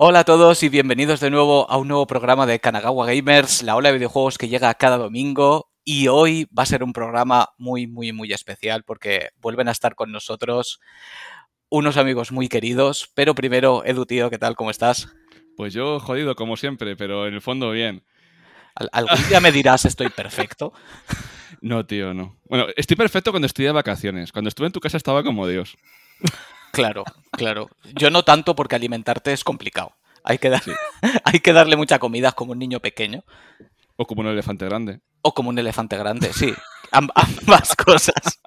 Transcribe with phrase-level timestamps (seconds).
[0.00, 3.74] Hola a todos y bienvenidos de nuevo a un nuevo programa de Kanagawa Gamers, la
[3.74, 5.70] ola de videojuegos que llega cada domingo.
[5.84, 9.94] Y hoy va a ser un programa muy, muy, muy especial porque vuelven a estar
[9.96, 10.80] con nosotros
[11.70, 13.10] unos amigos muy queridos.
[13.14, 14.54] Pero primero, Edu, tío, ¿qué tal?
[14.54, 15.08] ¿Cómo estás?
[15.56, 18.04] Pues yo jodido como siempre, pero en el fondo bien.
[18.76, 20.72] Al- ¿Algún día me dirás estoy perfecto?
[21.60, 22.38] No, tío, no.
[22.44, 24.30] Bueno, estoy perfecto cuando estoy de vacaciones.
[24.30, 25.76] Cuando estuve en tu casa estaba como Dios.
[26.78, 27.68] Claro, claro.
[27.94, 29.92] Yo no tanto porque alimentarte es complicado.
[30.24, 30.62] Hay que, dar-
[31.24, 33.24] hay que darle mucha comida como un niño pequeño
[33.96, 35.00] O como un elefante grande.
[35.22, 36.52] o como un elefante grande, sí.
[36.92, 38.40] Am- ambas cosas.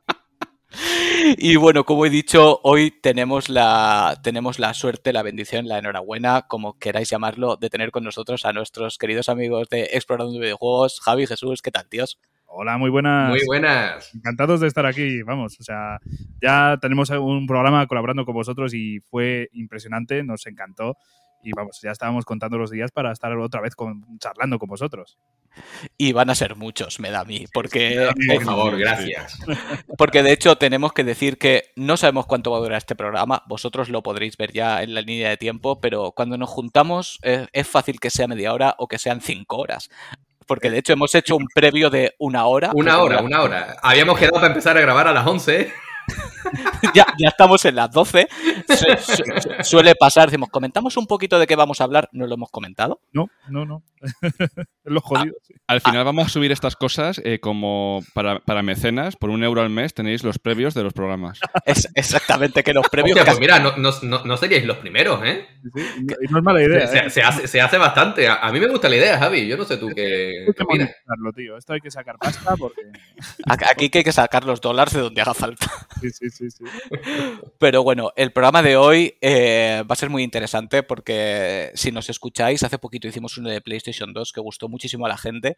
[1.37, 6.43] Y bueno, como he dicho, hoy tenemos la, tenemos la suerte, la bendición, la enhorabuena,
[6.47, 11.27] como queráis llamarlo, de tener con nosotros a nuestros queridos amigos de Explorando Videojuegos, Javi,
[11.27, 12.17] Jesús, ¿qué tal, tíos?
[12.53, 13.29] Hola, muy buenas.
[13.29, 14.13] Muy buenas.
[14.13, 15.57] Encantados de estar aquí, vamos.
[15.59, 15.99] O sea,
[16.41, 20.97] ya tenemos un programa colaborando con vosotros y fue impresionante, nos encantó.
[21.43, 25.17] Y vamos, ya estábamos contando los días para estar otra vez con- charlando con vosotros.
[25.97, 29.39] Y van a ser muchos, me da a mí, porque, Por favor, gracias.
[29.97, 33.41] porque de hecho tenemos que decir que no sabemos cuánto va a durar este programa,
[33.47, 37.47] vosotros lo podréis ver ya en la línea de tiempo, pero cuando nos juntamos eh,
[37.53, 39.89] es fácil que sea media hora o que sean cinco horas.
[40.45, 42.71] Porque de hecho hemos hecho un previo de una hora.
[42.73, 43.77] Una que hora, una hora.
[43.81, 45.71] Habíamos quedado para empezar a grabar a las 11.
[46.93, 48.27] ya, ya estamos en las 12.
[48.67, 48.75] Su-
[49.15, 52.33] su- su- suele pasar, decimos, comentamos un poquito de qué vamos a hablar, no lo
[52.35, 52.99] hemos comentado.
[53.13, 53.83] No, no, no.
[54.23, 55.35] es lo jodido.
[55.43, 55.53] sí.
[55.67, 59.15] Al final vamos a subir estas cosas eh, como para, para mecenas.
[59.15, 61.39] Por un euro al mes tenéis los previos de los programas.
[61.65, 63.91] Es exactamente que los previos Hostia, pues mira, no, no,
[64.25, 65.45] no- seríais los primeros, ¿eh?
[65.73, 66.87] Sí, no es mala idea.
[66.87, 67.09] Se, ¿eh?
[67.11, 68.27] se hace, se hace bastante.
[68.27, 69.47] A, a mí me gusta la idea, Javi.
[69.47, 71.57] Yo no sé tú qué, Hay que monetizarlo, tío.
[71.57, 72.81] Esto hay que sacar pasta porque.
[73.69, 75.67] aquí que hay que sacar los dólares de donde haga falta.
[75.99, 76.49] Sí, sí, sí.
[76.51, 76.63] sí.
[77.59, 82.09] Pero bueno, el programa de hoy eh, va a ser muy interesante porque si nos
[82.09, 85.57] escucháis, hace poquito hicimos uno de PlayStation 2 que gustó muchísimo a la gente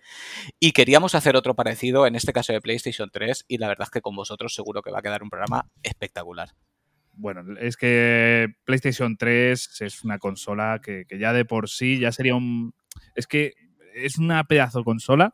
[0.59, 3.91] y queríamos hacer otro parecido, en este caso de PlayStation 3, y la verdad es
[3.91, 6.49] que con vosotros seguro que va a quedar un programa espectacular.
[7.15, 12.11] Bueno, es que PlayStation 3 es una consola que, que ya de por sí ya
[12.11, 12.73] sería un.
[13.15, 13.53] Es que
[13.93, 15.33] es una pedazo de consola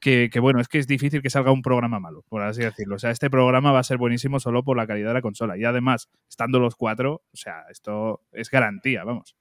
[0.00, 2.96] que, que, bueno, es que es difícil que salga un programa malo, por así decirlo.
[2.96, 5.56] O sea, este programa va a ser buenísimo solo por la calidad de la consola.
[5.58, 9.36] Y además, estando los cuatro, o sea, esto es garantía, vamos.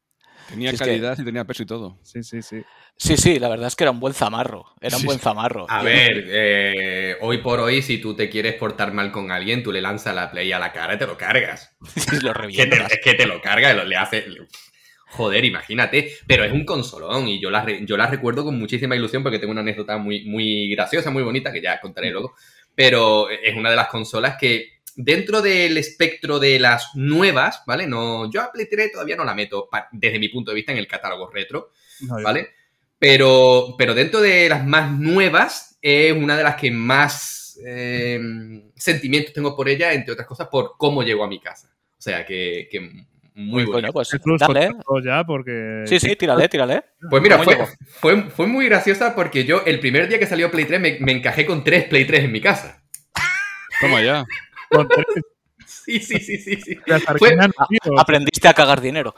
[0.48, 2.00] Tenía es que- calidad y tenía peso y todo.
[2.02, 2.64] Sí, sí, sí.
[2.96, 5.66] Sí, sí, la verdad es que era un buen zamarro, era un Sí, buen zamarro.
[5.70, 9.72] A ver, eh, hoy por hoy, si tú te quieres portar mal con alguien, tú
[9.72, 11.76] le lanzas la play a la cara y te lo cargas.
[11.96, 12.92] Sí, lo Que te- revientas.
[12.94, 14.26] es que te lo carga, lo- le hace.
[15.12, 16.14] Joder, imagínate.
[16.28, 19.52] Pero es un consolón y yo la, yo la recuerdo con muchísima ilusión porque tengo
[19.52, 22.36] una anécdota muy, muy graciosa, muy bonita, que ya contaré luego.
[22.76, 27.88] Pero es una de las consolas que, dentro del espectro de las nuevas, ¿vale?
[27.88, 30.78] No, yo a Play 3 todavía no la meto, desde mi punto de vista, en
[30.78, 31.72] el catálogo retro.
[32.02, 32.48] No, yo- ¿vale?
[32.98, 38.20] Pero, pero dentro de las más nuevas, es una de las que más eh,
[38.76, 41.74] sentimientos tengo por ella, entre otras cosas, por cómo llegó a mi casa.
[41.98, 43.06] O sea, que, que
[43.40, 43.94] muy Bueno, bueno.
[43.94, 44.72] pues dale.
[45.06, 45.84] ya porque.
[45.86, 46.84] Sí, sí, tírale, tírale.
[47.10, 50.52] Pues mira, ¿Cómo fue, fue, fue muy graciosa porque yo el primer día que salió
[50.52, 52.84] Play 3 me, me encajé con tres Play 3 en mi casa.
[53.82, 54.26] Toma ya.
[54.70, 55.06] Con tres
[55.90, 56.62] Sí, sí, sí, sí.
[56.62, 56.78] sí.
[57.18, 58.00] Fue- tío.
[58.00, 59.16] Aprendiste a cagar dinero.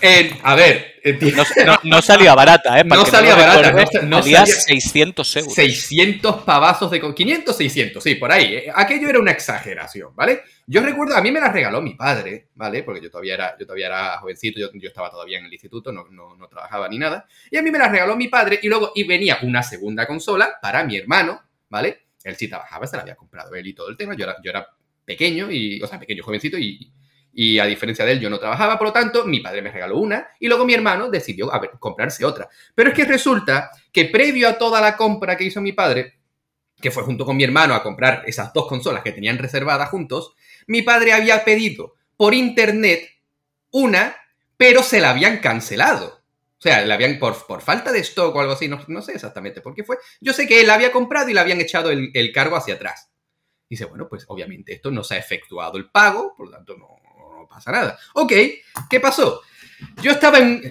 [0.00, 1.18] Eh, a ver, eh,
[1.64, 2.84] No, no- no salía barata, ¿eh?
[2.84, 5.54] Para No salía barata, no sa- no salía salía- 600 euros.
[5.54, 7.00] 600 pavazos de...
[7.00, 8.54] co- 500, 600, sí, por ahí.
[8.56, 10.42] Eh, Aquello era una exageración, ¿vale?
[10.66, 12.82] Yo recuerdo, a mí me la regaló mi padre, ¿vale?
[12.82, 15.92] Porque yo todavía era, yo todavía era jovencito, yo, yo estaba todavía en el instituto,
[15.92, 17.26] no, no, no trabajaba ni nada.
[17.50, 20.58] Y a mí me la regaló mi padre y luego y venía una segunda consola
[20.60, 21.40] para mi hermano,
[21.70, 22.02] ¿vale?
[22.22, 24.14] Él sí trabajaba, se la había comprado él y todo el tema.
[24.14, 24.68] Yo era, yo era
[25.04, 26.92] pequeño, y, o sea, pequeño, jovencito y...
[27.34, 29.96] Y a diferencia de él, yo no trabajaba, por lo tanto, mi padre me regaló
[29.96, 32.46] una y luego mi hermano decidió a ver, comprarse otra.
[32.74, 36.18] Pero es que resulta que previo a toda la compra que hizo mi padre,
[36.78, 40.34] que fue junto con mi hermano a comprar esas dos consolas que tenían reservadas juntos,
[40.66, 43.08] mi padre había pedido por internet
[43.70, 44.14] una,
[44.58, 46.20] pero se la habían cancelado.
[46.58, 49.12] O sea, la habían por, por falta de stock o algo así, no, no sé
[49.12, 49.96] exactamente por qué fue.
[50.20, 52.74] Yo sé que él la había comprado y le habían echado el, el cargo hacia
[52.74, 53.11] atrás.
[53.72, 56.88] Dice, bueno, pues obviamente esto no se ha efectuado el pago, por lo tanto no,
[57.40, 57.98] no pasa nada.
[58.12, 58.30] Ok,
[58.90, 59.40] ¿qué pasó?
[60.02, 60.62] Yo estaba en...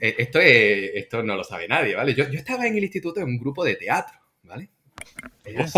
[0.00, 2.14] eh, Esto, es- esto no lo sabe nadie, ¿vale?
[2.14, 4.70] Yo, yo estaba en el instituto en un grupo de teatro, ¿vale?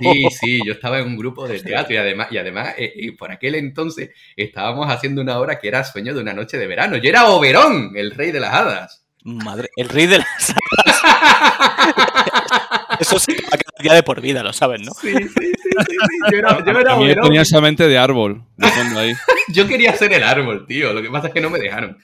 [0.00, 3.10] Sí, sí, yo estaba en un grupo de teatro y además, y además eh, y
[3.10, 6.96] por aquel entonces estábamos haciendo una obra que era Sueño de una noche de verano.
[6.96, 9.04] Yo era Oberón, el rey de las hadas.
[9.24, 10.28] Madre, el rey de las
[13.16, 14.92] Eso sí, va a quedar ya de por vida, lo saben, ¿no?
[14.94, 15.96] Sí, sí, sí, sí, sí.
[16.32, 19.12] Yo era, yo era A mí me ponía esa mente de árbol, de fondo ahí.
[19.48, 20.92] Yo quería ser el árbol, tío.
[20.92, 21.98] Lo que pasa es que no me dejaron.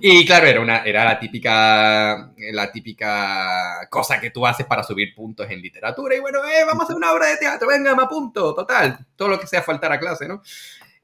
[0.00, 5.14] Y claro, era, una, era la, típica, la típica cosa que tú haces para subir
[5.14, 6.14] puntos en literatura.
[6.14, 8.98] Y bueno, eh, vamos a hacer una obra de teatro, venga, me apunto, total.
[9.16, 10.42] Todo lo que sea faltar a clase, ¿no?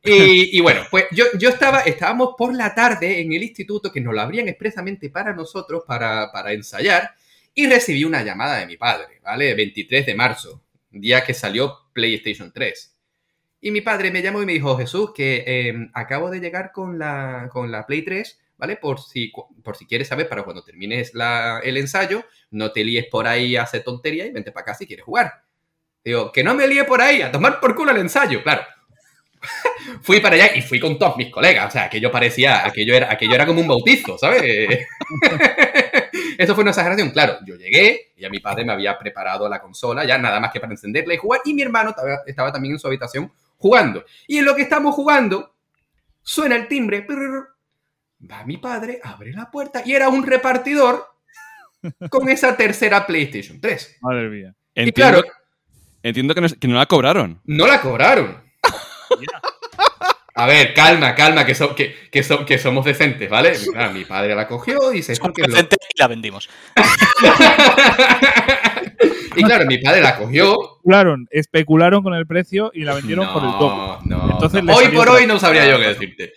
[0.02, 4.00] Y, y bueno, pues yo, yo estaba, estábamos por la tarde en el instituto que
[4.00, 7.14] nos lo abrían expresamente para nosotros, para, para ensayar,
[7.54, 9.54] y recibí una llamada de mi padre, ¿vale?
[9.54, 12.96] 23 de marzo, día que salió PlayStation 3.
[13.62, 16.98] Y mi padre me llamó y me dijo, Jesús, que eh, acabo de llegar con
[16.98, 18.76] la, con la Play 3, ¿vale?
[18.76, 19.32] Por si,
[19.62, 23.56] por si quieres saber, para cuando termines la- el ensayo, no te líes por ahí
[23.56, 25.42] a hacer tontería y vente para acá si quieres jugar.
[26.02, 28.62] Digo, que no me líe por ahí, a tomar por culo el ensayo, claro.
[30.02, 33.12] fui para allá y fui con todos mis colegas, o sea, aquello parecía, aquello era,
[33.12, 34.42] aquello era como un bautizo, ¿sabes?
[36.40, 37.36] Eso fue una exageración, claro.
[37.44, 40.58] Yo llegué y a mi padre me había preparado la consola, ya nada más que
[40.58, 44.06] para encenderla y jugar, y mi hermano estaba, estaba también en su habitación jugando.
[44.26, 45.54] Y en lo que estamos jugando,
[46.22, 47.46] suena el timbre, prrr,
[48.30, 51.04] va mi padre, abre la puerta y era un repartidor
[52.08, 53.98] con esa tercera PlayStation 3.
[54.00, 54.54] Madre mía.
[54.74, 55.34] Y Entiendo, claro,
[56.02, 57.38] entiendo que, no, que no la cobraron.
[57.44, 58.42] no la cobraron.
[60.42, 63.52] A ver, calma, calma, que, so- que, que, so- que somos decentes, ¿vale?
[63.72, 66.48] Claro, mi padre la cogió y esto Somos que es lo- decentes y la vendimos.
[69.36, 70.56] y claro, mi padre la cogió.
[70.76, 73.98] Especularon, especularon con el precio y la vendieron por el doble.
[74.06, 74.32] No, no.
[74.32, 74.72] Entonces no.
[74.72, 76.32] le Hoy por hoy no sabría yo qué decirte.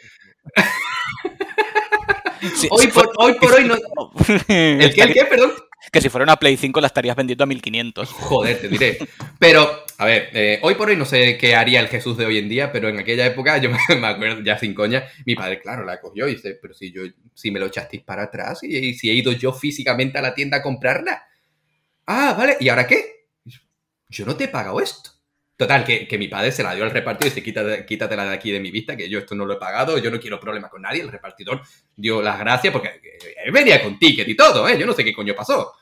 [2.55, 3.75] Sí, Hoy si por, hoy por hoy no.
[4.49, 5.01] ¿El qué?
[5.01, 5.25] ¿El qué?
[5.25, 5.53] Perdón.
[5.91, 8.09] Que si fuera una Play 5 la estarías vendiendo a 1500.
[8.09, 8.97] Joder, te diré.
[9.37, 12.37] Pero, a ver, eh, hoy por hoy no sé qué haría el Jesús de hoy
[12.37, 13.69] en día, pero en aquella época, yo
[13.99, 17.03] me acuerdo, ya sin coña, mi padre, claro, la cogió y dice, pero si yo,
[17.33, 20.57] si me lo echasteis para atrás y si he ido yo físicamente a la tienda
[20.57, 21.27] a comprarla.
[22.05, 23.27] Ah, vale, ¿y ahora qué?
[24.09, 25.12] Yo no te he pagado esto.
[25.63, 28.33] Total, que, que mi padre se la dio al repartidor y dice, quítate, quítatela de
[28.33, 30.69] aquí de mi vista, que yo esto no lo he pagado, yo no quiero problema
[30.69, 31.01] con nadie.
[31.01, 31.61] El repartidor
[31.95, 34.77] dio las gracias porque eh, él venía con ticket y todo, ¿eh?
[34.79, 35.73] Yo no sé qué coño pasó.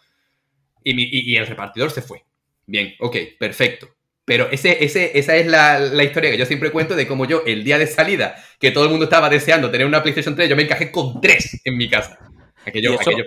[0.84, 2.24] Y, mi- y- y el repartidor se fue.
[2.66, 3.90] Bien, ok, perfecto.
[4.24, 7.44] Pero ese, ese, esa es la, la historia que yo siempre cuento de cómo yo,
[7.46, 10.56] el día de salida, que todo el mundo estaba deseando tener una PlayStation 3, yo
[10.56, 12.20] me encajé con tres en mi casa.
[12.66, 13.24] Aquello.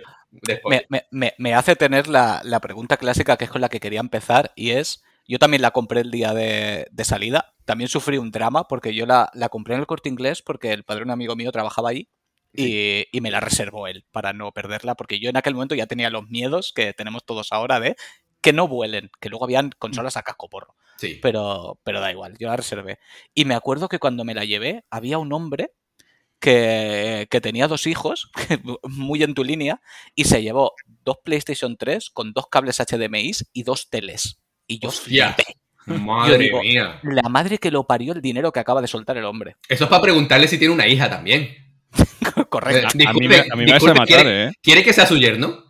[0.68, 3.80] Me, me- me- me hace tener la, la pregunta clásica que es con la que
[3.80, 8.18] quería empezar y es, yo también la compré el día de, de salida, también sufrí
[8.18, 11.04] un drama porque yo la, la compré en el corte inglés porque el padre de
[11.06, 12.08] un amigo mío trabajaba ahí
[12.52, 15.86] y, y me la reservó él para no perderla porque yo en aquel momento ya
[15.86, 17.96] tenía los miedos que tenemos todos ahora de
[18.44, 20.76] que no vuelen, que luego habían consolas a casco porro.
[20.98, 21.18] Sí.
[21.20, 22.98] pero, pero da igual, yo la reservé.
[23.34, 25.72] Y me acuerdo que cuando me la llevé, había un hombre
[26.40, 28.30] que, que tenía dos hijos,
[28.82, 29.80] muy en tu línea,
[30.14, 30.74] y se llevó
[31.04, 34.43] dos PlayStation 3 con dos cables HDMI y dos teles.
[34.66, 35.34] Y yo Hostia.
[35.34, 35.54] flipé.
[36.00, 36.98] Madre Yo digo, mía.
[37.02, 39.56] La madre que lo parió el dinero que acaba de soltar el hombre.
[39.68, 41.54] Eso es para preguntarle si tiene una hija también.
[42.48, 42.96] Correcto.
[42.98, 44.52] Eh, A mí, me, a mí me vais a matar, ¿quiere, ¿eh?
[44.62, 45.64] quiere que sea su yerno?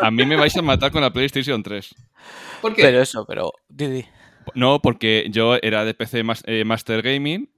[0.00, 1.94] A mí me vais a matar con la PlayStation 3.
[2.62, 2.82] ¿Por qué?
[2.82, 3.52] Pero eso, pero...
[4.54, 7.50] No, porque yo era de PC mas- eh, Master Gaming.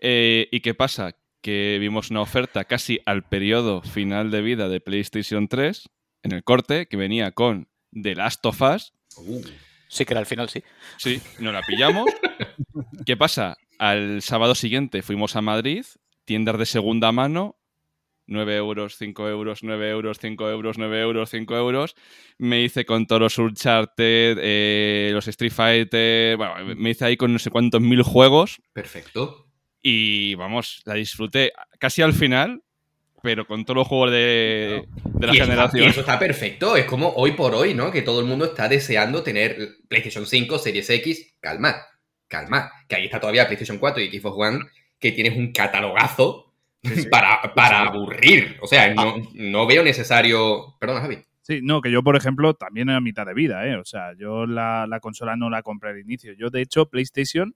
[0.00, 1.12] eh, ¿Y qué pasa?
[1.42, 5.88] Que vimos una oferta casi al periodo final de vida de PlayStation 3
[6.22, 8.92] en el corte que venía con The Last of Us.
[9.20, 9.42] Uh,
[9.88, 10.62] Sí que era al final, sí.
[10.98, 12.10] Sí, nos la pillamos.
[13.06, 13.56] ¿Qué pasa?
[13.78, 15.84] Al sábado siguiente fuimos a Madrid,
[16.26, 17.56] tiendas de segunda mano,
[18.26, 21.94] 9 euros, 5 euros, 9 euros, 5 euros, 9 euros, 5 euros.
[22.36, 27.32] Me hice con todos los Uncharted, eh, los Street Fighter, bueno, me hice ahí con
[27.32, 29.46] no sé cuántos mil juegos perfecto.
[29.80, 32.62] y vamos, la disfruté casi al final,
[33.28, 35.84] pero con todos los juegos de, de la y, está- generación.
[35.84, 36.76] y eso está perfecto.
[36.76, 37.90] Es como hoy por hoy, ¿no?
[37.90, 41.34] Que todo el mundo está deseando tener PlayStation 5, Series X.
[41.38, 41.76] Calma,
[42.26, 42.70] calma.
[42.88, 44.58] Que ahí está todavía PlayStation 4 y Xbox One,
[44.98, 46.54] que tienes un catalogazo
[47.10, 48.56] para, para aburrir.
[48.62, 50.76] O sea, no, no veo necesario.
[50.80, 51.18] Perdona, Javi.
[51.42, 53.76] Sí, no, que yo, por ejemplo, también a mitad de vida, ¿eh?
[53.76, 56.32] O sea, yo la, la consola no la compré al inicio.
[56.32, 57.54] Yo, de hecho, PlayStation,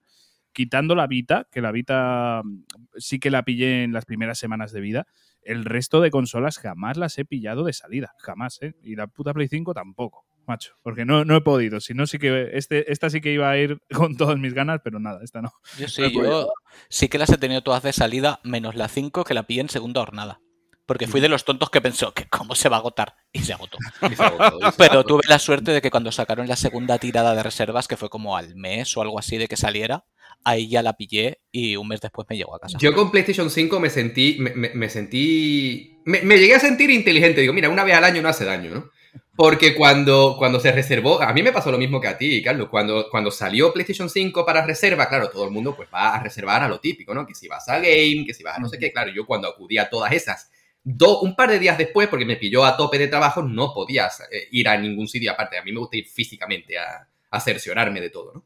[0.52, 2.64] quitando la Vita, que la Vita mm,
[2.98, 5.06] sí que la pillé en las primeras semanas de vida,
[5.44, 8.14] el resto de consolas jamás las he pillado de salida.
[8.18, 8.74] Jamás, ¿eh?
[8.82, 10.74] Y la puta Play 5 tampoco, macho.
[10.82, 11.80] Porque no, no he podido.
[11.80, 12.50] Si no, sí que.
[12.52, 15.52] Este, esta sí que iba a ir con todas mis ganas, pero nada, esta no.
[15.78, 16.52] Yo sí, No yo
[16.88, 19.68] sí que las he tenido todas de salida, menos la 5 que la pillé en
[19.68, 20.41] segunda jornada.
[20.86, 23.14] Porque fui de los tontos que pensó que cómo se va a agotar.
[23.32, 23.78] Y se agotó.
[24.10, 25.08] Y se agotó, y se Pero agotó.
[25.08, 28.36] tuve la suerte de que cuando sacaron la segunda tirada de reservas, que fue como
[28.36, 30.04] al mes o algo así de que saliera,
[30.44, 32.78] ahí ya la pillé y un mes después me llegó a casa.
[32.80, 34.36] Yo con PlayStation 5 me sentí.
[34.40, 35.98] Me, me- me sentí.
[36.04, 37.40] Me, me llegué a sentir inteligente.
[37.42, 38.90] Digo, mira, una vez al año no hace daño, ¿no?
[39.36, 42.68] Porque cuando, cuando se reservó, a mí me pasó lo mismo que a ti, Carlos.
[42.68, 46.62] Cuando, cuando salió PlayStation 5 para reserva, claro, todo el mundo pues va a reservar
[46.62, 47.24] a lo típico, ¿no?
[47.26, 48.92] Que si vas a Game, que si vas a no sé qué.
[48.92, 50.50] Claro, yo cuando acudí a todas esas,
[50.84, 54.20] do- un par de días después, porque me pilló a tope de trabajo, no podías
[54.30, 55.58] eh, ir a ningún sitio aparte.
[55.58, 58.44] A mí me gusta ir físicamente a, a cerciorarme de todo, ¿no?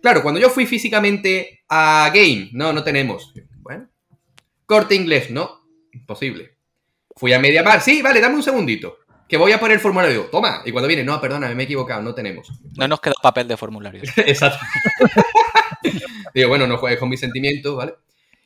[0.00, 3.32] Claro, cuando yo fui físicamente a Game, no, no tenemos.
[3.60, 3.88] Bueno.
[4.66, 5.60] Corte inglés, no,
[5.92, 6.56] imposible.
[7.14, 8.98] Fui a Mediamar, sí, vale, dame un segundito.
[9.28, 10.24] Que voy a poner el formulario.
[10.24, 10.62] Toma.
[10.64, 12.50] Y cuando viene, no, perdona, me he equivocado, no tenemos.
[12.76, 14.02] No nos queda papel de formulario.
[14.16, 14.58] Exacto.
[16.34, 17.94] Digo, bueno, no juegues con mis sentimientos, ¿vale?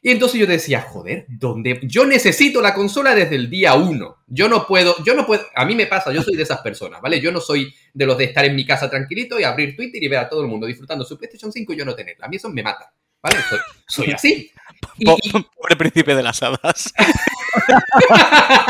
[0.02, 1.80] Y entonces yo decía, joder, ¿dónde?
[1.82, 4.18] Yo necesito la consola desde el día uno.
[4.28, 7.00] Yo no puedo, yo no puedo, a mí me pasa, yo soy de esas personas,
[7.00, 7.20] ¿vale?
[7.20, 10.06] Yo no soy de los de estar en mi casa tranquilito y abrir Twitter y
[10.08, 12.26] ver a todo el mundo disfrutando su PlayStation 5 y yo no tenerla.
[12.26, 13.36] A mí eso me mata, ¿vale?
[13.48, 14.50] Soy, soy así.
[14.98, 16.92] Y- Po- y- Pobre príncipe de las hadas.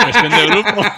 [0.05, 0.83] Cuestión de grupo.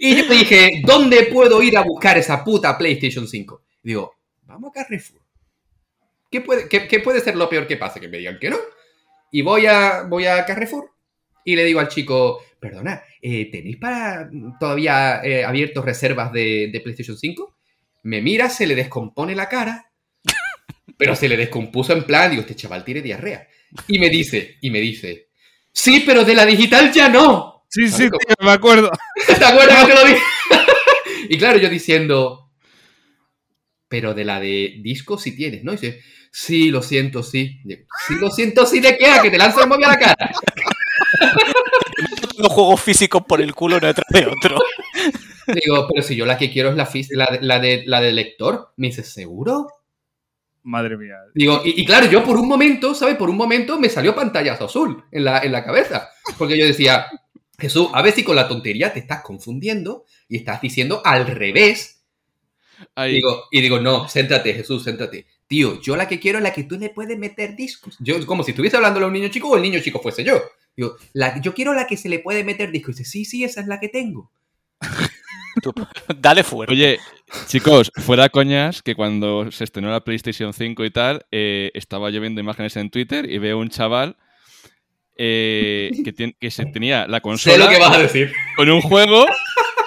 [0.00, 3.62] Y yo dije, ¿dónde puedo ir a buscar esa puta PlayStation 5?
[3.82, 4.14] Y digo,
[4.44, 5.20] vamos a Carrefour.
[6.30, 8.00] ¿Qué puede, qué, qué puede ser lo peor que pase?
[8.00, 8.58] Que me digan que no.
[9.30, 10.90] Y voy a, voy a Carrefour
[11.44, 14.28] y le digo al chico, perdona, eh, ¿tenéis para
[14.60, 17.56] todavía eh, abiertos reservas de, de PlayStation 5?
[18.02, 19.90] Me mira, se le descompone la cara,
[20.96, 23.48] pero se le descompuso en plan, digo, este chaval tiene diarrea.
[23.86, 25.28] Y me dice, y me dice,
[25.72, 27.64] sí, pero de la digital ya no.
[27.68, 28.90] Sí, sí, tío, me acuerdo.
[29.26, 30.22] ¿Te acuerdas que lo dije?
[31.30, 32.50] y claro, yo diciendo,
[33.88, 35.72] pero de la de disco sí tienes, ¿no?
[35.72, 37.60] Y dice, sí, lo siento, sí.
[38.06, 39.06] Sí, lo siento, sí, ¿de qué?
[39.10, 40.16] ¿A que te lanza el móvil a la cara?
[42.38, 44.58] Los juegos físicos por el culo uno detrás de otro.
[45.46, 48.00] Digo, pero si yo la que quiero es la, fis- la, de- la, de, la
[48.00, 48.72] de lector.
[48.76, 49.68] Me dice, ¿seguro?
[50.62, 51.16] Madre mía.
[51.34, 53.16] Digo, y, y claro, yo por un momento, ¿sabes?
[53.16, 56.10] Por un momento me salió pantallazo azul en la, en la cabeza.
[56.38, 57.06] Porque yo decía,
[57.58, 61.94] Jesús, a ver si con la tontería te estás confundiendo y estás diciendo al revés
[62.94, 63.14] Ahí.
[63.14, 65.26] Digo, y digo, no, céntrate, Jesús, céntrate.
[65.48, 67.96] Tío, yo la que quiero es la que tú le puedes meter discos.
[68.00, 70.40] Yo, como si estuviese hablando a un niño chico o el niño chico fuese yo.
[70.76, 72.96] Digo, la, yo quiero la que se le puede meter discos.
[72.96, 74.30] Y dice, sí, sí, esa es la que tengo.
[75.62, 75.72] Tú,
[76.18, 76.72] dale fuerte.
[76.72, 76.98] Oye,
[77.48, 82.20] chicos, fuera coñas que cuando se estrenó la PlayStation 5 y tal, eh, estaba yo
[82.20, 84.16] viendo imágenes en Twitter y veo un chaval
[85.16, 88.32] eh, que, tien- que se tenía la consola Sé lo que vas a decir.
[88.54, 89.26] con un juego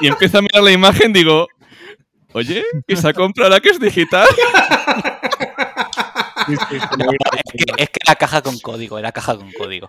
[0.01, 1.47] y empiezo a mirar la imagen digo,
[2.33, 4.27] oye, que se ha comprado la que es digital.
[6.47, 9.51] Sí, sí, sí, No, es, que, es que era caja con código, era caja con
[9.53, 9.87] código.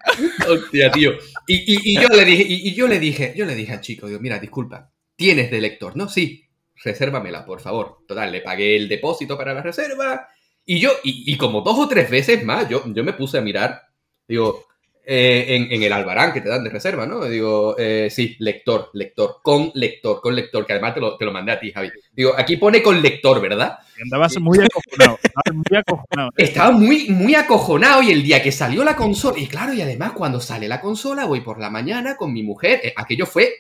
[0.48, 1.12] Hostia, tío.
[1.46, 3.80] Y, y- y yo le dije, y, y yo le dije, yo le dije al
[3.80, 5.96] chico, digo, mira, disculpa, ¿tienes de lector?
[5.96, 6.44] No, sí,
[6.82, 7.98] resérvamela, por favor.
[8.06, 10.28] Total, le pagué el depósito para la reserva.
[10.64, 13.42] Y yo, y, y como dos o tres veces más, yo, yo me puse a
[13.42, 13.82] mirar,
[14.28, 14.64] digo,
[15.04, 17.24] eh, en, en el albarán que te dan de reserva, ¿no?
[17.24, 21.32] Digo, eh, sí, lector, lector, con lector, con lector, que además te lo, te lo
[21.32, 21.90] mandé a ti, Javi.
[22.12, 23.78] Digo, aquí pone con lector, ¿verdad?
[24.00, 25.18] Andabas muy acojonado.
[25.24, 26.30] andabas muy acojonado.
[26.36, 30.12] Estaba muy, muy acojonado y el día que salió la consola, y claro, y además
[30.12, 33.52] cuando sale la consola, voy por la mañana con mi mujer, eh, aquello fue,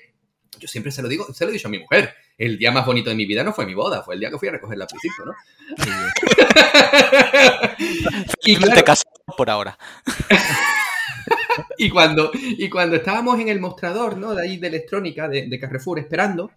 [0.60, 2.86] yo siempre se lo digo, se lo he dicho a mi mujer, el día más
[2.86, 4.78] bonito de mi vida no fue mi boda, fue el día que fui a recoger
[4.78, 5.32] la Play-Cinco, ¿no?
[8.44, 9.06] y, No claro, te casas
[9.36, 9.76] por ahora.
[11.78, 14.34] y cuando, y cuando estábamos en el mostrador, ¿no?
[14.34, 16.50] De ahí de electrónica, de, de Carrefour, esperando,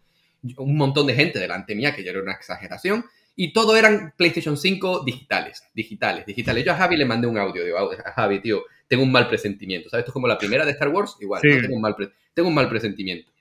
[0.58, 4.58] un montón de gente delante mía, que ya era una exageración, y todo eran PlayStation
[4.58, 6.64] 5 digitales, digitales, digitales.
[6.64, 9.90] Yo a Javi le mandé un audio, digo, a Javi, tío, tengo un mal presentimiento,
[9.90, 10.04] ¿sabes?
[10.04, 11.50] Esto es como la primera de Star Wars, igual, Sí.
[11.50, 11.62] ¿no?
[11.62, 11.96] tengo, un mal
[12.34, 13.32] tengo un mal presentimiento.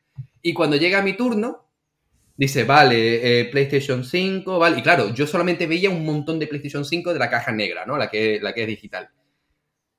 [0.43, 1.67] Y cuando llega mi turno,
[2.37, 6.85] dice, vale, eh, PlayStation 5, vale, y claro, yo solamente veía un montón de PlayStation
[6.85, 7.97] 5 de la caja negra, ¿no?
[7.97, 9.11] La que, la que es digital.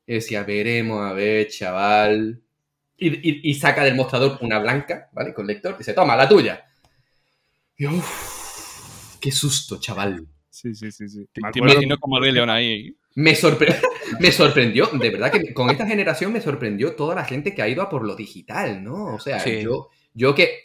[0.08, 2.42] Y decía, veremos, a ver, chaval.
[2.98, 5.34] Y, y- y saca del mostrador una blanca, ¿vale?
[5.34, 5.78] Con lector.
[5.78, 6.64] Dice, toma, la tuya.
[7.78, 10.26] Y yo, "Uf, qué susto, chaval.
[10.50, 11.10] Sí, sí, sí.
[11.10, 11.28] sí.
[11.34, 12.96] Te, Me imagino como el Rey León ahí.
[13.16, 13.76] Me, sorpre-
[14.20, 17.68] me sorprendió, de verdad que con esta generación me sorprendió toda la gente que ha
[17.68, 19.16] ido a por lo digital, ¿no?
[19.16, 19.62] O sea, Sí.
[19.62, 20.64] yo, yo que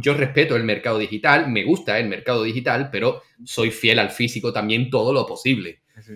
[0.00, 4.52] yo respeto el mercado digital, me gusta el mercado digital, pero soy fiel al físico
[4.52, 5.82] también todo lo posible.
[6.04, 6.14] Sí.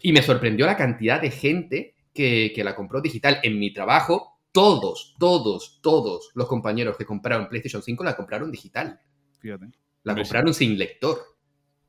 [0.00, 3.38] Y me sorprendió la cantidad de gente que, que la compró digital.
[3.42, 9.00] En mi trabajo, todos, todos, todos los compañeros que compraron PlayStation 5 la compraron digital.
[9.40, 9.66] Fíjate.
[10.04, 11.18] La compraron sin lector.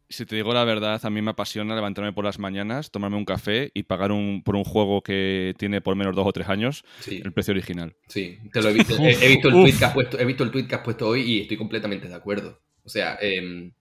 [0.10, 3.26] Si te digo la verdad, a mí me apasiona levantarme por las mañanas, tomarme un
[3.26, 6.86] café y pagar un, por un juego que tiene por menos dos o tres años
[7.00, 7.20] Sí.
[7.24, 7.96] el precio original.
[8.08, 8.96] Sí, te lo he visto.
[9.00, 11.08] he, he visto el tweet que has puesto, he visto el tweet que has puesto
[11.08, 12.62] hoy y estoy completamente de acuerdo.
[12.84, 13.72] O sea, em,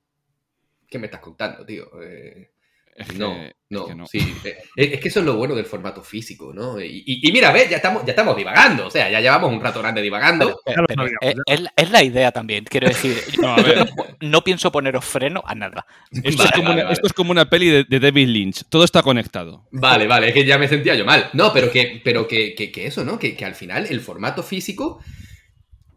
[0.89, 1.91] ¿qué me estás contando, tío?
[2.03, 2.53] Eh,
[2.95, 4.07] Es que- No, es no, que no.
[4.07, 4.19] sí.
[4.45, 6.79] eh, Es que eso es lo bueno del formato físico, ¿no?
[6.81, 8.87] Y, y- y mira, ves, ya estamos, ya estamos divagando.
[8.87, 10.61] O sea, ya llevamos un rato grande divagando.
[10.67, 11.43] Pero, pero sabíamos,
[11.77, 13.17] es, la idea también, quiero decir.
[13.41, 13.89] No, a ver.
[14.21, 15.87] No pienso poneros freno a nada.
[16.23, 16.93] Esto, es como vale, una, vale.
[16.93, 18.65] esto es como una peli de, de David Lynch.
[18.69, 19.67] Todo está conectado.
[19.71, 21.31] Vale, vale, es que ya me sentía yo mal.
[21.33, 23.19] No, pero que, pero que, que- que eso, ¿no?
[23.19, 25.01] Que, que al final el formato físico.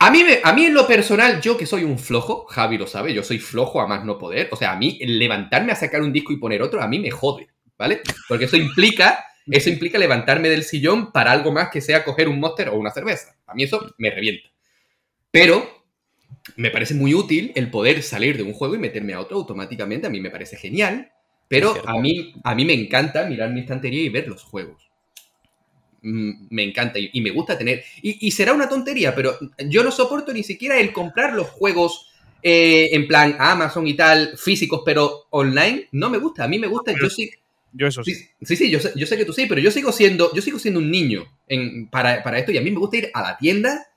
[0.05, 2.85] A mí, me- a mí en lo personal, yo que soy un flojo, Javi lo
[2.85, 4.49] sabe, yo soy flojo a más no poder.
[4.51, 7.09] O sea, a mí levantarme a sacar un disco y poner otro, a mí me
[7.11, 7.47] jode,
[7.77, 8.01] ¿vale?
[8.27, 12.39] Porque eso implica, eso implica levantarme del sillón para algo más que sea coger un
[12.39, 13.35] monster o una cerveza.
[13.47, 14.47] A mí eso me revienta.
[15.31, 15.85] Pero
[16.57, 20.07] me parece muy útil el poder salir de un juego y meterme a otro automáticamente.
[20.07, 21.11] A mí me parece genial.
[21.49, 24.84] Pero a mí, a mí me encanta mirar mi estantería y ver los juegos.
[26.05, 27.83] Mm, Me encanta y, y me gusta tener.
[28.01, 29.37] Y, y será una tontería, pero
[29.69, 32.11] yo no soporto ni siquiera el comprar los juegos
[32.43, 35.87] eh, en plan Amazon y tal, físicos, pero online.
[35.91, 36.43] No me gusta.
[36.43, 36.93] A mí me gusta.
[37.01, 37.31] Yo sí.
[37.73, 38.13] Yo eso sí.
[38.13, 40.41] Sí, sí, sí, yo, sé, yo sé que tú sí, pero yo sigo siendo, yo
[40.41, 43.21] sigo siendo un niño en- para, para esto y a mí me gusta ir a
[43.21, 43.87] la tienda,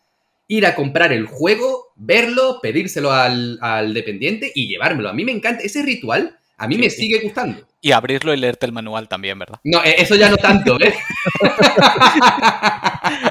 [0.49, 5.09] ir a comprar el juego, verlo, pedírselo al, al dependiente y llevármelo.
[5.11, 7.62] A mí me encanta ese ritual, a mí Sí, me sigue gustando.
[7.81, 9.61] Y abrirlo y leerte el manual también, ¿verdad?
[9.65, 10.93] No, eh, eso ya no tanto, ¿eh?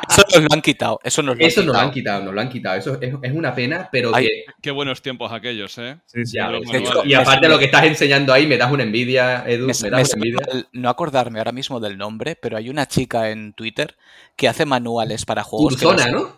[0.09, 0.99] Eso nos lo han quitado.
[1.03, 1.93] Eso nos lo han Eso nos lo han quitado.
[2.19, 2.77] quitado, nos lo han quitado.
[2.77, 4.45] Eso es, es una pena, pero Ay, que...
[4.61, 5.97] Qué buenos tiempos aquellos, ¿eh?
[6.05, 6.37] Sí, sí.
[6.37, 9.73] Ya hecho, y aparte lo que estás enseñando ahí me das una envidia, Edu, Me-
[9.73, 10.39] das una envidia.
[10.73, 13.95] no acordarme ahora mismo del nombre, pero hay una chica en Twitter
[14.35, 15.75] que hace manuales para juegos.
[15.77, 16.36] que Ursona, no,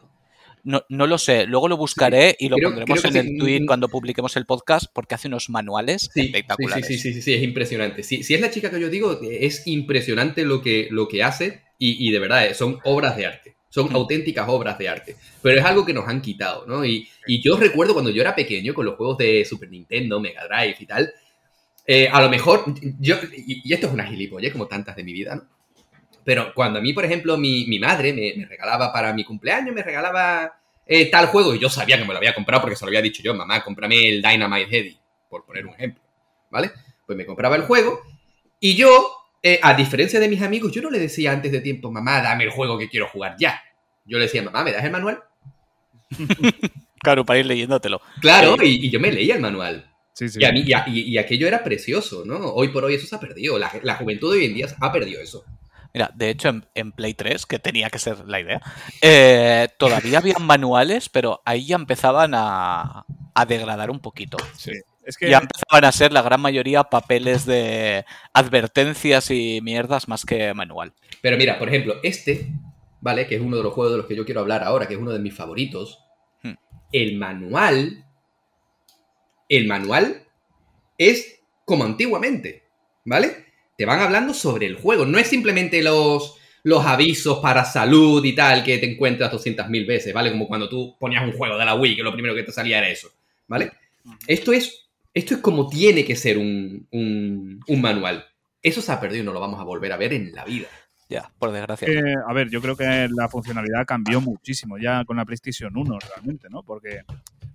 [0.69, 0.83] ¿no?
[0.89, 3.31] no, lo sé, luego lo buscaré y lo creo- pondremos creo en sí.
[3.33, 3.65] el tweet Mm.
[3.65, 6.85] cuando publiquemos el podcast porque hace unos manuales Sí, sí, espectaculares.
[6.88, 8.03] sí, sí, sí, sí, es impresionante.
[8.03, 11.61] Si, si es la chica que yo digo, es impresionante lo que, lo que hace
[11.77, 13.55] y, y de verdad eh, son obras de arte.
[13.71, 15.15] Son auténticas obras de arte.
[15.43, 16.83] Pero es algo que nos han quitado, ¿no?
[16.85, 20.47] Y, y yo recuerdo cuando yo era pequeño con los juegos de Super Nintendo, Mega
[20.47, 21.11] Drive y tal.
[21.85, 22.65] eh, a lo mejor,
[22.99, 25.43] yo, y, y esto es una gilipollez como tantas de mi vida, ¿no?
[26.25, 29.73] Pero cuando a mí, por ejemplo, mi, mi madre me, me regalaba para mi cumpleaños,
[29.73, 30.59] me regalaba
[30.91, 33.01] eh, tal juego y yo sabía que me lo había comprado porque se lo había
[33.01, 34.98] dicho yo, mamá, cómprame el Dynamite Heady,
[35.29, 36.01] por poner un ejemplo,
[36.50, 36.72] ¿vale?
[37.05, 38.01] Pues me compraba el juego
[38.60, 39.10] y yo,
[39.43, 42.43] eh, a diferencia de mis amigos, yo no le decía antes de tiempo, mamá, dame
[42.43, 43.62] el juego que quiero jugar ya.
[44.05, 45.22] Yo le decía, mamá, ¿me das el manual?
[47.01, 48.01] Claro, para ir leyéndotelo.
[48.19, 48.77] Claro, Sí.
[48.81, 49.89] y, y yo me leía el manual.
[50.13, 50.38] Sí, sí.
[50.41, 52.38] Y, a mí, y, a- y- y aquello era precioso, ¿no?
[52.54, 53.58] Hoy por hoy eso se ha perdido.
[53.58, 55.45] La, la juventud de hoy en día ha perdido eso.
[55.93, 58.62] Mira, de hecho en, en Play 3, que tenía que ser la idea,
[59.02, 64.38] eh, todavía habían manuales, pero ahí ya empezaban a, a degradar un poquito.
[64.56, 64.71] Sí.
[65.10, 70.23] Es que Ya empezaban a ser la gran mayoría papeles de advertencias y mierdas más
[70.23, 70.93] que manual.
[71.21, 72.47] Pero mira, por ejemplo, este,
[73.02, 73.25] ¿vale?
[73.25, 74.99] Que es uno de los juegos de los que yo quiero hablar ahora, que es
[74.99, 75.97] uno de mis favoritos.
[76.43, 76.54] Hmm.
[76.91, 78.06] El manual.
[79.47, 80.28] El manual
[80.99, 82.63] es como antiguamente,
[83.04, 83.48] ¿vale?
[83.80, 85.06] Te van hablando sobre el juego.
[85.06, 90.13] No es simplemente los, los avisos para salud y tal que te encuentras 200.000 veces,
[90.13, 90.32] ¿vale?
[90.32, 92.80] Como cuando tú ponías un juego de la Wii, que lo primero que te salía
[92.80, 93.10] era eso,
[93.48, 93.72] ¿vale?
[94.28, 98.26] Esto es, esto es como tiene que ser un, un, un manual.
[98.62, 100.68] Eso se ha perdido y no lo vamos a volver a ver en la vida.
[101.08, 101.88] Ya, por desgracia.
[101.88, 106.00] que, a ver, yo creo que la funcionalidad cambió muchísimo ya con la PlayStation 1
[106.00, 106.63] realmente, ¿no?
[106.63, 107.04] Porque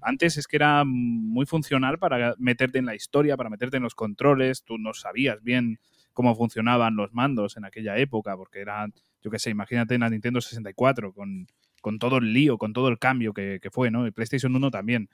[0.00, 3.94] antes es que era muy funcional para meterte en la historia, para meterte en los
[3.94, 5.78] controles, tú no sabías bien
[6.14, 10.10] cómo funcionaban los mandos en aquella época, porque eran, yo qué sé, imagínate en la
[10.10, 11.46] Nintendo 64 con,
[11.82, 14.06] con todo el lío, con todo el cambio que, que fue, ¿no?
[14.06, 15.10] Y PlayStation 1 también.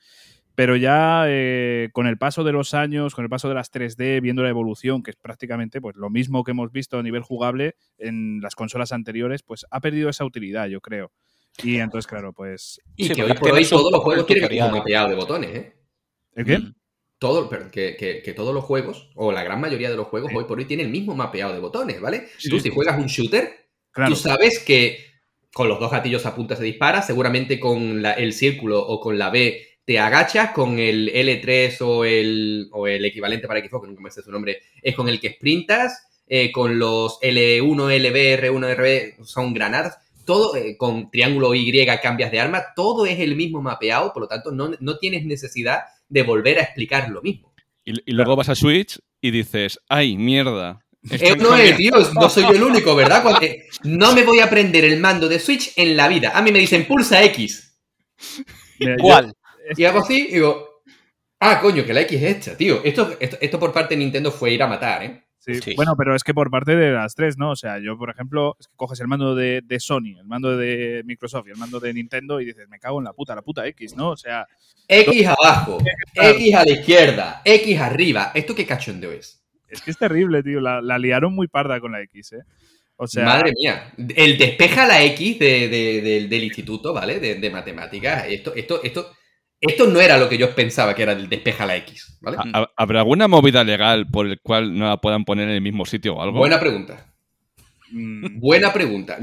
[0.54, 4.20] Pero ya eh, con el paso de los años, con el paso de las 3D,
[4.20, 7.76] viendo la evolución, que es prácticamente pues, lo mismo que hemos visto a nivel jugable
[7.98, 11.12] en las consolas anteriores, pues ha perdido esa utilidad, yo creo.
[11.62, 12.80] Y entonces, claro, pues...
[12.96, 14.72] Y Sí, que hoy por un todos los el juegos tienen el tutorial.
[14.72, 15.76] mapeado de botones, ¿eh?
[16.34, 16.60] ¿El qué?
[17.20, 20.30] Todo, pero que, que- que todos los juegos, o la gran mayoría de los juegos,
[20.30, 20.36] Sí.
[20.38, 22.28] hoy por hoy tienen el mismo mapeado de botones, ¿vale?
[22.38, 22.62] Sí, tú, sí.
[22.64, 25.04] si juegas un shooter, Claro, tú sabes que
[25.52, 29.28] con los dos gatillos apuntas se dispara, seguramente con la- el círculo o con la
[29.30, 34.02] B te agachas, con el L3 o el, o el equivalente para Xbox, que nunca
[34.02, 38.66] me sé su nombre, es con el que sprintas, eh, con los L1, LB, R1,
[38.74, 43.60] RB, son granadas, todo eh, con triángulo Y cambias de arma, todo es el mismo
[43.60, 45.80] mapeado, por lo tanto no, no tienes necesidad
[46.10, 47.54] de volver a explicar lo mismo.
[47.84, 50.80] Y, y luego vas a Switch y dices, ¡ay, mierda!
[51.10, 53.22] Eh, no, eh, cambiando- tío, no soy yo el único, ¿verdad?
[53.22, 56.32] Cuando- eh, no me voy a aprender el mando de Switch en la vida.
[56.34, 57.78] A mí me dicen pulsa X.
[58.78, 59.32] mira, yo- ¿Cuál?
[59.76, 60.82] Y hago así y digo,
[61.40, 62.82] ah, coño, que la X es esta, tío.
[62.84, 65.24] Esto, esto, esto por parte de Nintendo fue ir a matar, ¿eh?
[65.40, 65.54] Sí.
[65.60, 65.72] Sí.
[65.74, 67.50] Bueno, pero es que por parte de las tres, ¿no?
[67.50, 70.56] O sea, yo, por ejemplo, es que coges el mando de, de Sony, el mando
[70.56, 73.42] de Microsoft y el mando de Nintendo y dices, me cago en la puta, la
[73.42, 74.10] puta X, ¿no?
[74.10, 74.46] O sea,
[74.86, 75.78] X abajo.
[76.14, 78.30] X a la izquierda, X arriba.
[78.34, 79.42] ¿Esto qué cachondeo es?
[79.68, 80.60] es que es terrible, tío.
[80.60, 82.42] La, la liaron muy parda con la X, ¿eh?
[82.96, 83.92] O sea, Madre mía.
[84.14, 87.18] El despeja la X de- de- del- del instituto, ¿vale?
[87.18, 88.26] De, de matemáticas.
[88.28, 89.12] Esto, esto, esto,
[89.60, 92.38] esto no era lo que yo pensaba que era el despeja la X, ¿vale?
[92.52, 95.84] ¿Ha- ¿Habrá alguna movida legal por el cual no la puedan poner en el mismo
[95.84, 96.38] sitio o algo?
[96.38, 97.06] Buena pregunta.
[97.90, 99.18] mm, Buena pregunta.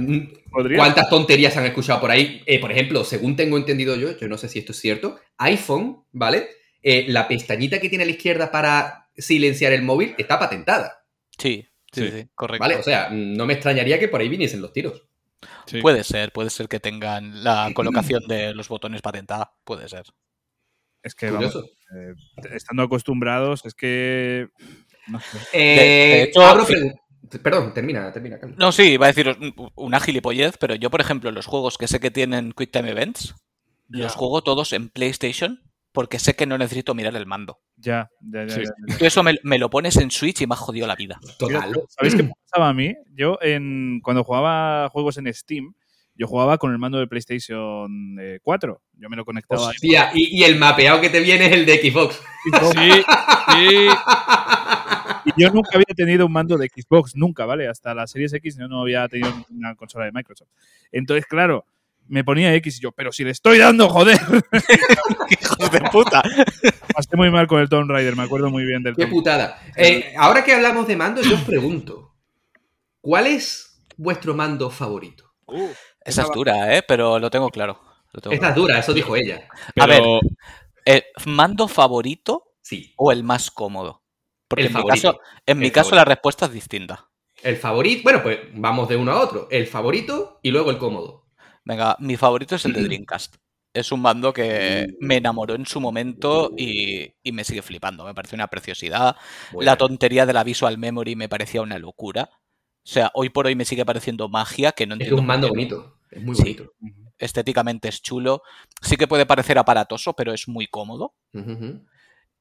[0.52, 2.42] Podría- ¿Cuántas tonterías han escuchado por ahí?
[2.46, 6.04] Eh, por ejemplo, según tengo entendido yo, yo no sé si esto es cierto, iPhone,
[6.12, 6.48] ¿vale?
[6.84, 11.04] Eh, la pestañita que tiene a la izquierda para silenciar el móvil está patentada,
[11.38, 12.12] Sí, sí, Sí.
[12.12, 12.62] sí, correcto.
[12.64, 12.76] ¿vale?
[12.76, 15.04] O sea, no me extrañaría que por ahí viniesen los tiros.
[15.66, 15.82] Sí.
[15.82, 20.04] Puede ser, puede ser que tengan la colocación de los botones patentada, puede ser.
[21.08, 22.14] Es que, vamos, eh,
[22.54, 24.50] estando acostumbrados, es que.
[25.08, 25.38] No sé.
[25.54, 26.74] Eh, de hecho, abro sí.
[26.74, 28.40] pregun- Perdón, termina, termina.
[28.58, 29.36] No, sí, iba a decir
[29.76, 33.36] una gilipollez, pero yo, por ejemplo, los juegos que sé que tienen Quick Time Events,
[33.90, 37.60] los juego todos en PlayStation porque sé que no necesito mirar el mando.
[37.76, 38.50] Ya, ya, ya.
[38.54, 38.62] Sí.
[38.64, 38.98] ya, ya.
[38.98, 41.20] Tú eso me, me lo pones en Switch y me ha jodido la vida.
[41.40, 41.74] Total.
[41.90, 42.94] ¿Sabéis qué me pasaba a mí?
[43.16, 45.74] Yo, en, cuando jugaba juegos en Steam,
[46.18, 48.82] yo jugaba con el mando de PlayStation eh, 4.
[48.98, 49.76] Yo me lo conectaba ahí.
[49.76, 52.22] Hostia, y, y el mapeado que te viene es el de Xbox.
[52.74, 53.04] Sí,
[53.52, 53.88] sí.
[55.26, 57.68] Y yo nunca había tenido un mando de Xbox, nunca, ¿vale?
[57.68, 60.50] Hasta la Series X yo no había tenido una consola de Microsoft.
[60.92, 61.66] Entonces, claro,
[62.08, 64.18] me ponía X y yo, pero si le estoy dando, joder.
[65.30, 66.24] ¡Hijos de puta!
[66.94, 69.60] Pasé muy mal con el Tomb Raider, me acuerdo muy bien del Qué Tomb putada.
[69.76, 72.16] Eh, ahora que hablamos de mando, yo os pregunto,
[73.02, 75.34] ¿cuál es vuestro mando favorito?
[76.08, 76.84] Esa es dura, ¿eh?
[76.88, 77.80] Pero lo tengo claro.
[78.14, 79.48] lo tengo Esta es dura, eso dijo ella.
[79.80, 80.02] A ver,
[80.86, 82.94] eh, ¿Mando favorito Sí.
[82.98, 84.04] o el más cómodo?
[84.48, 85.96] Porque El en, mi caso, en mi El caso favorito.
[86.02, 87.10] la respuesta es distinta.
[87.44, 89.48] El favorito, bueno, pues vamos de uno a otro.
[89.52, 91.26] El favorito y luego el cómodo.
[91.66, 93.36] Venga, mi favorito es el de Dreamcast.
[93.74, 95.06] Es un mando que Mm.
[95.06, 98.06] me enamoró en su momento y, y me sigue flipando.
[98.06, 99.18] Me parece una preciosidad.
[99.60, 102.30] La tontería de la Visual Memory me parecía una locura.
[102.32, 105.22] O sea, hoy por hoy me sigue pareciendo magia que no Es que es entiendo.
[105.22, 105.97] un mando bonito.
[106.12, 106.42] Es muy Sí.
[106.44, 106.74] bonito.
[107.18, 108.44] Estéticamente es chulo.
[108.82, 111.16] Sí que puede parecer aparatoso, pero es muy cómodo.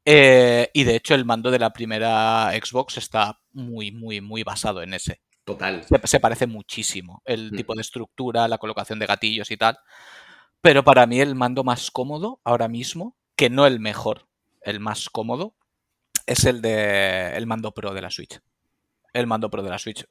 [0.05, 4.83] Eh, y de hecho, el mando de la primera Xbox está muy, muy, muy basado
[4.83, 5.21] en ese.
[5.45, 5.83] Total.
[5.85, 7.57] Se, se parece muchísimo el Mm.
[7.57, 9.79] tipo de estructura, la colocación de gatillos y tal.
[10.61, 14.27] Pero para mí el mando más cómodo ahora mismo, que no el mejor,
[14.63, 15.55] el más cómodo,
[16.27, 18.41] es el de el mando Pro de la Switch.
[19.13, 20.05] El mando Pro de la Switch.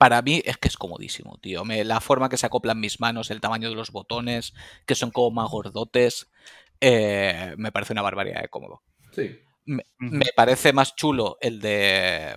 [0.00, 1.62] Para mí es que es comodísimo, tío.
[1.66, 4.54] Me- la forma que se acoplan mis manos, el tamaño de los botones,
[4.86, 6.30] que son como más gordotes,
[6.80, 8.82] eh, me parece una barbaridad de cómodo.
[9.12, 9.38] Sí.
[9.66, 9.84] Me,
[10.34, 12.34] parece más chulo el de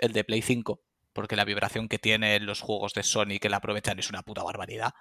[0.00, 3.50] el de Play 5, porque la vibración que tiene en los juegos de Sony que
[3.50, 4.92] la aprovechan es una puta barbaridad.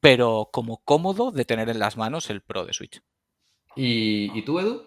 [0.00, 3.00] Pero como cómodo de tener en las manos el Pro de Switch.
[3.74, 4.84] ¿Y, ¿Y tú, Edu?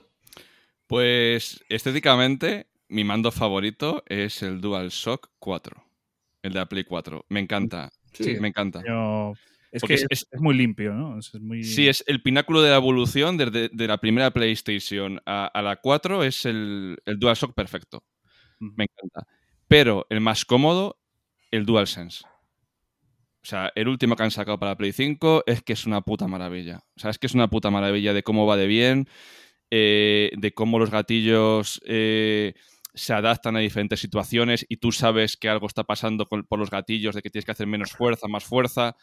[0.85, 5.88] Pues estéticamente, mi mando favorito es el DualShock 4.
[6.41, 7.25] El de la Play 4.
[7.29, 7.89] Me encanta.
[8.13, 8.35] Sí.
[8.39, 8.81] Me encanta.
[8.87, 9.33] Yo-
[9.71, 11.19] es Porque que es- es, es- es muy limpio, ¿no?
[11.19, 11.63] Es, es muy...
[11.63, 15.75] Sí, es el pináculo de la evolución desde de la primera PlayStation a, a la
[15.75, 18.03] 4 es el, el DualShock perfecto.
[18.59, 19.27] Me encanta.
[19.67, 20.99] Pero el más cómodo,
[21.51, 22.23] el DualSense.
[23.41, 26.27] O sea, el último que han sacado para Play 5 es que es una puta
[26.27, 26.83] maravilla.
[26.97, 29.07] O sea, es que es una puta maravilla de cómo va de bien,
[29.71, 32.53] eh, de cómo los gatillos eh,
[32.93, 36.69] se adaptan a diferentes situaciones y tú sabes que algo está pasando con- por los
[36.69, 38.95] gatillos, de que tienes que hacer menos fuerza, más fuerza.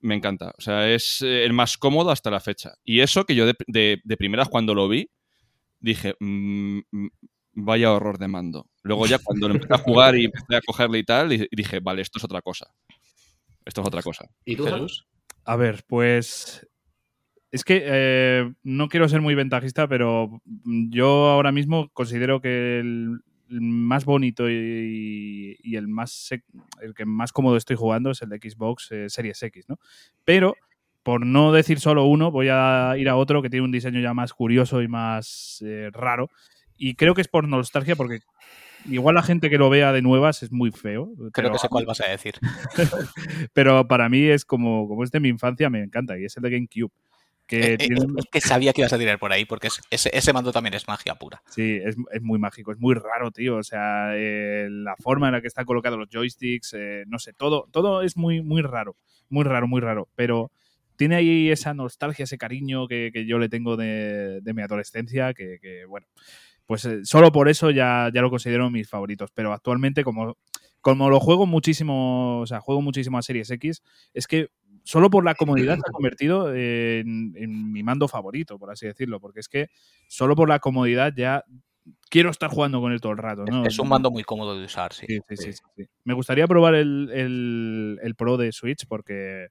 [0.00, 0.52] Me encanta.
[0.58, 2.74] O sea, es eh, el más cómodo hasta la fecha.
[2.84, 5.10] Y eso que yo de, de, de primeras cuando lo vi,
[5.80, 7.08] dije, mm, mm,
[7.54, 8.68] vaya horror de mando.
[8.82, 11.80] Luego ya cuando lo empecé a jugar y empecé a cogerle y tal, y dije,
[11.80, 12.66] vale, esto es otra cosa.
[13.64, 14.28] Esto es otra cosa.
[14.44, 15.06] ¿Y tú, Jesús.
[15.44, 16.66] A ver, pues.
[17.52, 23.20] Es que eh, no quiero ser muy ventajista, pero yo ahora mismo considero que el,
[23.50, 26.30] el más bonito y, y el más
[26.80, 29.78] el que más cómodo estoy jugando es el de Xbox eh, Series X, ¿no?
[30.24, 30.56] Pero
[31.02, 34.14] por no decir solo uno, voy a ir a otro que tiene un diseño ya
[34.14, 36.30] más curioso y más eh, raro.
[36.76, 38.20] Y creo que es por nostalgia, porque
[38.88, 41.12] igual la gente que lo vea de nuevas es muy feo.
[41.16, 42.34] Creo pero que sé cuál vas a decir.
[43.52, 46.18] pero para mí es como, como es de mi infancia, me encanta.
[46.18, 46.92] Y es el de GameCube.
[47.52, 49.80] Que Eh, eh, tiene, Es que sabía que ibas a tirar por ahí, porque es-
[49.90, 51.42] ese, ese mando también es magia pura.
[51.50, 53.56] sí, es, es muy mágico, es muy raro, tío.
[53.56, 57.32] O sea, eh, la forma en la que están colocados los joysticks, eh, no sé,
[57.34, 58.96] todo, todo es muy, muy raro.
[59.28, 60.08] Muy raro, muy raro.
[60.14, 60.50] Pero
[60.96, 65.34] tiene ahí esa nostalgia, ese cariño que, que yo le tengo de, de mi adolescencia,
[65.34, 66.06] que, que, bueno,
[66.66, 69.30] pues eh, solo por eso ya, ya lo considero mis favoritos.
[69.34, 70.36] Pero actualmente, como,
[70.80, 73.82] como lo juego muchísimo, o sea, juego muchísimo a Series X,
[74.14, 74.48] es que
[74.84, 75.34] solo por la
[75.74, 79.68] comodidad se ha convertido en, en mi mando favorito, por así decirlo, porque es que
[80.08, 81.44] solo por la comodidad ya
[82.10, 83.44] quiero estar jugando con él todo el rato.
[83.44, 83.66] ¿no?
[83.66, 85.50] Es un mando muy cómodo de usar, sí, sí.
[86.04, 89.48] Me gustaría probar el, el- el Pro de Switch porque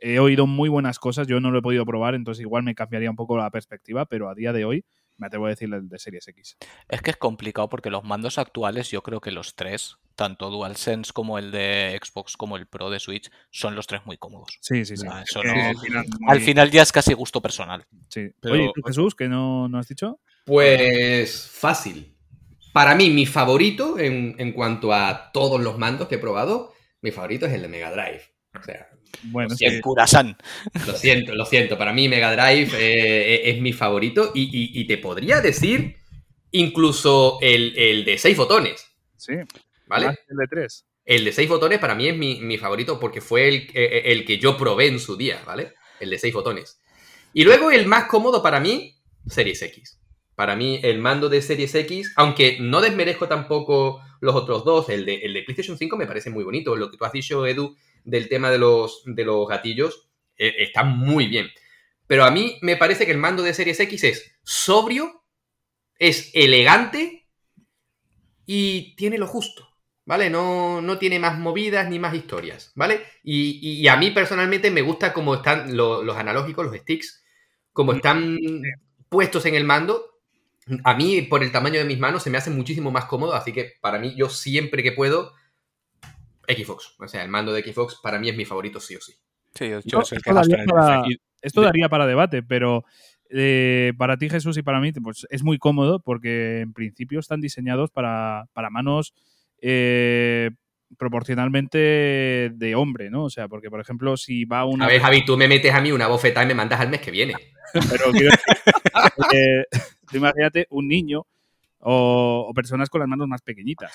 [0.00, 1.26] he oído muy buenas cosas.
[1.26, 4.28] Yo no lo he podido probar, entonces igual me cambiaría un poco la perspectiva, pero
[4.28, 4.84] a día de hoy
[5.20, 6.56] me atrevo a decir el de Series X.
[6.88, 11.12] Es que es complicado porque los mandos actuales, yo creo que los tres, tanto DualSense
[11.12, 14.58] como el de Xbox como el Pro de Switch, son los tres muy cómodos.
[14.60, 15.06] Sí, sí, sí.
[15.10, 17.86] Ah, eso no- al final, Al muy- final ya es casi gusto personal.
[18.08, 18.30] sí.
[18.40, 20.18] Pero- Oye, ¿tú, Jesús, que no, no has dicho?
[20.46, 22.16] Pues fácil.
[22.72, 27.10] Para mí, mi favorito en, en cuanto a todos los mandos que he probado, mi
[27.10, 28.22] favorito es el de Mega Drive.
[28.58, 28.88] O sea,
[29.24, 30.36] Bueno, Lo sí, Y el Kurasan.
[30.86, 31.76] lo siento, lo siento.
[31.78, 35.96] Para mí Mega Drive eh, es mi favorito y, y- y te podría decir
[36.52, 38.86] incluso el, el de seis botones,
[39.16, 39.34] sí.
[39.86, 40.06] ¿vale?
[40.06, 40.86] Más El de 3.
[41.04, 44.24] El de seis botones para mí es mi, mi favorito porque fue el, eh, el
[44.24, 45.74] que yo probé en su día, ¿vale?
[45.98, 46.80] El de seis botones.
[47.32, 50.00] Y luego el más cómodo para mí, Series X.
[50.34, 55.04] Para mí el mando de Series X, aunque no desmerezco tampoco los otros dos, el
[55.04, 56.74] de, el de PlayStation 5 me parece muy bonito.
[56.76, 60.84] Lo que tú has dicho, Edu, del tema de los, de los gatillos, eh, está
[60.84, 61.48] muy bien.
[62.06, 65.24] Pero a mí me parece que el mando de Series X es sobrio,
[65.98, 67.26] es elegante
[68.46, 69.66] y tiene lo justo.
[70.04, 70.28] ¿vale?
[70.28, 73.02] No, no tiene más movidas ni más historias, ¿vale?
[73.22, 77.22] Y, y a mí personalmente me gusta cómo están lo- los analógicos, los sticks,
[77.72, 78.36] como están
[79.08, 80.04] puestos en el mando.
[80.84, 83.52] A mí, por el tamaño de mis manos, se me hace muchísimo más cómodo, así
[83.52, 85.34] que para mí, yo siempre que puedo,
[86.56, 86.94] Xbox.
[86.98, 89.12] O sea, el mando de Xbox para mí es mi favorito sí o sí.
[89.54, 91.02] Sí, yo, Esto- es el que daría para-
[91.42, 92.84] Esto daría para debate, pero
[93.30, 97.40] eh, para ti, Jesús, y para mí, pues es muy cómodo porque en principio están
[97.40, 99.14] diseñados para, para manos
[99.62, 100.50] eh,
[100.98, 103.24] proporcionalmente de hombre, ¿no?
[103.24, 104.86] O sea, porque, por ejemplo, si va una...
[104.86, 107.00] A ver, Javi, tú me metes a mí una bofetada y me mandas al mes
[107.00, 107.34] que viene.
[107.72, 108.30] Pero quiero
[109.32, 109.64] eh,
[110.12, 111.26] imagínate un niño
[111.78, 113.92] o, o personas con las manos más pequeñitas.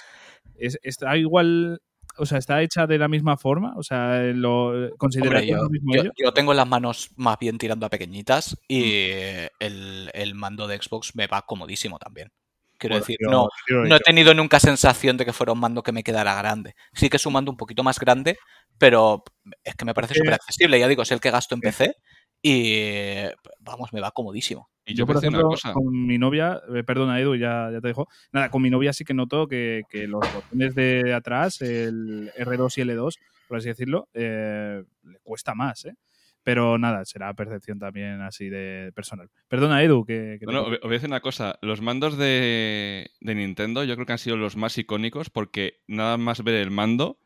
[0.57, 1.81] Es, ¿Está igual,
[2.17, 3.73] o sea, está hecha de la misma forma?
[3.77, 7.57] O sea, lo considera Hombre, yo, lo mismo yo- yo tengo las manos más bien
[7.57, 9.47] tirando a pequeñitas y Mm.
[9.59, 12.31] el, el mando de Xbox me va comodísimo también.
[12.77, 16.03] Quiero decir, no, no he tenido nunca sensación de que fuera un mando que me
[16.03, 16.75] quedara grande.
[16.93, 18.37] Sí que es un mando un poquito más grande,
[18.77, 19.23] pero
[19.63, 20.77] es que me parece súper accesible.
[20.77, 21.61] Ya digo, es el que gasto en.
[21.61, 21.95] PC
[22.41, 23.23] y
[23.59, 24.69] vamos, me va comodísimo.
[24.85, 25.73] Y yo, Yo, por ejemplo, una cosa.
[25.73, 28.07] con mi novia, eh, perdona Edu, ya, ya te dejo.
[28.31, 32.77] Nada, con mi novia sí que noto que, que los botones de atrás, el R2
[32.77, 33.15] y L2,
[33.47, 35.95] por así decirlo, eh, le cuesta más, ¿eh?
[36.43, 39.31] Pero nada, será percepción también así de personal.
[39.47, 40.75] Perdona Edu, que, que te No, no, corto.
[40.75, 41.57] os voy a decir una cosa.
[41.63, 46.17] Los mandos de, de Nintendo yo creo que han sido los más icónicos porque nada
[46.17, 47.17] más ver el mando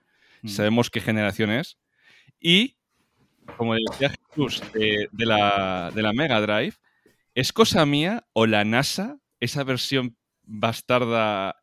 [0.41, 0.47] Mm.
[0.47, 1.77] sabemos qué generación es.
[2.39, 2.77] Y,
[3.57, 6.75] como decía Jesús, de, de la, de la Mega Drive,
[7.35, 11.55] ¿es cosa mía o la NASA, esa versión bastarda,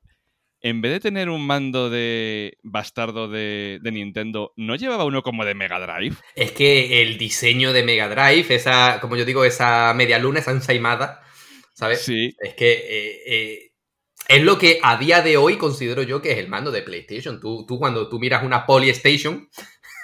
[0.60, 5.44] en vez de tener un mando de bastardo de, de Nintendo, ¿no llevaba uno como
[5.44, 6.16] de Mega Drive?
[6.34, 10.52] Es que el diseño de Mega Drive, esa, como yo digo, esa media luna, esa
[10.52, 11.22] ensaimada,
[11.74, 12.02] ¿sabes?
[12.02, 13.72] Sí, Es que eh, eh,
[14.28, 17.40] es lo que a día de hoy considero yo que es el mando de PlayStation.
[17.40, 19.48] Tú, tú cuando tú miras una Polystation,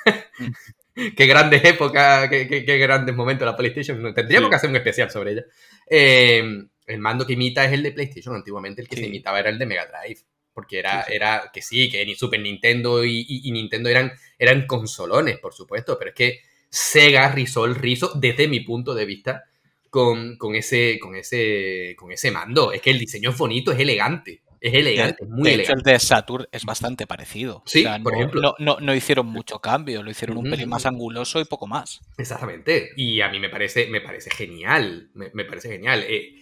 [1.17, 4.15] qué grandes épocas, qué, qué- qué grandes momentos la PlayStation.
[4.15, 4.51] Tendríamos Sí.
[4.51, 5.45] que hacer un especial sobre ella.
[5.89, 6.45] Eh,
[6.87, 8.35] el mando que imita es el de PlayStation.
[8.35, 9.03] Antiguamente el que Sí.
[9.03, 10.21] se imitaba era el de Mega Drive.
[10.55, 14.13] Porque era, Sí, era que sí, que ni Super Nintendo y, y- y Nintendo eran,
[14.39, 15.99] eran consolones, por supuesto.
[15.99, 19.45] Pero es que Sega rizó el rizo desde mi punto de vista
[19.89, 22.71] con, con ese, con, ese, con ese mando.
[22.73, 24.42] Es que el diseño es bonito, es elegante.
[24.65, 25.91] Es elegante, es muy de hecho, el elegante.
[25.91, 27.63] de Saturn es bastante parecido.
[27.67, 28.41] Sí, O sea, por no, ejemplo.
[28.41, 32.01] No, no- no hicieron mucho cambio, lo hicieron un pelín más anguloso y poco más.
[32.17, 32.91] Exactamente.
[32.97, 35.11] Y a mí me parece, me parece genial.
[35.15, 36.05] Me, me parece genial.
[36.09, 36.37] Eh,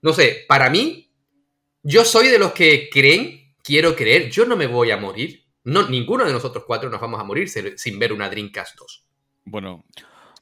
[0.00, 1.10] no sé, para mí,
[1.82, 5.44] yo soy de los que creen, quiero creer, yo no me voy a morir.
[5.64, 9.04] No, ninguno de nosotros cuatro nos vamos a morir sin ver una Dreamcast 2.
[9.44, 9.84] bueno.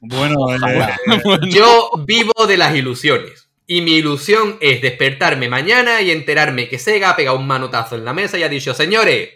[0.01, 0.89] Bueno, eh.
[1.49, 3.44] Yo vivo de las ilusiones.
[3.67, 8.05] Y mi ilusión es despertarme mañana y enterarme que Sega ha pegado un manotazo en
[8.05, 9.29] la mesa y ha dicho, señores,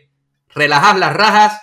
[0.53, 1.59] relajad las rajas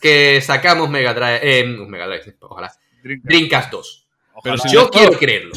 [0.00, 4.08] que sacamos Mega Drive, eh, Mega Drive, ojalá, Dreamcast, Dreamcast 2.
[4.34, 4.42] ojalá.
[4.42, 5.52] Pero si Yo quiero creerlo.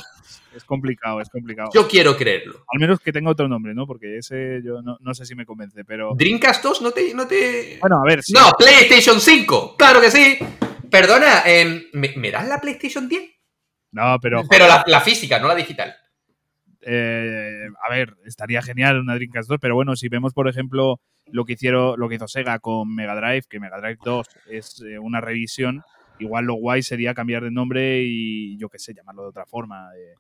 [0.56, 1.70] Es complicado, es complicado.
[1.74, 2.66] Yo quiero creerlo.
[2.74, 3.88] Al menos que tenga otro nombre, ¿no?
[3.88, 6.14] Porque ese yo no, no sé si me convence, pero...
[6.16, 7.14] Dreamcast 2 no te...
[7.14, 7.78] No, te...
[7.80, 8.34] Bueno, a ver, sí.
[8.34, 9.78] no PlayStation 5.
[9.78, 10.40] Claro que sí.
[10.90, 13.32] Perdona, em, ¿me, me das la PlayStation 10?
[13.92, 14.44] No, pero...
[14.50, 15.96] Pero la, la física, no la digital.
[16.84, 21.46] Eh, a ver, estaría genial una Dreamcast 2, pero bueno, si vemos, por ejemplo, lo
[21.46, 25.00] que hicieron, lo que hizo Sega con Mega Drive, que Mega Drive 2 es eh,
[25.00, 25.82] una revisión,
[26.20, 29.89] igual lo guay sería cambiar de nombre y yo qué sé, llamarlo de otra forma.
[29.98, 30.15] eh.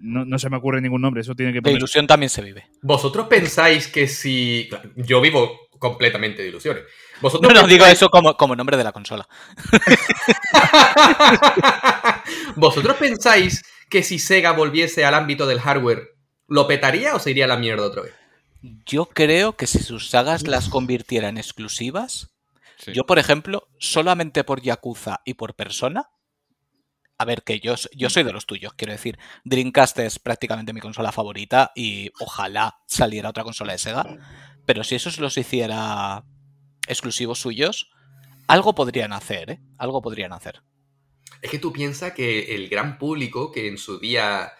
[0.00, 1.78] No, no se me ocurre ningún nombre, eso tiene que De poner.
[1.78, 2.66] ilusión también se vive.
[2.82, 4.66] ¿Vosotros pensáis que si...
[4.70, 6.84] claro, Yo vivo completamente de ilusiones.
[7.16, 9.26] No, ¿Vosotros no, digo pensáis- eso como, como nombre de la consola.
[12.56, 16.16] ¿Vosotros pensáis que si Sega volviese al ámbito del hardware,
[16.48, 18.14] lo petaría o se iría a la mierda otra vez?
[18.86, 22.30] Yo creo que si sus sagas las convirtiera en exclusivas,
[22.78, 22.92] Sí.
[22.94, 26.08] yo, por ejemplo, solamente por Yakuza y por Persona,
[27.18, 30.80] a ver, que yo, yo soy de los tuyos, quiero decir, Dreamcast es prácticamente mi
[30.80, 34.04] consola favorita y ojalá saliera otra consola de Sega,
[34.66, 36.24] pero si esos los hiciera
[36.88, 37.90] exclusivos suyos,
[38.48, 39.60] algo podrían hacer, ¿eh?
[39.78, 40.62] Algo podrían hacer.
[41.42, 44.52] Es que tú piensas que el gran público que en su día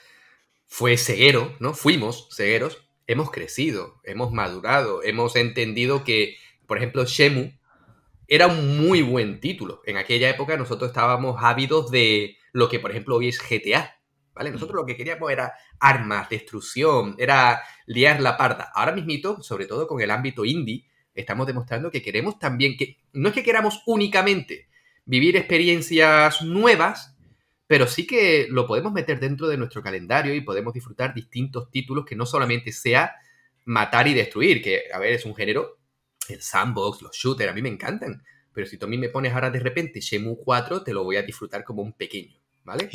[0.67, 1.75] fue ceguero, ¿no?
[1.75, 7.53] Fuimos cegueros, hemos crecido, hemos madurado, hemos entendido que, por ejemplo, Shemu
[8.27, 9.81] era un muy buen título.
[9.87, 14.01] En aquella época nosotros estábamos ávidos de lo que, por ejemplo, hoy es GTA,
[14.35, 14.51] ¿vale?
[14.51, 18.73] Nosotros lo que queríamos era armas, destrucción, era liar la parda.
[18.75, 23.29] Ahora mismito, sobre todo con el ámbito indie, estamos demostrando que queremos también que, no
[23.29, 24.69] es que queramos únicamente
[25.05, 27.17] vivir experiencias nuevas,
[27.67, 32.05] pero sí que lo podemos meter dentro de nuestro calendario y podemos disfrutar distintos títulos
[32.05, 33.15] que no solamente sea
[33.65, 35.79] matar y destruir, que a ver, es un género,
[36.29, 39.33] el sandbox, los shooters, a mí me encantan, pero si tú a mí me pones
[39.33, 42.89] ahora de repente Shemu 4, te lo voy a disfrutar como un pequeño, ¿vale?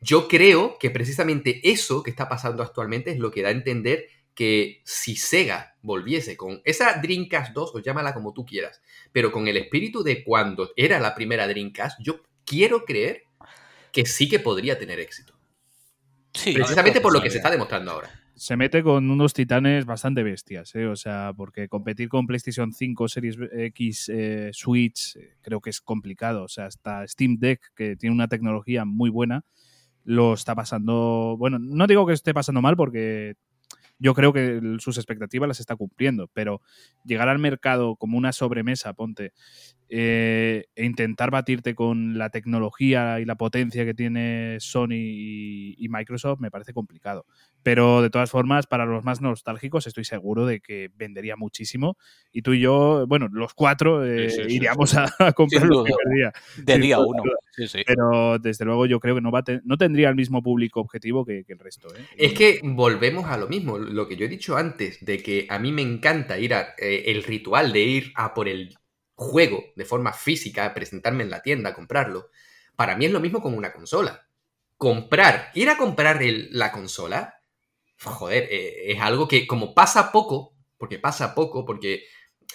[0.00, 4.06] Yo creo que precisamente eso que está pasando actualmente es lo que da a entender
[4.38, 9.48] que si Sega volviese con esa Dreamcast 2, o llámala como tú quieras, pero con
[9.48, 13.24] el espíritu de cuando era la primera Dreamcast, yo quiero creer
[13.90, 15.34] que sí que podría tener éxito.
[16.32, 18.10] sí, Precisamente por lo que se está demostrando ahora.
[18.36, 20.86] Se mete con unos titanes bastante bestias, ¿eh?
[20.86, 25.80] O sea, porque competir con PlayStation 5, Series X, eh, Switch, eh, creo que es
[25.80, 26.44] complicado.
[26.44, 29.44] O sea, hasta Steam Deck, que tiene una tecnología muy buena,
[30.04, 31.34] lo está pasando.
[31.36, 33.34] Bueno, no digo que esté pasando mal porque
[33.98, 36.60] yo creo que sus expectativas las está cumpliendo, pero
[37.04, 39.32] llegar al mercado como una sobremesa, ponte,
[39.88, 45.88] eh, e intentar batirte con la tecnología y la potencia que tiene Sony y, y
[45.88, 47.24] Microsoft me parece complicado.
[47.62, 51.96] Pero de todas formas, para los más nostálgicos, estoy seguro de que vendería muchísimo.
[52.32, 54.96] Y tú y yo, bueno, los cuatro eh, Sí, sí, sí, iríamos sí.
[54.98, 56.32] a, a comprarlo el día.
[56.56, 57.22] de día uno.
[57.22, 57.34] duda.
[57.50, 57.82] Sí, sí.
[57.86, 61.44] Pero desde luego yo creo que no, va no tendría el mismo público objetivo que,
[61.44, 61.88] que el resto.
[61.94, 62.04] ¿eh?
[62.16, 65.58] Es que volvemos a lo mismo, lo que yo he dicho antes, de que a
[65.58, 68.76] mí me encanta ir a eh, el ritual de ir a por el
[69.18, 72.30] juego de forma física, presentarme en la tienda, comprarlo.
[72.76, 74.28] Para mí es lo mismo con una consola.
[74.78, 77.40] Comprar, ir a comprar el- la consola,
[78.04, 82.04] joder, eh, es algo que como pasa poco, porque pasa poco, porque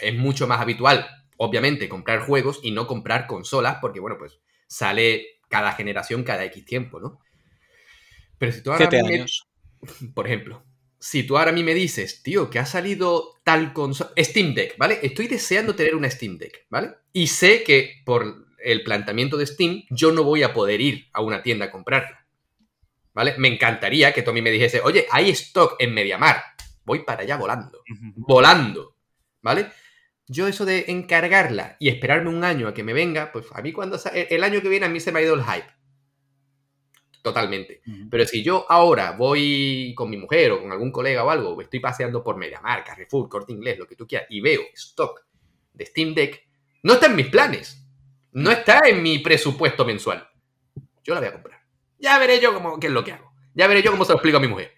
[0.01, 5.39] es mucho más habitual, obviamente, comprar juegos y no comprar consolas, porque bueno, pues sale
[5.49, 7.19] cada generación, cada X tiempo, ¿no?
[8.37, 8.89] Pero si tú ahora
[10.15, 10.63] por ejemplo,
[11.03, 14.11] si tú ahora a mí me dices, tío, que ha salido tal consola.
[14.17, 14.99] Steam Deck, ¿vale?
[15.03, 16.91] Estoy deseando tener una Steam Deck, ¿vale?
[17.11, 21.21] Y sé que por el planteamiento de Steam, yo no voy a poder ir a
[21.21, 22.25] una tienda a comprarla.
[23.13, 23.35] ¿Vale?
[23.37, 26.41] Me encantaría que tú a mí me dijese, oye, hay stock en Mediamar.
[26.85, 27.83] Voy para allá volando.
[28.15, 28.95] Volando.
[29.41, 29.73] ¿Vale?
[30.27, 33.73] Yo eso de encargarla y esperarme un año a que me venga, pues a mí
[33.73, 33.99] cuando...
[34.13, 35.67] El año que viene a mí se me ha ido el hype.
[37.23, 37.81] Totalmente.
[38.11, 41.61] Pero si yo ahora voy con mi mujer o con algún colega o algo, o
[41.61, 45.25] estoy paseando por Mediamar, Carrefour, Corte Inglés, lo que tú quieras, y veo stock
[45.73, 46.45] de Steam Deck,
[46.83, 47.79] no está en mis planes.
[48.33, 50.27] No está en mi presupuesto mensual.
[51.03, 51.61] Yo la voy a comprar.
[51.97, 53.31] Ya veré yo cómo, qué es lo que hago.
[53.53, 54.73] Ya veré yo cómo se lo explico a mi mujer.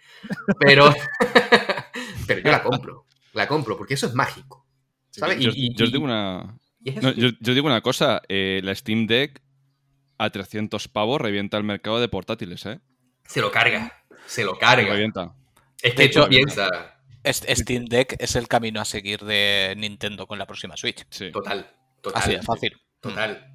[0.59, 0.93] Pero,
[2.27, 3.05] pero yo la compro.
[3.33, 4.67] La compro porque eso es mágico.
[5.09, 5.39] ¿Sabes?
[5.39, 7.17] Yo, Y- y- yo os y- digo una, y es no, eso.
[7.39, 8.21] yo, digo una cosa.
[8.27, 9.41] eh, la Steam Deck
[10.17, 12.79] a 300 pavos revienta el mercado de portátiles, ¿eh?
[13.27, 14.03] Se lo carga.
[14.27, 14.91] Se lo carga.
[14.93, 15.33] Revienta.
[15.81, 16.69] Es De que hecho- tú piensas.
[17.25, 21.05] Steam Deck es el camino a seguir de Nintendo con la próxima Switch.
[21.09, 21.31] Sí.
[21.31, 21.69] Total.
[22.01, 22.21] Total.
[22.21, 22.77] Así de fácil.
[22.99, 23.51] Total.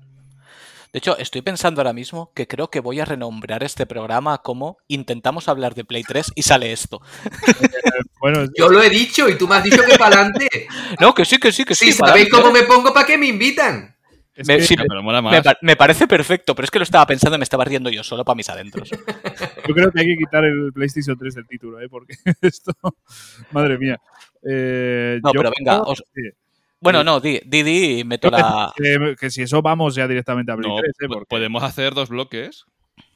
[0.93, 4.79] De hecho, estoy pensando ahora mismo que creo que voy a renombrar este programa como
[4.89, 7.01] Intentamos hablar de Play 3 y sale esto.
[8.21, 10.47] Bueno, Yo lo he dicho y tú me has dicho que para adelante.
[11.01, 11.87] No, que sí, que sí, que sí.
[11.87, 13.97] Si sabéis cómo me pongo, ¿para qué me invitan?
[14.41, 15.43] Es me- que sí, Ya, pero mola Me, más.
[15.43, 18.03] pa- me parece perfecto, pero es que lo estaba pensando y me estaba riendo yo
[18.03, 18.91] solo para mis adentros.
[19.69, 21.89] yo creo que hay que quitar el PlayStation 3 del título, ¿eh?
[21.89, 22.73] porque esto,
[23.53, 23.99] madre mía.
[24.43, 26.23] Eh, No, yo pero venga, creo- os- sí.
[26.83, 28.73] Bueno, no, di, di, di y meto la.
[28.75, 31.07] que, que si eso vamos ya directamente a Play No, 3, ¿eh?
[31.09, 32.65] porque, podemos hacer dos bloques.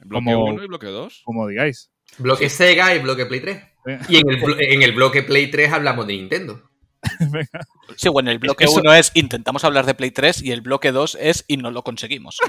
[0.00, 1.22] Bloque Como- 1 y bloque 2.
[1.24, 1.90] como digáis.
[2.18, 3.62] Bloque Sega y bloque Play 3.
[3.86, 4.04] Venga.
[4.08, 6.62] Y en el, en el bloque Play 3 hablamos de Nintendo.
[7.96, 10.90] Sí, bueno, el bloque Eso- 1 es intentamos hablar de Play 3 y el bloque
[10.92, 12.38] 2 es y no lo conseguimos.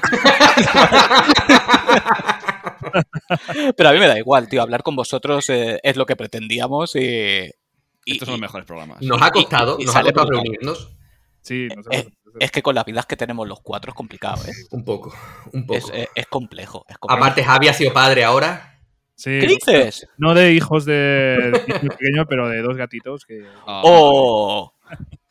[3.77, 4.61] Pero a mí me da igual, tío.
[4.61, 6.99] Hablar con vosotros eh, es lo que pretendíamos y.
[8.05, 9.01] y- Estos son los mejores programas.
[9.01, 10.91] Nos ha costado, y- y nos ha sale costado reunirnos
[11.41, 11.89] Sí, no sé.
[11.91, 14.51] Eh, es que con las vidas que tenemos los cuatro es complicado, ¿eh?
[14.71, 15.13] un poco,
[15.53, 15.77] un poco.
[15.77, 17.23] Es, es- es complejo, es complejo.
[17.23, 18.74] Aparte, Javi ha sido padre ahora.
[19.15, 20.07] Sí, ¿Qué dices?
[20.17, 23.45] No de hijos de, pequeños, pero de dos gatitos que.
[23.65, 24.73] ¡Oh!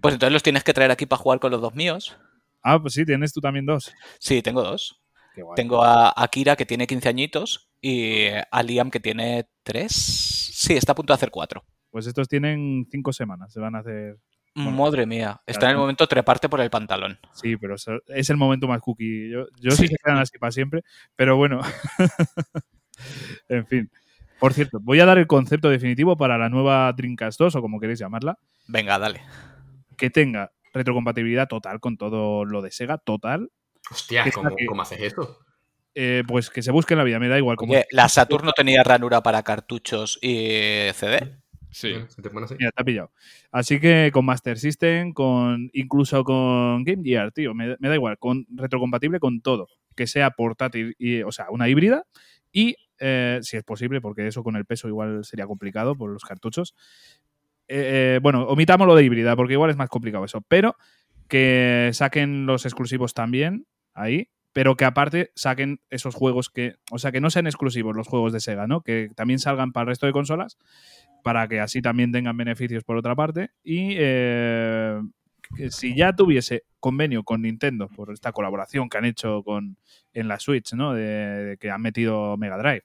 [0.00, 2.16] Pues entonces los tienes que traer aquí para jugar con los dos míos.
[2.60, 3.94] Ah, pues sí, tienes tú también dos.
[4.18, 5.00] Sí, tengo dos.
[5.54, 9.92] Tengo a a Kira, que tiene 15 añitos, y a Liam, que tiene 3.
[9.92, 11.62] Sí, está a punto de hacer 4.
[11.90, 13.52] Pues estos tienen cinco semanas.
[13.52, 14.18] Se van a hacer.
[14.54, 17.18] Bueno, Madre mía, está en el momento treparte por el pantalón.
[17.32, 17.76] Sí, pero
[18.08, 19.30] es el momento más cookie.
[19.30, 20.82] Yo, yo sí que quedan así para siempre,
[21.14, 21.60] pero bueno.
[23.48, 23.90] en fin.
[24.38, 27.80] Por cierto, voy a dar el concepto definitivo para la nueva Dreamcast 2, o como
[27.80, 29.22] queréis llamarla, Venga, dale.
[29.96, 33.50] que tenga retrocompatibilidad total con todo lo de Sega, total.
[33.90, 35.38] Hostia, ¿Qué ¿cómo, tal que- cómo haces eso?
[35.94, 37.56] Eh, pues que se busque en la vida, me da igual.
[37.56, 41.38] Como Oye, ¿la Saturn no tenía ranura para cartuchos y CD?
[41.70, 41.94] sí.
[42.08, 42.54] ¿Se te pone así?
[42.58, 43.12] Mira, te ha pillado.
[43.50, 48.18] Así que con Master System, con incluso con Game Gear, tío, me, me da igual,
[48.18, 52.04] con retrocompatible con todo, que sea portátil y, o sea, una híbrida
[52.52, 56.24] y eh, si es posible, porque eso con el peso igual sería complicado por los
[56.24, 56.74] cartuchos.
[57.68, 60.76] eh, eh, bueno, omitamos lo de híbrida, porque igual es más complicado eso, pero
[61.28, 67.12] que saquen los exclusivos también ahí, pero que aparte saquen esos juegos que, o sea,
[67.12, 68.80] que no sean exclusivos los juegos de Sega, ¿no?
[68.80, 70.56] Que también salgan para el resto de consolas,
[71.22, 73.50] para que así también tengan beneficios por otra parte.
[73.62, 74.98] Y eh,
[75.70, 79.78] si ya tuviese convenio con Nintendo por esta colaboración que han hecho con,
[80.12, 80.94] en la Switch, ¿no?
[80.94, 82.84] De, de que han metido Mega Drive.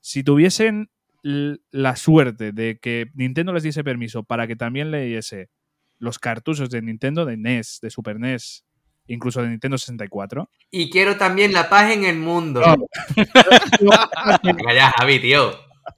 [0.00, 0.90] Si tuviesen
[1.22, 5.48] la suerte de que Nintendo les diese permiso para que también leyese
[5.98, 8.64] los cartuchos de Nintendo, de NES, de Super NES,
[9.06, 10.50] incluso de Nintendo 64.
[10.70, 12.60] Y quiero también la paz en el mundo.
[12.60, 12.86] No.
[14.42, 15.52] Venga ya, Javi, tío.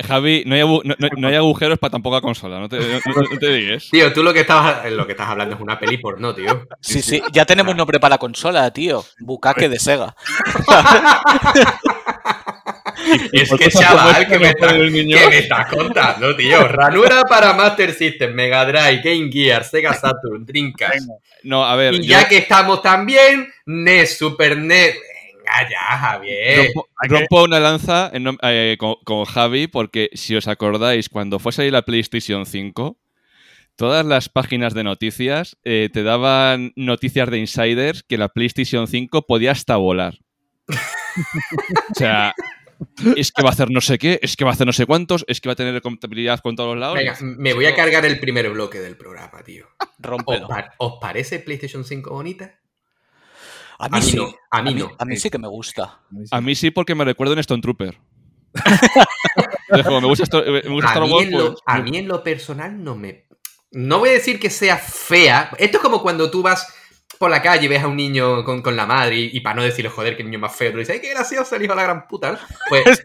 [0.07, 2.79] Javi, no hay, agu- no, no- no hay agujeros para tan poca consola, no te,
[2.79, 2.85] no-
[3.15, 3.89] no- no te digas.
[3.91, 6.67] Tío, tú lo que estabas, lo que estás hablando es una peli porno, tío.
[6.81, 9.05] Sí, sí, ya tenemos nombre para la consola, tío.
[9.21, 10.15] Bucaque de Sega.
[13.33, 15.17] Es por que, chaval, que me, no niño.
[15.17, 16.67] ¿qué me estás contando, tío?
[16.67, 21.09] Ranura para Master System, Mega Drive, Game Gear, Sega Saturn, Dreamcast.
[21.45, 24.97] No, a ver, Y yo ya que estamos también, NES, Super NES.
[25.71, 26.67] Ya, Javier.
[26.75, 31.51] rompo, rompo una lanza en eh, con, con Javi porque si os acordáis, cuando fue
[31.51, 32.99] a salir la PlayStation 5,
[33.77, 39.27] todas las páginas de noticias eh, te daban noticias de insiders que la PlayStation 5
[39.27, 40.19] podía hasta volar.
[40.69, 42.35] o sea,
[43.17, 44.87] es que va a hacer no sé qué, es que va a hacer no sé
[44.87, 46.97] cuántos, es que va a tener compatibilidad con todos los lados.
[46.97, 49.67] Venga, me voy a cargar el primer bloque del programa, tío.
[49.79, 50.49] ¿Os, Rómpelo.
[50.49, 52.59] pa- os parece PlayStation 5 bonita?
[53.79, 54.17] A mí, A mí sí.
[54.17, 54.91] no, a mí no.
[54.99, 56.01] A mí sí que me gusta.
[56.31, 57.99] A mí sí porque me recuerdo en Stone Trooper.
[59.69, 62.09] Me gusta, Star- me gusta A Star mí, Wars, en lo, pues- a mí en
[62.09, 63.25] lo personal no me...
[63.73, 65.51] No voy a decir que sea fea.
[65.59, 66.73] Esto es como cuando tú vas
[67.19, 69.63] por la calle y ves a un niño con, con la madre y, para no
[69.63, 71.83] decirle, joder, que niño más feo, tú dices, ¡ay, qué gracioso el hijo de la
[71.83, 72.33] gran puta!
[72.33, 72.39] ¿no?
[72.69, 72.85] Pues,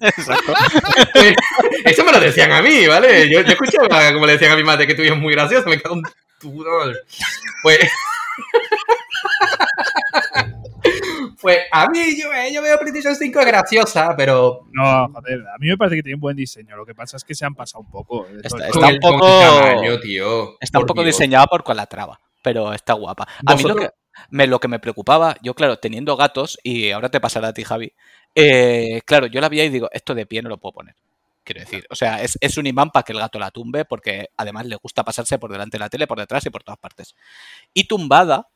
[1.14, 1.36] pues,
[1.86, 3.30] eso me lo decían a mí, ¿vale?
[3.30, 5.68] Yo, yo escuchaba como le decían a mi madre que tu hijo es muy gracioso,
[5.68, 6.04] me cago en
[6.40, 7.00] tu madre.
[7.64, 7.80] Pues...
[11.42, 15.68] Pues a mí yo, eh, yo veo PlayStation 5 graciosa, pero No, joder, a mí
[15.68, 16.76] me parece que tiene un buen diseño.
[16.78, 18.28] Lo que pasa es que se han pasado un poco.
[18.44, 20.58] Está- un poco- tamaño, tío.
[20.60, 21.16] Está un por poco Dios.
[21.18, 23.28] diseñada por Calatrava, pero está guapa.
[23.46, 23.90] A mí lo que,
[24.30, 27.64] me, lo que me preocupaba, yo claro, teniendo gatos, y ahora te pasará a ti,
[27.64, 27.92] Javi,
[28.36, 30.96] eh, claro, yo la vi y digo, esto de pie no lo puedo poner.
[31.44, 34.28] Quiero decir, o sea, es, es un imán para que el gato la tumbe, porque
[34.38, 37.16] además le gusta pasarse por delante de la tele, por detrás y por todas partes.
[37.74, 38.48] Y tumbada,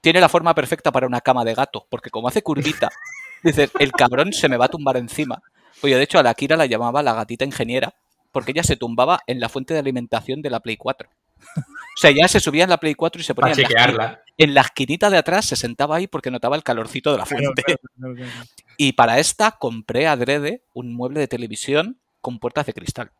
[0.00, 2.90] tiene la forma perfecta para una cama de gato, porque como hace curvita,
[3.42, 5.42] dices, el cabrón se me va a tumbar encima.
[5.82, 7.94] Oye, de hecho, a la Kira la llamaba la gatita ingeniera,
[8.32, 11.08] porque ella se tumbaba en la fuente de alimentación de la Play 4.
[11.56, 14.22] O sea, ya se subía en la Play 4 y se ponía en la, chequearla.
[14.36, 17.62] en la esquinita de atrás, se sentaba ahí porque notaba el calorcito de la fuente.
[17.62, 18.32] claro, claro, claro.
[18.76, 23.10] Y para esta compré adrede un mueble de televisión con puertas de cristal.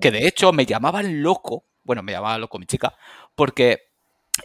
[0.00, 2.94] Que de hecho me llamaban loco, bueno, me llamaba loco mi chica,
[3.34, 3.88] porque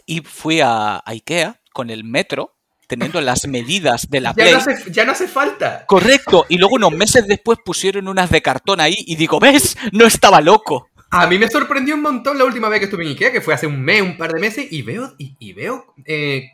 [0.06, 2.54] y fui a, a Ikea con el metro,
[2.86, 4.52] teniendo las medidas de la Ya Play.
[4.52, 5.84] no, hace, ya no hace falta.
[5.86, 9.76] Correcto, y luego unos meses después pusieron unas de cartón ahí y digo, ¿ves?
[9.92, 10.88] No estaba loco.
[11.10, 13.52] A mí me sorprendió un montón la última vez que estuve en Ikea, que fue
[13.54, 16.50] hace un mes, un par de meses, y veo, y, y veo eh,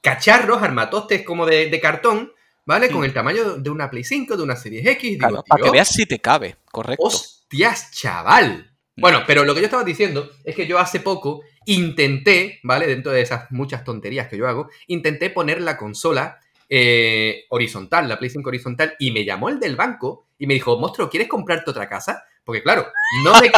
[0.00, 2.32] cacharros, armatostes como de, de cartón,
[2.66, 2.90] ¿vale?
[2.90, 3.04] Con Mm.
[3.04, 5.02] el tamaño de una Play 5, de una Series X.
[5.12, 7.04] Digo, Claro, para que veas si te cabe, correcto.
[7.04, 8.70] ¡Hostias, chaval!
[8.96, 12.86] Bueno, pero lo que yo estaba diciendo es que yo hace poco intenté, ¿vale?
[12.86, 18.18] Dentro de esas muchas tonterías que yo hago, intenté poner la consola eh, horizontal, la
[18.18, 21.70] Play 5 horizontal, y me llamó el del banco y me dijo, monstruo, ¿quieres comprarte
[21.70, 22.24] otra casa?
[22.44, 22.86] Porque claro,
[23.24, 23.50] no me,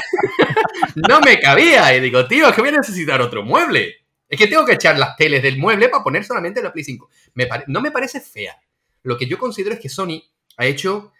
[1.08, 1.94] no me cabía.
[1.96, 3.96] Y digo, tío, es que voy a necesitar otro mueble.
[4.28, 7.08] Es que tengo que echar las teles del mueble para poner solamente la Play 5.
[7.34, 8.56] Me pare- no me parece fea.
[9.02, 10.22] Lo que yo considero es que Sony
[10.56, 11.12] ha hecho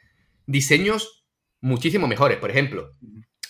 [0.47, 1.25] diseños
[1.61, 2.39] muchísimo mejores.
[2.39, 2.95] Por ejemplo,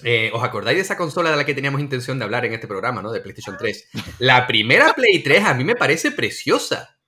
[0.02, 2.66] eh, ¿os acordáis de esa consola de la que teníamos intención de hablar en este
[2.66, 3.12] programa, ¿no?
[3.12, 3.88] De PlayStation 3.
[4.18, 6.98] La primera Play 3 a mí me parece preciosa.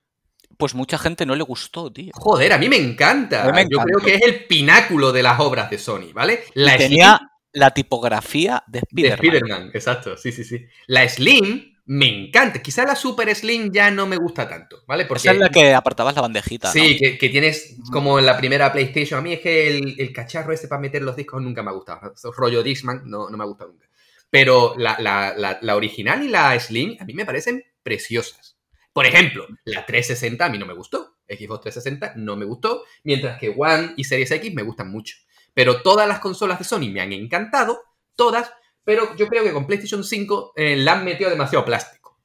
[0.57, 2.11] Pues mucha gente no le gustó, tío.
[2.15, 3.45] Joder, a mí me encanta.
[3.69, 6.43] Yo creo que es el pináculo de las obras de Sony, ¿vale?
[6.53, 7.19] Y tenía
[7.53, 9.41] la tipografía de Slim de Spider-Man.
[9.41, 10.65] Spider-Man, exacto, sí, sí, sí.
[10.87, 12.61] La Slim me encanta.
[12.61, 15.05] Quizá la Super Slim ya no me gusta tanto, ¿vale?
[15.05, 16.71] Porque Esa es la que apartabas la bandejita.
[16.71, 16.99] Sí, ¿no?
[16.99, 19.19] que, que tienes como en la primera PlayStation.
[19.19, 21.73] A mí es que el, el cacharro ese para meter los discos nunca me ha
[21.73, 22.13] gustado.
[22.37, 23.87] Rollo Discman no, no me ha gustado nunca.
[24.29, 28.55] Pero la, la- la- la original y la Slim a mí me parecen preciosas.
[28.93, 31.15] Por ejemplo, la 360 a mí no me gustó.
[31.27, 32.83] Xbox 360 no me gustó.
[33.03, 35.15] Mientras que One y Series X me gustan mucho.
[35.55, 37.81] Pero todas las consolas de Sony me han encantado.
[38.15, 38.51] Todas.
[38.89, 42.17] Pero yo creo que con PlayStation 5 eh, la han metido demasiado plástico.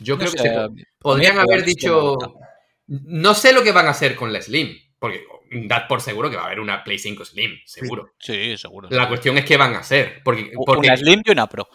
[0.00, 2.16] Yo No creo que se po- podrían haber dicho...
[2.88, 5.22] No sé lo que van a hacer con la Slim, porque
[5.68, 8.10] dad por seguro que va a haber una Play 5 Slim, seguro.
[8.18, 8.88] Sí, seguro.
[8.90, 11.68] La cuestión es qué van a hacer, porque Una Slim y una Pro.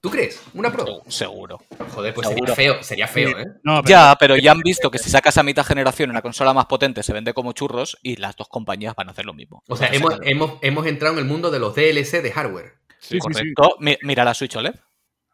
[0.00, 0.42] ¿Tú crees?
[0.54, 0.86] ¿Una Pro?
[1.06, 1.58] Se- Seguro.
[1.94, 2.54] Joder, pues Seguro.
[2.54, 3.46] sería feo, sería feo, ¿eh?
[3.62, 6.52] No, pero- Ya, pero ya han visto que si sacas a mitad generación una consola
[6.54, 9.62] más potente se vende como churros y las dos compañías van a hacer lo mismo.
[9.68, 13.08] O sea, hemos, hemos, hemos entrado en el mundo de los DLC de hardware, sí,
[13.08, 13.18] sí, sí.
[13.20, 13.76] Correcto.
[13.80, 14.74] Mi- Mira la Switch OLED.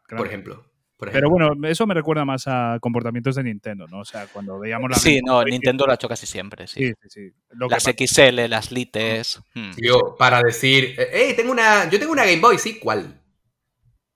[0.03, 0.17] claro.
[0.23, 0.63] por ejemplo.
[0.99, 3.99] Pero bueno, eso me recuerda más a comportamientos de Nintendo, ¿no?
[3.99, 4.95] O sea, cuando veíamos la.
[4.97, 6.87] Sí, no, Game Boy, Nintendo lo ha hecho casi siempre, sí.
[6.87, 7.33] Sí, sí, sí.
[7.51, 9.39] Lo que Las pasa- XL, las Lites.
[9.53, 9.71] hmm.
[9.75, 13.21] Tío, para decir, eh, tengo una, yo tengo una Game Boy, sí, ¿cuál?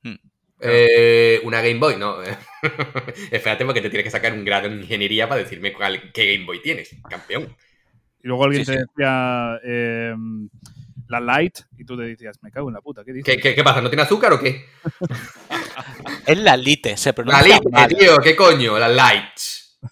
[0.02, 0.16] Hmm.
[0.64, 2.18] Eh, una Game Boy, no.
[3.32, 6.46] Espérate porque te tienes que sacar un grado en ingeniería para decirme cuál, qué Game
[6.46, 7.56] Boy tienes, campeón.
[8.24, 8.84] Y luego alguien Sí, te sí.
[8.88, 10.14] decía eh,
[11.08, 13.36] la Light y tú te decías, me cago en la puta, ¿qué dices?
[13.36, 13.82] ¿Qué, qué, qué pasa?
[13.82, 14.66] ¿No tiene azúcar o qué?
[16.28, 17.88] Es la Lite, se La pronuncia Lite, mal.
[17.98, 18.78] tío, ¿qué coño?
[18.78, 19.40] La Light.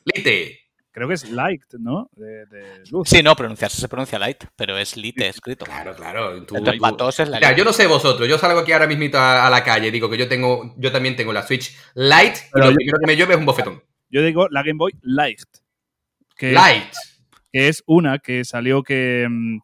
[0.06, 0.59] Lite.
[1.00, 2.10] Creo que es Light, ¿no?
[2.16, 3.08] De, de luz.
[3.10, 5.64] Sí, no, pronunciarse se pronuncia Light, pero es Lite escrito.
[5.66, 6.32] Claro, claro.
[6.46, 8.74] Tú, Entonces, tú- para todos es la Mira, yo no sé vosotros, yo salgo aquí
[8.74, 11.74] ahora mismito a, a la calle, digo que yo tengo, yo también tengo la Switch
[11.96, 13.84] Lite y Pero lo yo- primero que me llueve es un bofetón.
[14.10, 15.40] Yo digo la Game Boy Light.
[16.36, 16.94] Que, Light.
[17.54, 19.60] que es una que salió que mm,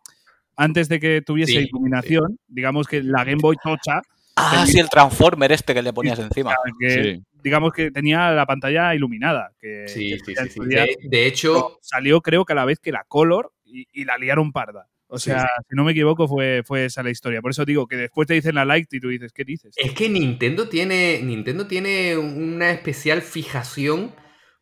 [0.55, 4.01] antes de que tuviese Sí, iluminación, digamos que la Game Boy Tocha,
[4.37, 6.53] Ah, sí, el Transformer este que le ponías encima.
[6.79, 7.23] que Sí.
[7.45, 9.51] Digamos que tenía la pantalla iluminada.
[9.59, 13.05] Que, Sí, que sí, De, de hecho, salió creo que a la vez que la
[13.07, 14.89] Color y, y la liaron parda.
[15.07, 15.63] O Sí, sea, sí.
[15.69, 17.39] si no me equivoco, fue, fue esa la historia.
[17.39, 19.75] Por eso digo que después te dicen la Light y tú dices, ¿qué dices?
[19.77, 24.15] es que Nintendo tiene, Nintendo tiene una especial fijación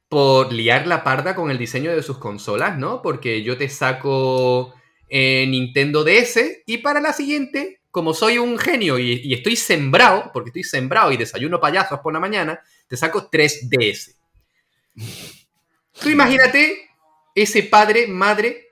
[0.10, 3.02] por liar la parda con el diseño de sus consolas, ¿no?
[3.02, 4.74] Porque yo te saco
[5.10, 10.32] eh, Nintendo DS y para la siguiente, como soy un genio y, y estoy sembrado,
[10.34, 14.16] porque estoy sembrado y desayuno payasos por la mañana, te saco 3DS.
[16.02, 16.90] Tú imagínate
[17.36, 18.68] ese padre, madre,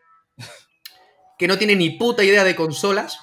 [1.38, 3.20] que no tiene ni puta idea de consolas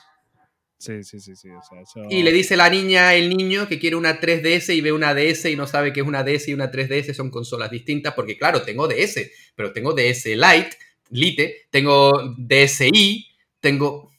[0.80, 1.48] Sí, sí, sí, sí.
[1.50, 4.80] o sea, eso- y le dice la niña, el niño, que quiere una 3DS y
[4.80, 7.68] ve una DS y no sabe que es una DS y una 3DS son consolas
[7.72, 10.78] distintas, porque claro, tengo DS, pero tengo DS Lite,
[11.10, 13.26] Lite, tengo DSi,
[13.58, 14.12] tengo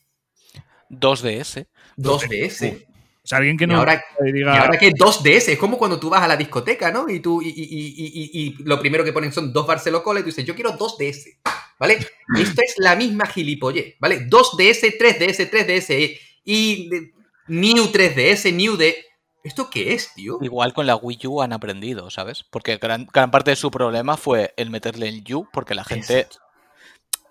[0.90, 1.66] 2DS.
[2.02, 2.86] 2DS.
[3.22, 4.60] O sea, alguien que Y no ahora, y diga.
[4.62, 7.08] ahora que 2DS, es como cuando tú vas a la discoteca, ¿no?
[7.10, 10.24] Y tú y, y- y- y- y lo primero que ponen son dos Barcelocola y
[10.24, 11.38] tú dices, yo quiero 2DS,
[11.80, 12.00] ¿vale?
[12.40, 14.28] Esto es la misma gilipollez, ¿vale?
[14.28, 17.12] 2DS, 3DS, 3DS y de-
[17.48, 18.96] New 3DS, New de...
[19.44, 20.38] ¿Esto qué es, tío?
[20.42, 22.44] Igual con la Wii U han aprendido, ¿sabes?
[22.44, 26.20] Porque gran, gran parte de su problema fue el meterle el U, porque la gente,
[26.20, 26.40] Exacto.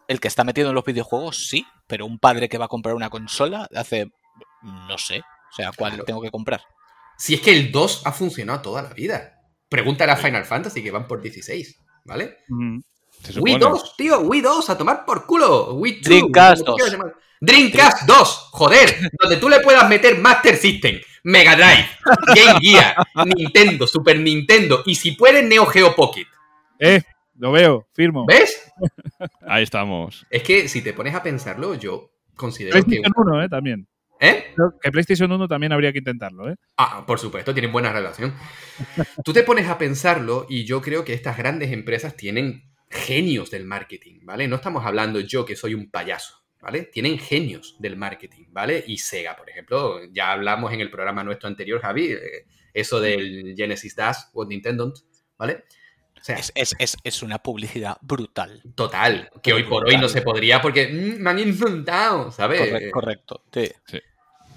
[0.08, 2.94] el que está metido en los videojuegos, sí, pero un padre que va a comprar
[2.94, 4.10] una consola hace,
[4.62, 6.04] no sé, o sea, ¿cuál Claro.
[6.04, 6.62] tengo que comprar?
[7.16, 9.34] Si es que el 2 ha funcionado toda la vida.
[9.68, 12.38] Pregúntale a Final Fantasy que van por 16, ¿vale?
[12.48, 12.78] Mm,
[13.40, 13.58] Wii supone.
[13.58, 15.74] 2, tío, Wii 2, a tomar por culo.
[15.74, 16.76] Wii 2, Dreamcast como 2.
[16.76, 17.16] quieras llamar.
[17.40, 21.88] Dreamcast 2, joder, donde tú le puedas meter Master System, Mega Drive,
[22.34, 22.96] Game Gear,
[23.36, 26.26] Nintendo, Super Nintendo y si puedes Neo Geo Pocket.
[26.78, 27.02] Eh,
[27.36, 28.24] lo veo, firmo.
[28.26, 28.72] ¿Ves?
[29.46, 30.26] Ahí estamos.
[30.30, 32.82] Es que si te pones a pensarlo, yo considero que...
[32.84, 33.88] PlayStation 1, eh, también.
[34.20, 34.54] ¿Eh?
[34.82, 36.56] Que PlayStation 1 también habría que intentarlo, ¿eh?
[36.76, 38.34] Ah, por supuesto, tienen buena relación.
[39.24, 43.64] Tú te pones a pensarlo y yo creo que estas grandes empresas tienen genios del
[43.64, 44.48] marketing, ¿vale?
[44.48, 46.82] No estamos hablando yo que soy un payaso, ¿vale?
[46.84, 48.82] Tienen genios del marketing, ¿vale?
[48.86, 53.54] Y Sega, por ejemplo, ya hablamos en el programa nuestro anterior, Javi, eh, eso del
[53.56, 54.92] Genesis Dash o Nintendo,
[55.36, 55.64] ¿vale?
[56.20, 58.60] O sea, Es, es- es- es una publicidad brutal.
[58.74, 59.30] total.
[59.42, 62.58] Que hoy por hoy no se podría porque mm, me han insultado, ¿sabes?
[62.90, 63.44] Correcto, correcto.
[63.86, 64.00] sí.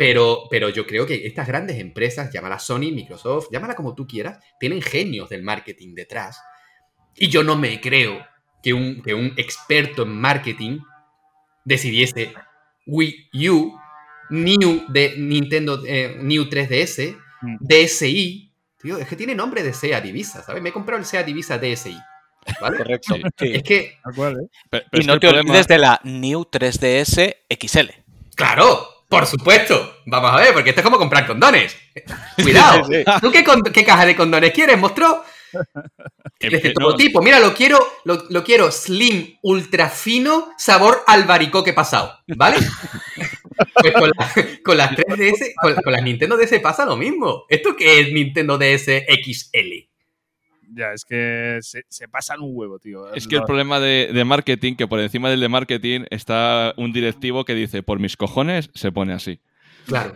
[0.04, 4.39] Pero, pero yo creo que estas grandes empresas, llámala Sony, Microsoft, llámala como tú quieras,
[4.60, 6.41] tienen genios del marketing detrás.
[7.16, 8.26] Y yo no me creo
[8.64, 10.80] que un, que un experto en marketing
[11.66, 12.34] decidiese
[12.88, 13.78] Wii U,
[14.32, 17.58] New de Nintendo, eh, New 3DS, Mm.
[17.60, 18.52] DSi.
[18.80, 20.62] Tío, es que tiene nombre de SEA Divisa, ¿sabes?
[20.62, 21.97] Me he comprado el SEA Divisa DSi.
[22.60, 22.78] ¿Vale?
[22.78, 23.16] Correcto.
[23.38, 23.52] Sí.
[23.54, 23.97] Es que,
[24.93, 27.89] Y no te problema- olvides de la New 3DS XL.
[28.36, 29.97] claro, por supuesto.
[30.07, 31.78] Vamos a ver, porque esto es como comprar condones.
[32.41, 32.86] Cuidado.
[32.86, 33.03] Sí, sí.
[33.22, 35.24] ¿Tú qué, con- qué caja de condones quieres, monstruo?
[36.39, 37.22] De este eh, todo no, tipo.
[37.22, 42.57] Mira, lo quiero, lo, lo quiero slim, ultra fino, sabor albaricoque pasado, ¿vale?
[43.76, 44.32] pues con, la-
[44.64, 47.45] con las 3DS, con, con las Nintendo DS pasa lo mismo.
[47.49, 48.86] ¿Esto qué es Nintendo DS
[49.24, 49.91] XL?
[50.74, 53.13] Ya, es que se, se pasan un huevo, tío.
[53.13, 56.93] Es que el problema de, de marketing, que por encima del de marketing está un
[56.93, 59.39] directivo que dice, por mis cojones, se pone así.
[59.86, 60.15] Claro.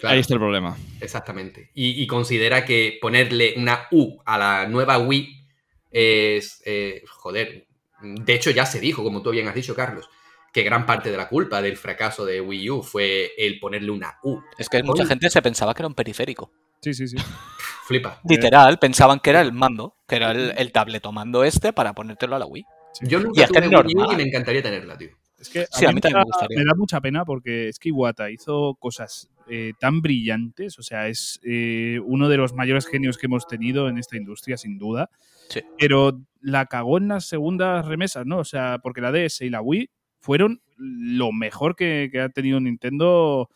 [0.00, 0.76] claro, Ahí está el problema.
[1.00, 1.70] exactamente.
[1.74, 5.44] Y, y considera que ponerle una U a la nueva Wii
[5.92, 7.66] es, eh, joder,
[8.02, 10.08] de hecho ya se dijo, como tú bien has dicho, Carlos,
[10.56, 14.16] que gran parte de la culpa del fracaso de Wii U fue el ponerle una
[14.22, 14.40] U.
[14.56, 16.50] Es que mucha gente se pensaba que era un periférico.
[16.80, 17.16] Sí, sí, sí.
[17.86, 18.22] Flipa.
[18.26, 22.38] Literal, pensaban que era el mando, que era el, el tabletomando este para ponértelo a
[22.38, 22.64] la Wii.
[23.02, 25.10] Yo Y nunca es que tuve Wii U y me encantaría tenerla, tío.
[25.38, 26.58] Es que Sí, a mí me también me da- gustaría.
[26.58, 31.08] Me da mucha pena porque es que Iwata hizo cosas eh, tan brillantes, o sea,
[31.08, 35.10] es eh, uno de los mayores genios que hemos tenido en esta industria, sin duda.
[35.50, 35.60] Sí.
[35.78, 38.38] Pero la cagó en las segundas remesas, ¿no?
[38.38, 39.90] O sea, porque la DS y la Wii
[40.20, 43.48] fueron lo mejor que, que ha tenido Nintendo.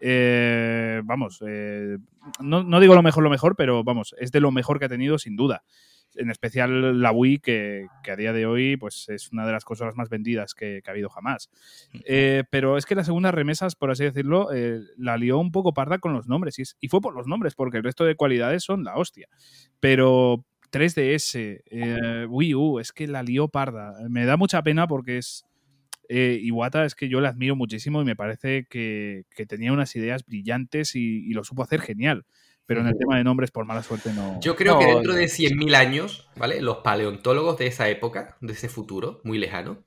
[0.00, 1.98] eh, vamos, eh,
[2.40, 4.88] no, no digo lo mejor, lo mejor, pero vamos, es de lo mejor que ha
[4.88, 5.62] tenido sin duda.
[6.14, 9.64] En especial la Wii, que, que a día de hoy pues, es una de las
[9.64, 11.50] consolas más vendidas que, que ha habido jamás.
[12.06, 14.48] Eh, pero es que las segundas remesas, por así decirlo,
[14.96, 16.58] la lió un poco parda con los nombres.
[16.58, 19.28] Y, es- y fue por los nombres, porque el resto de cualidades son la hostia.
[19.80, 23.94] Pero 3DS, eh, Wii U, es que la lió parda.
[24.08, 25.44] Me da mucha pena porque es.
[26.08, 29.94] Eh, Iwata es que yo le admiro muchísimo y me parece que, que tenía unas
[29.96, 32.24] ideas brillantes y, y lo supo hacer genial.
[32.66, 34.38] Pero en el tema de nombres, por mala suerte, no.
[34.42, 35.18] Yo creo No, que dentro no.
[35.18, 36.60] de 100.000 años, ¿vale?
[36.60, 39.84] Los paleontólogos de esa época, de ese futuro muy lejano,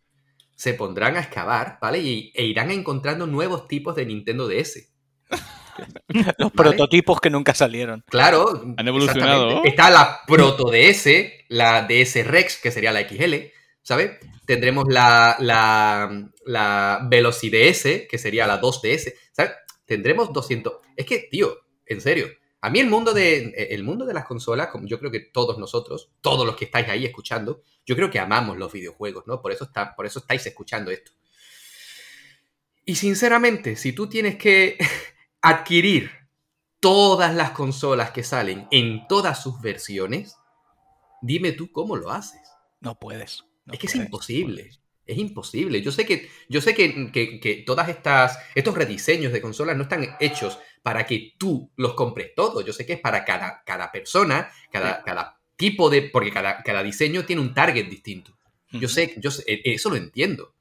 [0.56, 2.00] se pondrán a excavar, ¿vale?
[2.00, 4.90] Y, e irán encontrando nuevos tipos de Nintendo DS.
[6.08, 6.52] Los ¿Vale?
[6.56, 8.04] prototipos que nunca salieron.
[8.08, 8.76] Claro.
[8.78, 9.64] Han evolucionado.
[9.64, 11.08] Está la Proto DS,
[11.50, 13.52] la DS Rex, que sería la XL,
[13.84, 14.20] ¿sabes?
[14.46, 19.54] Tendremos la, la, la VelociDS, que sería la 2DS, ¿sabes?
[19.86, 20.74] Tendremos 200.
[20.96, 22.28] Es que, tío, en serio.
[22.64, 25.58] A mí el mundo de, el mundo de las consolas, como yo creo que todos
[25.58, 29.42] nosotros, todos los que estáis ahí escuchando, yo creo que amamos los videojuegos, ¿no?
[29.42, 31.12] Por eso, está, por eso estáis escuchando esto.
[32.86, 34.78] Y sinceramente, si tú tienes que
[35.42, 36.12] adquirir
[36.80, 40.38] todas las consolas que salen en todas sus versiones,
[41.22, 42.42] dime tú cómo lo haces.
[42.80, 43.44] No puedes.
[43.66, 44.70] No es que es imposible.
[45.06, 45.82] Es imposible.
[45.82, 49.84] Yo sé que, yo sé que, que, que todas estas, estos rediseños de consolas no
[49.84, 52.64] están hechos para que tú los compres todos.
[52.66, 56.04] Yo sé que es para cada, cada persona, cada, cada tipo de.
[56.04, 58.38] Porque cada, cada diseño tiene un target distinto.
[58.72, 60.56] Yo sé, yo sé, e- eso lo entiendo.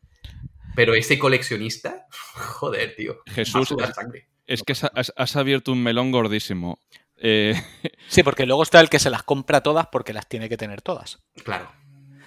[0.75, 3.23] Pero ese coleccionista, joder, tío.
[3.27, 3.75] Jesús,
[4.47, 6.81] es, que has abierto un melón gordísimo.
[7.17, 7.55] Eh,
[8.09, 10.83] Sí, porque luego está el que se las compra todas porque las tiene que tener
[10.83, 11.21] todas.
[11.45, 11.71] Claro.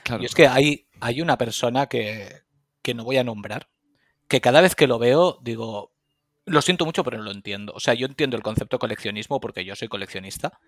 [0.03, 0.23] Claro.
[0.23, 2.41] Y es que hay, hay una persona que,
[2.81, 3.69] que no voy a nombrar,
[4.27, 5.93] que cada vez que lo veo digo,
[6.45, 7.73] lo siento mucho, pero no lo entiendo.
[7.75, 10.59] O sea, yo entiendo el concepto coleccionismo porque yo soy coleccionista,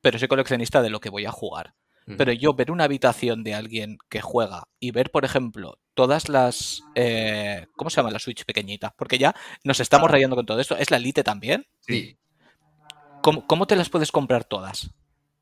[0.00, 1.74] pero soy coleccionista de lo que voy a jugar.
[2.16, 6.82] Pero yo ver una habitación de alguien que juega y ver, por ejemplo, todas las...
[6.94, 8.94] eh, ¿Cómo se llama la Switch pequeñita?
[8.96, 10.74] Porque ya nos estamos rayando con todo esto.
[10.74, 11.66] ¿Es la Lite también?
[11.80, 12.16] Sí.
[13.20, 14.90] ¿Cómo, cómo te las puedes comprar todas?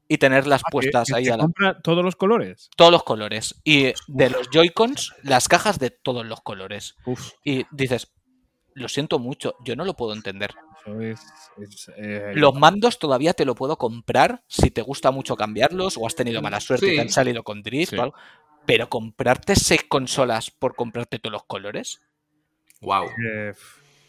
[0.08, 1.42] Y tenerlas Ah, puestas que ahí te a la...
[1.44, 2.70] compra todos los colores.
[2.76, 3.60] Todos los colores.
[3.64, 6.94] Y de los Joy-Cons, las cajas de todos los colores.
[7.06, 8.12] Uf, Y dices,
[8.74, 10.52] lo siento mucho, yo no lo puedo entender.
[10.84, 11.20] eso es.
[11.58, 16.06] es, eh, Los mandos todavía te lo puedo comprar si te gusta mucho cambiarlos o
[16.06, 17.96] has tenido mala suerte y te han salido con drift Sí.
[17.98, 18.14] o algo.
[18.64, 22.00] Pero comprarte seis consolas por comprarte todos los colores.
[22.80, 23.06] Wow.
[23.24, 23.54] eh,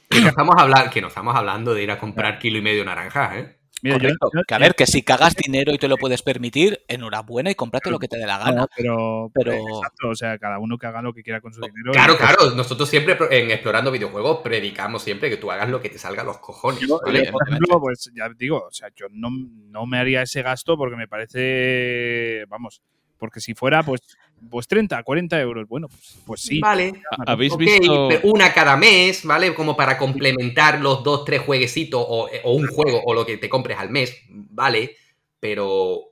[0.09, 2.83] Que no estamos hablando, que no estamos hablando de ir a comprar kilo y medio
[2.85, 3.56] naranjas, ¿eh?
[3.81, 4.29] Mira, yo- Correcto.
[4.33, 7.55] yo- que a ver, que si cagas dinero y te lo puedes permitir, enhorabuena y
[7.55, 8.61] cómprate lo que te dé la gana.
[8.61, 11.53] No, pero, pero- eh, exacto, o sea, cada uno que haga lo que quiera con
[11.53, 11.91] su dinero.
[11.91, 12.51] Claro, Y- claro.
[12.51, 16.25] Nosotros siempre en Explorando Videojuegos predicamos siempre que tú hagas lo que te salga a
[16.25, 16.81] los cojones.
[16.81, 17.25] Yo, ¿vale?
[17.25, 20.77] yo, por ejemplo, pues ya digo, o sea, yo no, no me haría ese gasto
[20.77, 22.81] porque me parece, vamos,
[23.17, 24.01] Porque si fuera, pues,
[24.49, 26.59] pues 30, 40 euros, bueno, pues, pues sí.
[26.59, 26.93] Vale.
[27.25, 28.07] ¿Habéis visto?
[28.09, 29.53] pero una cada mes, ¿vale?
[29.53, 33.49] Como para complementar los dos, tres jueguecitos o, o un juego o lo que te
[33.49, 34.95] compres al mes, ¿vale?
[35.39, 36.03] Pero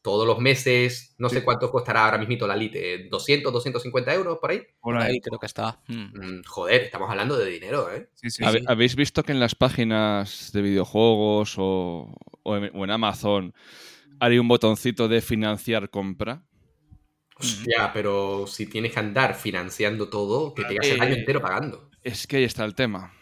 [0.00, 4.50] todos los meses, no sé cuánto costará ahora mismito la Lite, 200, 250 euros por
[4.52, 4.62] ahí.
[4.80, 5.12] Por ahí.
[5.12, 5.80] ahí creo que está.
[5.88, 6.38] Mm.
[6.38, 8.08] Mm, Joder, estamos hablando de dinero, ¿eh?
[8.14, 8.64] Sí, sí, ¿Habe- sí.
[8.68, 13.52] ¿Habéis visto que en las páginas de videojuegos o, o en, o en Amazon
[14.20, 16.44] hay un botoncito de financiar compra?
[17.36, 21.88] Hostia, pero si tienes que andar financiando todo, que te llegas el año entero pagando.
[22.02, 23.12] Es que ahí está el tema.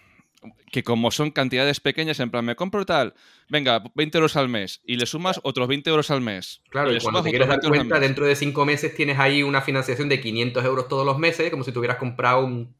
[0.73, 3.15] Que como son cantidades pequeñas, en plan, me compro tal,
[3.49, 6.63] venga, 20 euros al mes, y le sumas otros 20 euros al mes.
[6.71, 9.19] Claro, y cuando te quieres dar 20 euros al cuenta, dentro de cinco meses tienes
[9.19, 12.77] ahí una financiación de 500 euros todos los meses, como si te hubieras comprado un...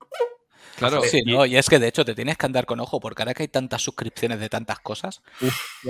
[0.77, 3.01] Claro, Sí, y- no, y es que de hecho te tienes que andar con ojo,
[3.01, 5.23] porque ahora que hay tantas suscripciones de tantas cosas,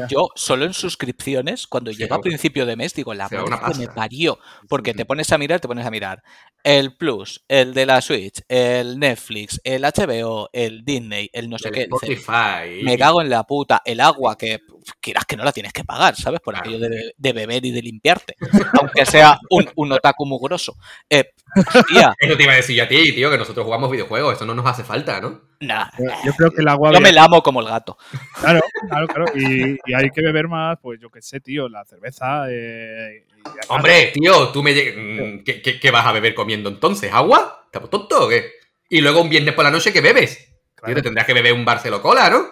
[0.09, 3.79] yo solo en suscripciones, cuando Sí, llego a principio de mes, digo, la madre que
[3.79, 6.23] me parió, porque te pones a mirar, te pones a mirar
[6.63, 11.71] el Plus, el de la Switch, el Netflix, el HBO, el Disney, el no sé
[11.71, 12.83] del qué, Spotify.
[12.83, 14.61] me cago en la puta, el agua que
[15.01, 16.41] quieras que no la tienes que pagar, ¿sabes?
[16.41, 18.37] Por aquello de, de beber y de limpiarte,
[18.81, 20.77] aunque sea un, un otaku mugroso.
[21.11, 24.35] Eh, hostia, Eso te iba a decir yo a ti, tío, que nosotros jugamos videojuegos,
[24.35, 25.41] eso no nos hace falta, ¿no?
[25.61, 25.89] nah,
[26.25, 26.93] Yo- creo que el agua.
[26.93, 27.97] yo me la amo como el gato.
[28.41, 29.25] Claro, claro, claro.
[29.35, 32.47] Y, y hay que beber más, pues yo qué sé, tío, la cerveza.
[32.51, 33.43] eh, y.
[33.69, 34.73] Hombre, tío, tú me...
[34.73, 37.13] mm, ¿Qué, qué, qué vas a beber comiendo entonces?
[37.13, 37.63] ¿Agua?
[37.73, 38.53] ¿Estás tonto o qué?
[38.89, 40.37] Y luego un viernes por la noche, ¿qué bebes?
[40.47, 42.45] Tío, Claro, te tendrás que beber un Barcelo Cola, ¿no?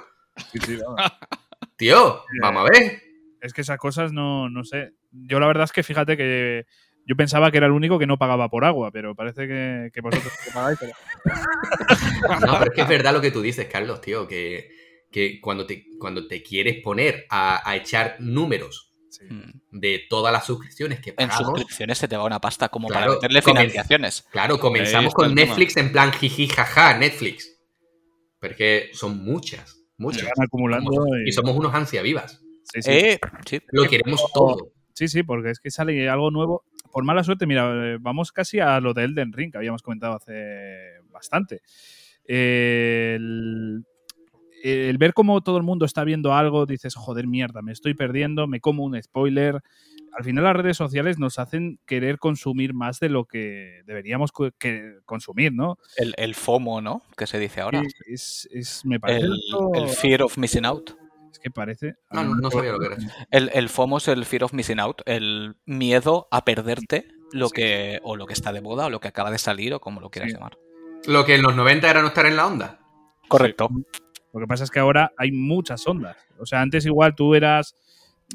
[0.53, 1.13] sí, sí, vamos.
[1.77, 3.03] Tío, vamos a ver.
[3.41, 4.93] Es que esas cosas no, no sé.
[5.13, 6.65] Yo la verdad es que fíjate que
[7.07, 10.01] yo pensaba que era el único que no pagaba por agua, pero parece que, que
[10.01, 10.79] vosotros que pagáis.
[10.79, 10.93] Pero...
[12.47, 14.71] No, pero es que es verdad lo que tú dices, Carlos, tío, que,
[15.11, 19.27] que cuando, te, cuando te quieres poner a, a echar números Sí.
[19.31, 19.79] Mm.
[19.79, 23.05] de todas las suscripciones que En pagamos, suscripciones se te va una pasta como Claro,
[23.07, 24.27] para meterle financiaciones.
[24.33, 25.33] claro, comenzamos con.
[25.37, 27.49] Netflix en plan jiji jaja, Netflix.
[28.41, 30.91] Porque son muchas, Se van acumulando.
[31.25, 32.43] Y somos unos ansia vivas.
[32.65, 32.91] sí, sí.
[32.91, 33.61] Eh, sí.
[33.73, 34.73] Lo queremos todo.
[34.93, 36.65] Sí, sí, porque es que sale algo nuevo.
[36.93, 40.15] Por mala suerte, mira, eh, vamos casi a lo de Elden Ring, que habíamos comentado
[40.15, 41.63] hace bastante.
[42.27, 43.85] Eh, El,
[44.63, 48.47] el ver cómo todo el mundo está viendo algo, dices, joder, mierda, me estoy perdiendo,
[48.47, 49.61] me como un spoiler.
[50.17, 54.51] Al final las redes sociales nos hacen querer consumir más de lo que deberíamos co-
[54.59, 55.77] que consumir, ¿no?
[55.97, 57.03] El, el FOMO, ¿no?
[57.17, 57.83] Que se dice ahora.
[58.07, 59.27] Es, es- me parece...
[59.75, 60.91] El, Fear of Missing Out.
[61.33, 61.95] es que parece...
[62.11, 62.97] No, no, no sabía lo que era.
[63.31, 67.99] El, el FOMO es el Fear of Missing Out, el miedo a perderte lo que
[68.05, 70.11] o lo que está de moda o lo que acaba de salir o como lo
[70.11, 70.37] quieras Sí.
[70.37, 70.57] llamar.
[71.07, 72.79] Lo que en los 90 era no estar en la onda.
[73.29, 73.69] Correcto.
[74.33, 76.17] Lo que pasa es que ahora hay muchas ondas.
[76.39, 77.75] O sea, antes igual tú eras,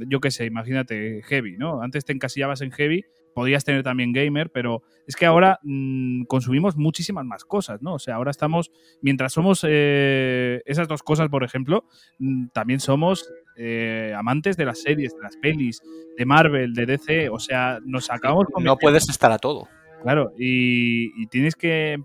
[0.08, 1.82] yo qué sé, imagínate, heavy, ¿no?
[1.82, 6.76] Antes te encasillabas en heavy, podías tener también gamer, pero es que ahora mm, consumimos
[6.78, 7.94] muchísimas más cosas, ¿no?
[7.96, 8.72] O sea, ahora estamos,
[9.02, 11.86] mientras somos eh, esas dos cosas, por ejemplo,
[12.20, 15.82] mm, también somos eh, amantes de las series, de las pelis,
[16.18, 19.68] de Marvel, de DC, o sea, nos acabamos No convirtiendo- puedes estar a todo.
[20.02, 22.02] Claro, y, y tienes que.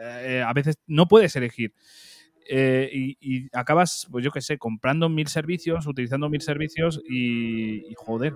[0.00, 1.72] eh, a veces no puedes elegir.
[2.48, 7.90] Eh, y, y acabas, pues yo qué sé, comprando mil servicios, utilizando mil servicios y,
[7.90, 8.34] y joder.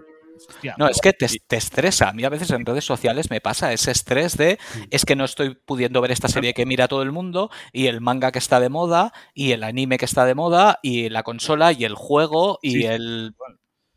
[0.49, 2.09] hostia, No, es que te, te estresa.
[2.11, 4.59] A mí a veces en redes sociales me pasa ese estrés de
[4.91, 8.01] es que no estoy pudiendo ver esta serie que mira todo el mundo y el
[8.01, 11.73] manga que está de moda y el anime que está de moda y la consola
[11.73, 12.85] y el juego y Sí.
[12.85, 13.35] el...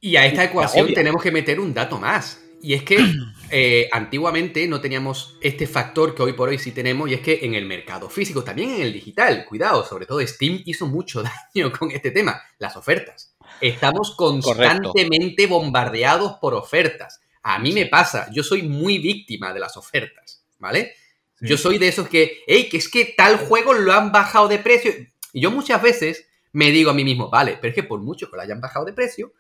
[0.02, 2.42] Y a esta ecuación tenemos que meter un dato más.
[2.62, 2.98] Y es que
[3.52, 7.40] eh, antiguamente no teníamos este factor que hoy por hoy sí tenemos, y es que
[7.44, 11.24] en el mercado físico, también en el digital, cuidado, sobre todo Steam hizo mucho
[11.54, 13.36] daño con este tema, las ofertas.
[13.62, 17.22] Estamos constantemente bombardeados por ofertas.
[17.42, 20.94] A mí me pasa, yo soy muy víctima de las ofertas, ¿vale?
[21.36, 21.48] sí.
[21.48, 24.60] Yo soy de esos que, hey, que es que tal juego lo han bajado de
[24.60, 24.92] precio.
[25.34, 28.30] Y yo muchas veces me digo a mí mismo, vale, pero es que por mucho
[28.30, 29.34] que lo hayan bajado de precio,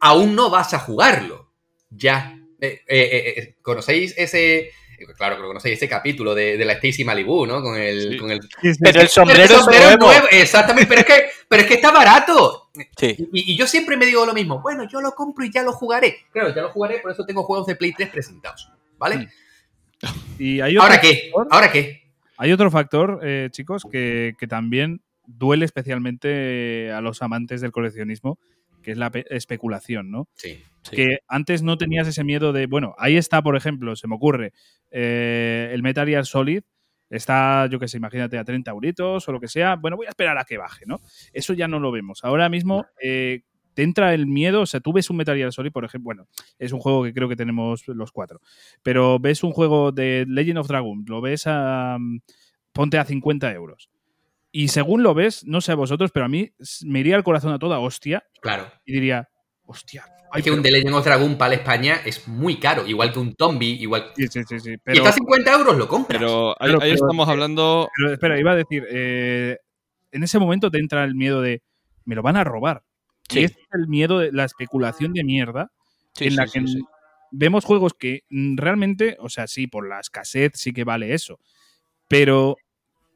[0.00, 1.50] aún no vas a jugarlo.
[1.90, 2.37] Ya.
[2.60, 4.70] Eh, eh, eh, ¿Conocéis ese...
[5.16, 7.62] Claro que lo conocéis, ese capítulo de, de la Stacy Malibu, ¿no?
[7.62, 8.10] Con el...
[8.12, 8.16] Sí.
[8.16, 9.06] Con el Sí, sí, Pero sí.
[9.06, 10.12] el sombrero, Pero el sombrero es es nuevo.
[10.12, 12.70] nuevo, Exactamente, pero es, que, pero es que está barato.
[12.96, 13.16] Sí.
[13.32, 15.72] Y, y yo siempre me digo lo mismo, bueno, yo lo compro y ya lo
[15.72, 16.16] jugaré.
[16.32, 19.18] Claro, ya lo jugaré, por eso tengo juegos de Play 3 presentados, ¿vale?
[19.18, 19.28] Mm.
[20.40, 21.30] Y hay otro ¿Ahora qué?
[21.50, 22.02] ¿Ahora qué?
[22.36, 28.38] Hay otro factor, eh, chicos, que, que también duele especialmente a los amantes del coleccionismo,
[28.88, 30.28] que es la pe- especulación, ¿no?
[30.34, 30.58] Sí.
[30.82, 30.96] Sí.
[30.96, 34.54] que antes no tenías ese miedo de, bueno, ahí está, por ejemplo, se me ocurre,
[34.90, 36.62] eh, el Metal Gear Solid,
[37.10, 40.08] está, yo que sé, imagínate, a 30 euritos o lo que sea, bueno, voy a
[40.08, 41.00] esperar a que baje, ¿no?
[41.34, 42.24] Eso ya no lo vemos.
[42.24, 43.42] Ahora mismo eh,
[43.74, 46.26] te entra el miedo, o sea, tú ves un Metal Gear Solid, por ejemplo, bueno,
[46.58, 48.40] es un juego que creo que tenemos los cuatro,
[48.82, 51.98] pero ves un juego de Legend of Dragon, lo ves a,
[52.72, 53.90] ponte a 50 euros.
[54.50, 56.50] Y según lo ves, no sé a vosotros, pero a mí
[56.84, 58.24] me iría el corazón a toda hostia.
[58.40, 58.70] Claro.
[58.84, 59.28] Y diría,
[59.64, 60.04] hostia.
[60.34, 63.34] Es que un The Legend of Dragon para España es muy caro, igual que un
[63.34, 64.12] Tombi, igual.
[64.14, 64.60] Sí, sí, sí.
[64.60, 66.20] sí pero, y está a 50 euros, lo compras.
[66.20, 67.88] Pero ahí, estamos hablando.
[67.96, 69.56] Pero espera, iba a decir, eh,
[70.12, 71.62] en ese momento te entra el miedo de,
[72.04, 72.82] me lo van a robar.
[73.28, 73.40] Sí.
[73.40, 75.70] es el miedo de la especulación de mierda
[76.18, 76.64] en la que
[77.30, 81.38] vemos juegos que mm, realmente, o sea, sí, por la escasez sí que vale eso,
[82.08, 82.56] pero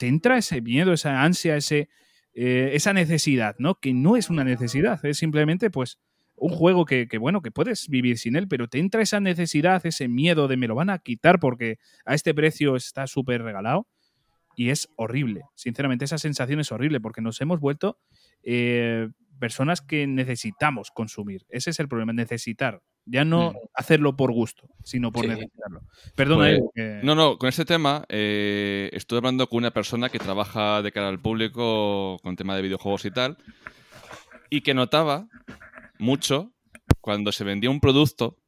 [0.02, 1.88] te entra ese miedo, esa ansia, ese,
[2.34, 3.76] eh, esa necesidad, ¿no?
[3.78, 6.00] Que no es una necesidad, es simplemente pues
[6.34, 10.08] un juego que, bueno, que puedes vivir sin él, pero te entra esa necesidad, ese
[10.08, 13.86] miedo de me lo van a quitar porque a este precio está súper regalado
[14.56, 15.42] y es horrible.
[15.54, 18.00] Sinceramente, esa sensación es horrible porque nos hemos vuelto
[18.42, 21.46] eh, personas que necesitamos consumir.
[21.48, 22.82] Ese es el problema, necesitar.
[23.04, 23.56] Ya no Mm.
[23.74, 25.28] hacerlo por gusto, sino por Sí.
[25.30, 25.80] necesitarlo.
[26.14, 30.18] Perdona, Pues, que- No, no, con este tema eh, estuve hablando con una persona que
[30.20, 33.36] trabaja de cara al público con tema de videojuegos y tal,
[34.50, 35.26] y que notaba
[35.98, 36.52] mucho
[37.00, 38.38] cuando se vendía un producto,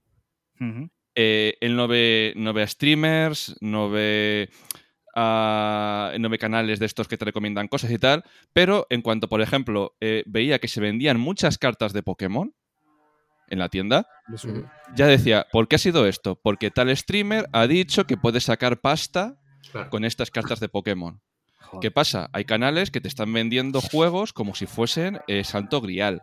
[1.17, 4.51] eh, él no ve, no ve a streamers, no ve,
[5.17, 9.29] a- no ve canales de estos que te recomiendan cosas y tal, pero en cuanto,
[9.29, 12.55] por ejemplo, eh, veía que se vendían muchas cartas de Pokémon
[13.49, 14.07] en la tienda,
[14.97, 16.39] ya decía, ¿por qué ha sido esto?
[16.43, 19.37] Porque tal streamer ha dicho que puede sacar pasta
[19.73, 19.91] Claro.
[19.91, 21.21] con estas cartas de Pokémon.
[21.61, 21.81] Joder.
[21.81, 22.29] ¿Qué pasa?
[22.33, 26.21] Hay canales que te están vendiendo juegos como si fuesen eh, Santo Grial.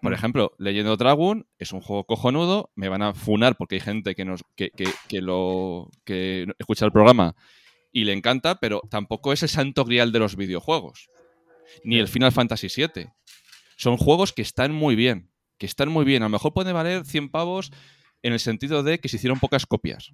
[0.00, 0.14] Por Mm.
[0.14, 2.70] ejemplo, Legend of Dragon es un juego cojonudo.
[2.76, 6.84] Me van a funar porque hay gente que, nos, que, que- que lo, que escucha
[6.84, 7.34] el programa
[7.90, 11.08] y le encanta, pero tampoco es el Santo Grial de los videojuegos.
[11.84, 13.08] Ni el Final Fantasy VII.
[13.76, 15.31] Son juegos que están muy bien.
[15.62, 16.24] Que están muy bien.
[16.24, 17.70] A lo mejor puede valer 100 pavos
[18.20, 20.10] en el sentido de que se hicieron pocas copias.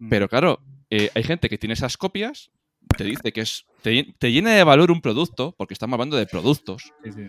[0.00, 0.08] Mm.
[0.08, 0.60] Pero claro,
[0.90, 2.50] eh, hay gente que tiene esas copias,
[2.96, 3.66] te dice que es.
[3.82, 6.92] Te, te llena de valor un producto, porque estamos hablando de productos.
[7.04, 7.28] Sí, sí.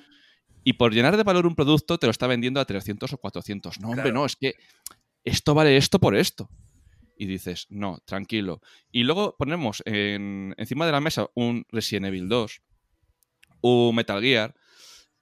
[0.63, 3.79] Y por llenar de valor un producto, te lo está vendiendo a 300 o 400.
[3.79, 4.55] No, hombre, no, es que
[5.23, 6.49] esto vale esto por esto.
[7.15, 8.59] Y dices, no, tranquilo.
[8.91, 12.61] Y luego ponemos en- encima de la mesa un Resident Evil 2,
[13.61, 14.55] un Metal Gear,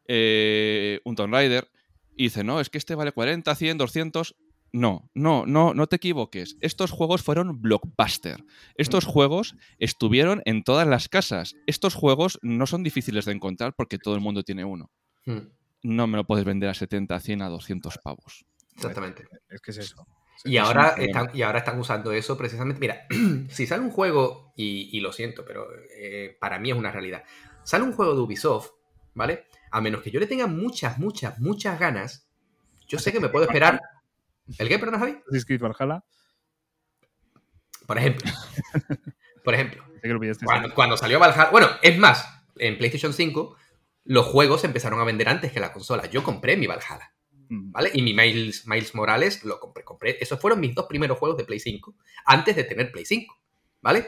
[0.07, 1.67] eh, un Tomb Raider,
[2.15, 4.35] y dice, no, es que este vale 40, 100, 200.
[4.75, 6.57] No, no, no, no te equivoques.
[6.59, 8.43] Estos juegos fueron blockbuster.
[8.75, 11.53] Estos juegos estuvieron en todas las casas.
[11.67, 14.89] Estos juegos no son difíciles de encontrar porque todo el mundo tiene uno.
[15.25, 15.37] Mm,
[15.83, 18.45] No me lo puedes vender a 70, 100, a 200 pavos.
[18.75, 19.27] Exactamente.
[19.47, 20.07] Es que es eso.
[20.43, 22.79] Y Es ahora, están, y ahora están usando eso precisamente.
[22.79, 23.05] Mira,
[23.49, 27.23] si sale un juego, y, y lo siento, pero eh, para mí es una realidad.
[27.63, 28.71] Sale un juego de Ubisoft,
[29.13, 29.45] ¿vale?
[29.73, 32.27] A menos que yo le tenga muchas, muchas, muchas ganas,
[32.87, 33.81] yo sé que me puedo esperar.
[34.57, 35.17] ¿El qué, perdona, Javi?
[35.45, 36.03] Creed Valhalla,
[37.85, 38.31] Por ejemplo.
[39.43, 39.83] Por ejemplo.
[40.75, 41.49] cuando salió Valhalla.
[41.51, 42.25] Bueno, es más,
[42.57, 43.55] en PlayStation 5,
[44.05, 46.05] los juegos empezaron a vender antes que la consola.
[46.09, 47.13] Yo compré mi Valhalla.
[47.49, 47.71] Mm.
[47.71, 47.91] ¿vale?
[47.93, 50.17] Y mi Miles, Miles Morales lo compré, compré.
[50.21, 51.95] Esos fueron mis dos primeros juegos de Play 5,
[52.25, 53.35] antes de tener Play 5,
[53.81, 54.07] ¿vale?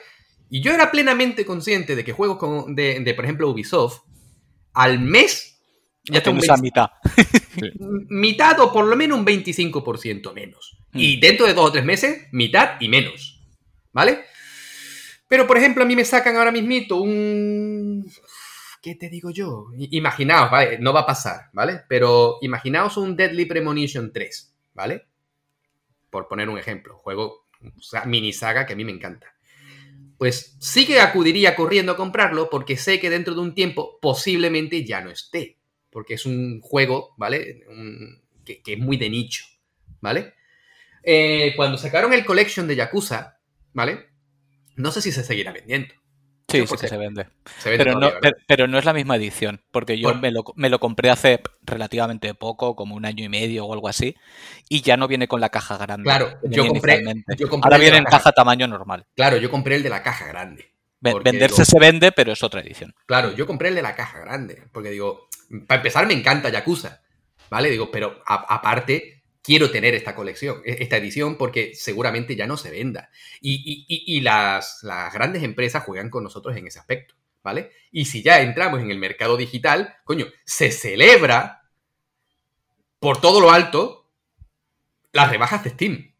[0.49, 4.01] Y yo era plenamente consciente de que juegos con- de, de, por ejemplo, Ubisoft,
[4.73, 5.54] al mes,
[6.09, 6.89] ya está un tienes a 20 mitad.
[8.09, 10.77] mitad o por lo menos un 25% menos.
[10.91, 10.99] Mm.
[10.99, 13.41] Y dentro de dos o tres meses, mitad y menos,
[13.91, 14.25] ¿vale?
[15.27, 18.09] Pero, por ejemplo, a mí me sacan ahora mismito un...
[18.81, 19.67] ¿Qué te digo yo?
[19.75, 20.77] Imaginaos, ¿vale?
[20.79, 21.81] No va a pasar, ¿vale?
[21.89, 25.07] Pero imaginaos un Deadly Premonition 3, ¿vale?
[26.11, 29.33] Por poner un ejemplo, juego, o sea, mini saga que a mí me encanta.
[30.19, 34.85] Pues sí que acudiría corriendo a comprarlo porque sé que dentro de un tiempo posiblemente
[34.85, 35.54] ya no esté.
[35.95, 37.63] Porque es un juego, ¿vale?
[37.69, 39.45] Un- que, que es muy de nicho,
[40.01, 40.33] ¿vale?
[41.03, 43.39] Eh, cuando sacaron el collection de Yakuza,
[43.71, 44.07] ¿vale?
[44.75, 45.93] No sé si se seguirá vendiendo.
[46.49, 47.27] Sí, sí que se vende.
[47.59, 48.19] Se vende Pero no, todavía, ¿verdad?
[48.21, 50.19] pero, pero no es la misma edición, porque yo Bueno.
[50.21, 53.87] me, lo, me lo compré hace relativamente poco, como un año y medio o algo
[53.87, 54.15] así,
[54.67, 56.03] y ya no viene con la caja grande.
[56.03, 57.35] Claro, yo compré, inicialmente.
[57.37, 59.05] yo compré Ahora viene en caja- caja tamaño normal.
[59.15, 60.73] Claro, yo compré el de la caja grande.
[60.99, 62.93] Venderse digo- se vende, pero es otra edición.
[63.05, 64.63] Claro, yo compré el de la caja grande.
[64.71, 65.27] Porque digo,
[65.67, 67.01] para empezar me encanta Yakuza.
[67.49, 67.69] ¿Vale?
[67.69, 72.57] Digo, pero a- aparte quiero tener esta colección, e- esta edición, porque seguramente ya no
[72.57, 73.09] se venda.
[73.41, 77.15] Y, y- y- y las, las grandes empresas juegan con nosotros en ese aspecto.
[77.43, 77.69] ¿Vale?
[77.91, 81.61] Y si ya entramos en el mercado digital, coño, se celebra
[82.99, 84.09] por todo lo alto
[85.11, 86.13] las rebajas de Steam.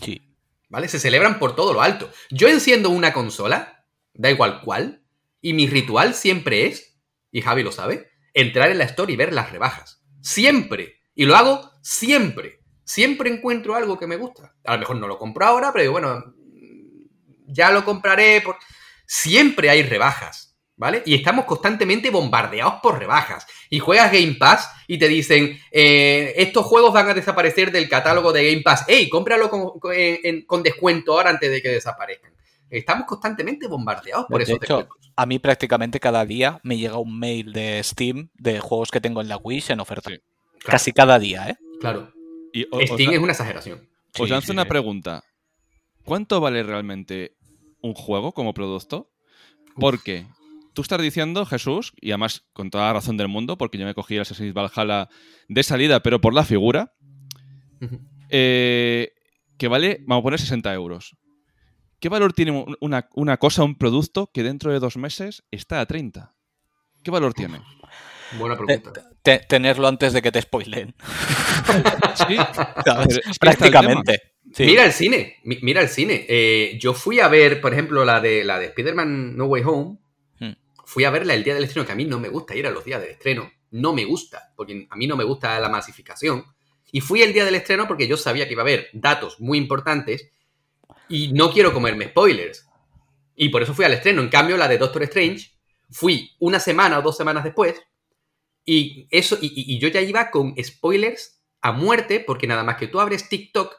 [0.00, 0.22] Sí.
[0.70, 0.88] ¿Vale?
[0.88, 2.10] Se celebran por todo lo alto.
[2.30, 5.02] Yo enciendo una consola, da igual cuál,
[5.42, 6.96] y mi ritual siempre es,
[7.30, 10.02] y Javi lo sabe, entrar en la store y ver las rebajas.
[10.20, 11.02] Siempre.
[11.14, 12.60] Y lo hago siempre.
[12.84, 14.54] Siempre encuentro algo que me gusta.
[14.64, 16.34] A lo mejor no lo compro ahora, pero bueno,
[17.46, 18.40] ya lo compraré.
[18.40, 18.56] Por...
[19.06, 20.56] Siempre hay rebajas.
[20.76, 21.02] ¿Vale?
[21.04, 23.46] Y estamos constantemente bombardeados por rebajas.
[23.68, 28.32] Y juegas Game Pass y te dicen, eh, estos juegos van a desaparecer del catálogo
[28.32, 28.86] de Game Pass.
[28.88, 32.29] ¡Ey, cómpralo con descuento ahora antes de que desaparezcan!
[32.70, 34.88] Estamos constantemente bombardeados por De esos hecho.
[35.16, 39.20] A mí prácticamente cada día me llega un mail de Steam de juegos que tengo
[39.20, 40.10] en la Wish en oferta.
[40.10, 40.16] Sí.
[40.64, 41.56] Casi cada día, ¿eh?
[41.80, 42.12] Claro.
[42.52, 43.78] Y o- os, Steam es una exageración.
[44.18, 45.24] os Sí, lanzo sí, una pregunta.
[46.04, 47.36] ¿Cuánto vale realmente
[47.82, 49.10] un juego como producto?
[49.76, 50.26] Porque
[50.74, 53.94] tú estás diciendo, Jesús, y además con toda la razón del mundo, porque yo me
[53.94, 55.08] cogí el Assassin's Valhalla
[55.48, 56.92] de salida, pero por la figura,
[58.28, 59.12] eh,
[59.58, 61.16] que vale, vamos a poner 60 euros.
[62.00, 65.80] ¿Qué valor tiene un- una, una cosa, un producto que dentro de dos meses está
[65.80, 66.34] a 30?
[67.04, 67.60] ¿Qué valor tiene?
[68.38, 68.92] Buena pregunta.
[69.22, 70.94] te- tenerlo antes de que te spoilen.
[72.26, 72.36] Sí,
[73.38, 74.34] Prácticamente.
[74.52, 74.64] Sí.
[74.64, 76.26] Mira el cine, mi- mira el cine.
[76.28, 79.98] Eh, yo fui a ver, por ejemplo, la de, la de Spider-Man No Way Home.
[80.40, 80.52] Hmm.
[80.84, 82.70] Fui a verla el día del estreno, que a mí no me gusta ir a
[82.70, 83.50] los días del estreno.
[83.70, 86.44] No me gusta, porque a mí no me gusta la masificación.
[86.90, 89.58] Y fui el día del estreno porque yo sabía que iba a haber datos muy
[89.58, 90.28] importantes
[91.10, 92.66] y no quiero comerme spoilers.
[93.36, 94.22] Y por eso fui al estreno.
[94.22, 95.50] En cambio, la de Doctor Strange,
[95.90, 97.82] fui una semana o dos semanas después
[98.64, 103.00] y, eso, y, yo ya iba con spoilers a muerte porque nada más que tú
[103.00, 103.74] abres TikTok,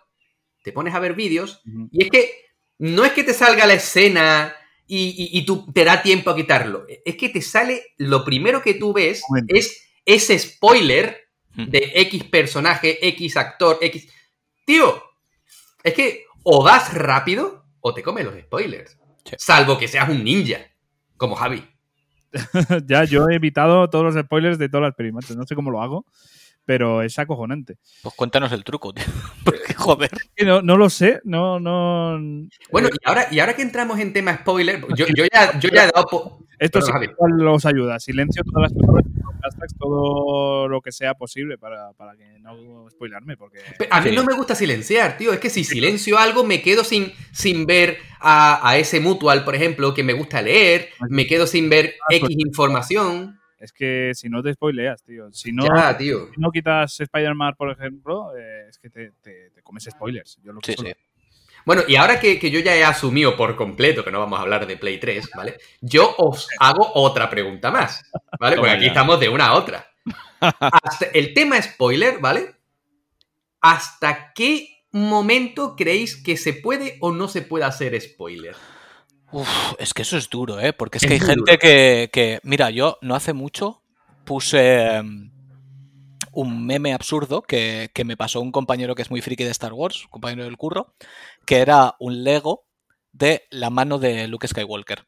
[0.63, 1.61] te pones a ver vídeos
[1.91, 2.31] y es que
[2.79, 4.53] no es que te salga la escena
[4.87, 6.85] y, y- y tú te da tiempo a quitarlo.
[7.05, 13.07] Es que te sale, lo primero que tú ves es ese spoiler de X personaje,
[13.09, 14.07] X actor, X...
[14.65, 15.01] Tío,
[15.83, 18.97] es que o vas rápido o te comes los spoilers.
[19.25, 19.35] Sí.
[19.37, 20.59] Salvo que seas un ninja,
[21.17, 21.67] como Javi.
[22.85, 25.35] ya, yo he evitado todos los spoilers de todas las experimentos.
[25.35, 26.05] No sé cómo lo hago,
[26.65, 27.77] pero es acojonante.
[28.03, 29.03] Pues cuéntanos el truco, tío.
[29.45, 30.11] Porque, joder.
[30.45, 32.19] No, no lo sé, no, no.
[32.71, 35.83] Bueno, y ahora, y ahora que entramos en tema spoiler, yo, yo ya, yo ya
[35.85, 36.05] he dado...
[36.09, 36.79] po- Esto
[37.37, 37.99] los ayuda.
[37.99, 38.81] Silencio todas las
[39.43, 43.57] hashtags, todo lo que sea posible para, para que no spoilarme, porque
[43.89, 44.15] A mí Sí.
[44.15, 45.33] no me gusta silenciar, tío.
[45.33, 49.55] Es que si silencio algo, me quedo sin, sin ver a, a ese mutual, por
[49.55, 50.89] ejemplo, que me gusta leer.
[51.09, 53.39] Me quedo sin ver Ah, pues- X información.
[53.61, 55.31] Es que si no te spoileas, tío.
[55.31, 56.27] Si no, Ya, tío.
[56.33, 60.39] si no quitas Spider-Man, por ejemplo, eh, es que te, te- te comes spoilers.
[60.43, 60.91] Yo lo que Sí, sí.
[61.65, 64.41] Bueno, y ahora que, que yo ya he asumido por completo que no vamos a
[64.41, 65.57] hablar de Play 3, ¿vale?
[65.79, 68.03] Yo os hago otra pregunta más,
[68.39, 68.55] ¿vale?
[68.55, 69.87] Porque aquí estamos de una a otra.
[70.39, 72.55] Hasta el tema spoiler, ¿vale?
[73.61, 78.55] ¿Hasta qué momento creéis que se puede o no se puede hacer spoiler?
[79.31, 80.73] Uf, es que eso es duro, ¿eh?
[80.73, 83.81] Porque es Es que hay gente que, que- Mira, yo no hace mucho
[84.25, 85.31] puse em,
[86.33, 89.73] un meme absurdo que, que me pasó un compañero que es muy friki de Star
[89.73, 90.93] Wars, un compañero del curro,
[91.45, 92.65] que era un Lego
[93.11, 95.05] de la mano de Luke Skywalker.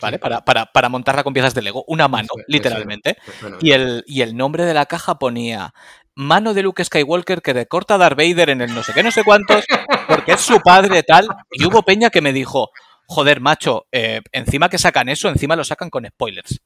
[0.00, 0.16] ¿Vale?
[0.16, 0.20] Sí.
[0.20, 1.84] Para, para, para montarla con piezas de Lego.
[1.86, 3.16] Una mano, literalmente.
[3.42, 5.74] Bueno, Y el, y el nombre de la caja ponía
[6.14, 9.10] mano de Luke Skywalker que recorta a Darth Vader en el no sé qué, no
[9.10, 9.64] sé cuántos,
[10.08, 11.28] porque es su padre tal.
[11.50, 12.70] Y hubo peña que me dijo,
[13.10, 16.60] joder, macho, eh, encima que sacan eso, encima lo sacan con spoilers.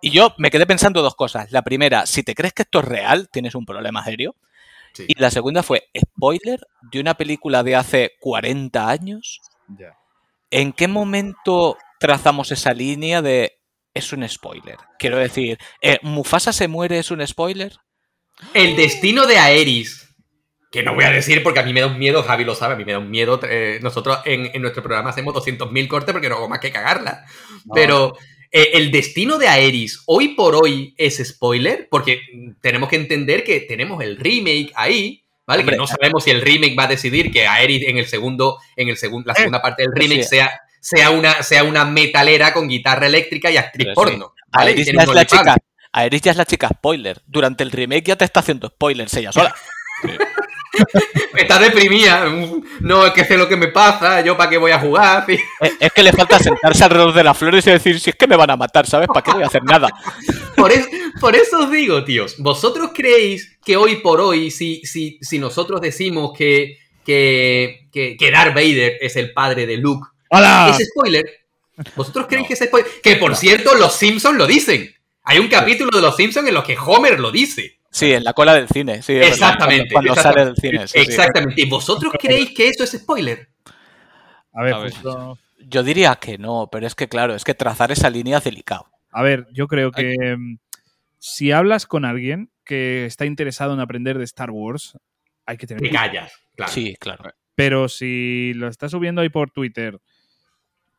[0.00, 1.52] Y yo me quedé pensando dos cosas.
[1.52, 4.34] La primera, si te crees que esto es real, tienes un problema serio.
[4.94, 5.04] sí.
[5.06, 9.42] Y la segunda fue, spoiler de una película de hace 40 años.
[9.68, 9.98] Ya.
[10.50, 13.58] ¿En qué momento trazamos esa línea de
[13.92, 14.78] es un spoiler?
[14.98, 17.76] Quiero decir, eh, ¿Mufasa se muere es un spoiler?
[18.54, 20.05] El destino de Aeris.
[20.76, 22.74] Que no voy a decir porque a mí me da un miedo, Javi lo sabe,
[22.74, 23.40] a mí me da un miedo.
[23.48, 27.24] eh, nosotros en, en nuestro programa hacemos 200.000 cortes porque no hago más que cagarla.
[27.72, 28.14] Pero
[28.52, 32.20] eh, el destino de Aeris hoy por hoy es spoiler porque
[32.60, 35.22] tenemos que entender que tenemos el remake ahí.
[35.46, 35.60] ¿Vale?
[35.60, 35.76] Hombre.
[35.76, 38.88] que no sabemos si el remake va a decidir que Aerys en el segundo, en
[38.88, 40.28] el segundo, la segunda parte del remake sí.
[40.28, 43.94] sea, sea, una, sea una metalera con guitarra eléctrica y actriz Sí, sí.
[43.94, 44.34] porno.
[44.52, 47.22] Aerys ya es la chica spoiler.
[47.26, 49.54] Durante el remake ya te está haciendo spoilers ella sola.
[51.36, 52.24] Está deprimida.
[52.80, 54.20] No, es que sé lo que me pasa.
[54.22, 55.24] Yo para qué voy a jugar.
[55.26, 55.38] Sí.
[55.60, 58.26] Es, es que le falta sentarse alrededor de las flores y decir, si es que
[58.26, 59.08] me van a matar, ¿sabes?
[59.08, 59.88] ¿Para qué voy a hacer nada?
[60.56, 60.88] Por, es-
[61.20, 62.36] por eso os digo, tíos.
[62.38, 68.30] ¿Vosotros creéis que hoy por hoy, si, si, si nosotros decimos que, que, que, que
[68.30, 70.06] Darth Vader es el padre de Luke.
[70.70, 71.24] ¿es spoiler?
[71.94, 72.90] ¿Vosotros creéis que es spoiler?
[73.02, 74.94] Que por cierto, los Simpsons lo dicen.
[75.24, 77.75] Hay un capítulo de los Simpsons en los que Homer lo dice.
[77.90, 79.02] Sí, en la cola del cine.
[79.02, 79.92] Sí, Exactamente.
[79.92, 80.86] Cuando, cuando sale del cine.
[80.88, 81.04] sí, sí.
[81.10, 81.60] Exactamente.
[81.62, 83.48] ¿Y vosotros creéis que eso es spoiler?
[84.52, 84.92] A ver, A ver.
[84.92, 88.44] justo- Yo diría que no, pero es que claro, es que trazar esa línea es
[88.44, 88.86] delicado.
[89.10, 90.58] A ver, yo creo que mm,
[91.18, 94.98] si hablas con alguien que está interesado en aprender de Star Wars,
[95.46, 96.06] hay que tener Te cuidado.
[96.08, 96.72] callas, claro.
[96.72, 97.24] Sí, claro.
[97.54, 99.98] Pero si lo está subiendo ahí por Twitter,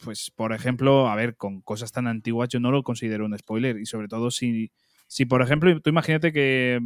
[0.04, 3.78] pues por ejemplo, a ver, con cosas tan antiguas yo no lo considero un spoiler.
[3.78, 4.72] Y sobre todo si,
[5.08, 6.80] si por ejemplo, tú imagínate que,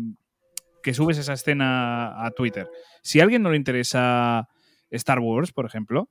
[0.81, 2.69] que subes esa escena a Twitter.
[3.01, 4.47] Si a alguien no le interesa
[4.89, 6.09] Star Wars, por ejemplo,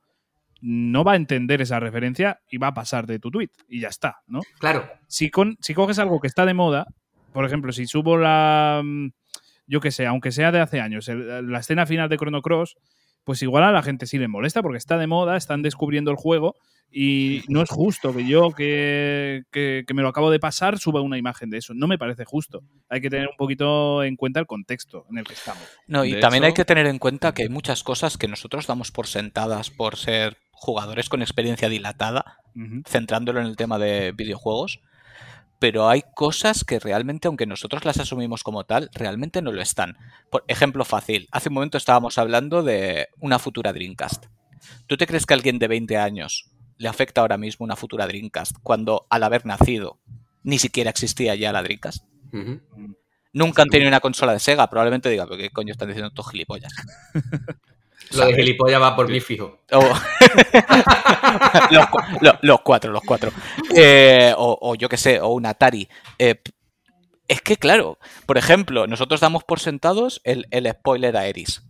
[0.60, 3.88] no va a entender esa referencia y va a pasar de tu tweet y ya
[3.88, 4.40] está, ¿no?
[4.58, 4.88] Claro.
[5.06, 6.86] si, con, si coges algo que está de moda,
[7.32, 8.82] por ejemplo, si subo la.
[9.66, 12.76] Yo qué sé, aunque sea de hace años, la escena final de Chrono Cross,
[13.24, 16.16] pues igual a la gente sí le molesta porque está de moda, están descubriendo el
[16.16, 16.56] juego
[16.92, 21.00] y no es justo que yo, que, que- que me lo acabo de pasar, suba
[21.00, 21.72] una imagen de eso.
[21.72, 22.62] No me parece justo.
[22.88, 25.62] Hay que tener un poquito en cuenta el contexto en el que estamos.
[25.86, 28.66] No, y De también hay que tener en cuenta que hay muchas cosas que nosotros
[28.66, 32.38] damos por sentadas por ser jugadores con experiencia dilatada,
[32.86, 34.80] centrándolo en el tema de videojuegos,
[35.60, 39.96] pero hay cosas que realmente, aunque nosotros las asumimos como tal, realmente no lo están.
[40.30, 44.26] Por ejemplo fácil, hace un momento estábamos hablando de una futura Dreamcast.
[44.86, 48.06] ¿Tú te crees que a alguien de 20 años le afecta ahora mismo una futura
[48.06, 50.00] Dreamcast cuando al haber nacido
[50.42, 52.04] ni siquiera existía ya la Dreamcast?
[53.34, 56.30] Nunca han tenido una consola de Sega, probablemente diga, ¿pero qué coño están diciendo estos
[56.30, 56.72] gilipollas?
[58.16, 59.60] Lo de gilipollas va por mí fijo.
[61.70, 63.30] los, cu- lo- los cuatro, los cuatro.
[63.74, 65.88] Eh, o, o yo qué sé, o un Atari.
[66.18, 66.36] Eh,
[67.28, 71.62] es que, claro, por ejemplo, nosotros damos por sentados el, el spoiler a Eris.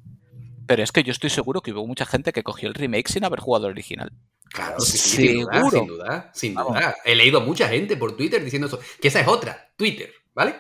[0.66, 3.24] Pero es que yo estoy seguro que hubo mucha gente que cogió el remake sin
[3.24, 4.12] haber jugado el original.
[4.52, 6.96] Claro, sí, sí, sin duda, sin duda, sin duda.
[7.04, 8.80] He leído mucha gente por Twitter diciendo eso.
[9.00, 10.56] Que esa es otra, Twitter, ¿vale?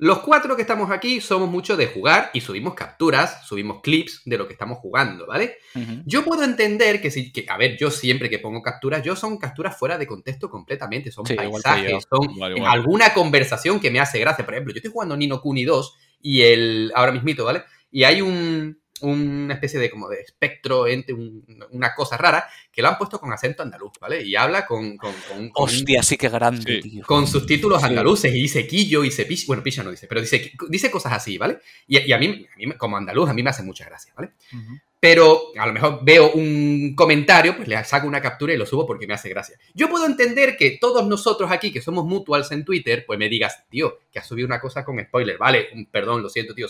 [0.00, 4.38] Los cuatro que estamos aquí somos mucho de jugar y subimos capturas, subimos clips de
[4.38, 5.58] lo que estamos jugando, ¿vale?
[6.06, 9.36] Yo puedo entender que si, que, a ver, yo siempre que pongo capturas, yo son
[9.36, 12.72] capturas fuera de contexto completamente, son Sí, paisajes, son Igual, en igual.
[12.72, 14.42] alguna conversación que me hace gracia.
[14.42, 17.64] Por ejemplo, yo estoy jugando Nino Kuni 2 y el, ahora mismito, ¿vale?
[17.90, 22.82] Y hay un, una especie de como de espectro, ente, un- una cosa rara, que
[22.82, 24.22] lo han puesto con acento andaluz, ¿vale?
[24.22, 26.90] Y habla con, con, con- con- Hostia, sí que grande, Sí.
[26.90, 27.04] tío.
[27.06, 27.86] con subtítulos Sí.
[27.88, 31.12] andaluces y dice quillo y dice picha, bueno, picha no dice, pero dice, dice cosas
[31.14, 31.58] así, ¿vale?
[31.86, 34.32] Y, y a, mí, a mí, como andaluz, a mí me hace mucha gracia, ¿vale?
[34.52, 34.78] Ujú.
[35.02, 38.86] Pero a lo mejor veo un comentario, pues le saco una captura y lo subo
[38.86, 39.56] porque me hace gracia.
[39.72, 43.64] Yo puedo entender que todos nosotros aquí, que somos mutuals en Twitter, pues me digas,
[43.70, 46.66] tío, que has subido una cosa con spoiler, vale, perdón, lo siento, tío,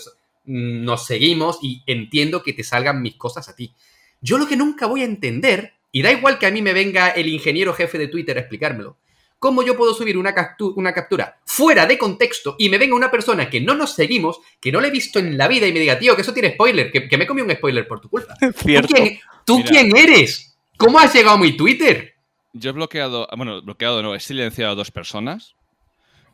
[0.53, 3.75] nos seguimos y entiendo que te salgan mis cosas a ti.
[4.21, 7.09] Yo lo que nunca voy a entender, y da igual que a mí me venga
[7.11, 8.97] el ingeniero jefe de Twitter a explicármelo,
[9.39, 13.11] cómo yo puedo subir una, captu- una captura fuera de contexto y me venga una
[13.11, 15.81] persona que no nos seguimos, que no le he visto en la vida y me
[15.81, 18.35] diga, tío, que eso tiene spoiler, que, que me comí un spoiler por tu culpa.
[18.83, 20.59] ¿Tú quién, tú quién eres?
[20.77, 22.15] ¿Cómo has llegado a mi Twitter?
[22.53, 25.55] Yo he bloqueado, bueno, bloqueado no, he silenciado a dos personas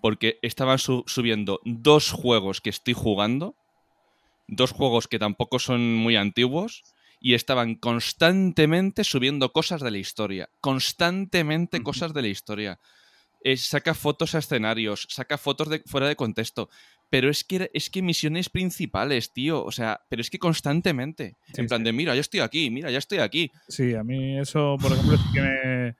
[0.00, 3.54] porque estaban su- subiendo dos juegos que estoy jugando,
[4.48, 6.82] dos juegos que tampoco son muy antiguos
[7.20, 12.78] y estaban constantemente subiendo cosas de la historia, constantemente cosas de la historia.
[13.42, 16.68] Eh, saca fotos a escenarios, saca fotos de fuera de contexto,
[17.10, 21.60] pero es que es que misiones principales, tío, o sea, pero es que constantemente, Sí,
[21.60, 21.84] en plan sí.
[21.84, 23.50] de mira, ya estoy aquí, mira, ya estoy aquí.
[23.68, 25.96] Sí, a mí eso, por ejemplo, sí que me,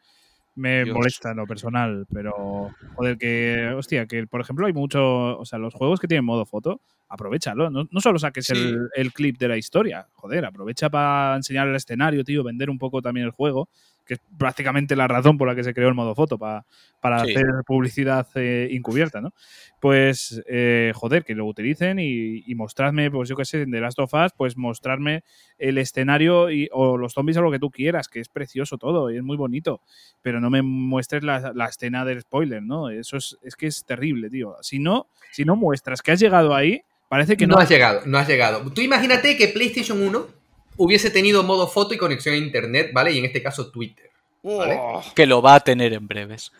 [0.56, 0.96] me Dios.
[0.96, 5.58] molesta en lo personal, pero joder, que, hostia, que por ejemplo hay mucho, o sea,
[5.58, 8.54] los juegos que tienen modo foto, aprovechalo, no, no solo saques Sí.
[8.54, 12.78] el, el clip de la historia, joder, aprovecha para enseñar el escenario, tío, vender un
[12.78, 13.68] poco también el juego,
[14.06, 16.64] que es prácticamente la razón por la que se creó el modo foto, para,
[17.00, 17.32] para Sí.
[17.32, 19.32] hacer publicidad eh, encubierta, ¿no?
[19.80, 23.80] Pues, eh, joder, que lo utilicen y, y mostradme, pues yo qué sé, en The
[23.80, 25.24] Last of Us, pues mostrarme
[25.58, 29.10] el escenario y, o los zombies o lo que tú quieras, que es precioso todo
[29.10, 29.80] y es muy bonito,
[30.22, 32.90] pero no me muestres la, la escena del spoiler, ¿no?
[32.90, 34.56] Eso es, es que es terrible, tío.
[34.62, 37.60] Si no, si no muestras que has llegado ahí, parece que no no.
[37.60, 38.70] has llegado, no has llegado.
[38.72, 40.35] Tú imagínate que PlayStation 1
[40.76, 43.12] hubiese tenido modo foto y conexión a internet, ¿vale?
[43.12, 44.10] Y en este caso Twitter,
[44.42, 44.78] ¿vale?
[45.14, 46.52] Que lo va a tener en breves.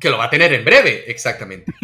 [0.00, 1.72] Que lo va a tener en breve, exactamente.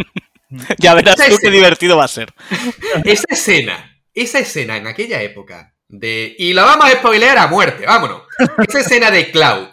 [0.79, 2.33] Ya verás Esa tú qué divertido va a ser.
[3.05, 6.35] esa escena, esa escena en aquella época de...
[6.39, 8.23] Y la vamos a spoilear a muerte, vámonos.
[8.67, 9.69] Esa escena de Cloud.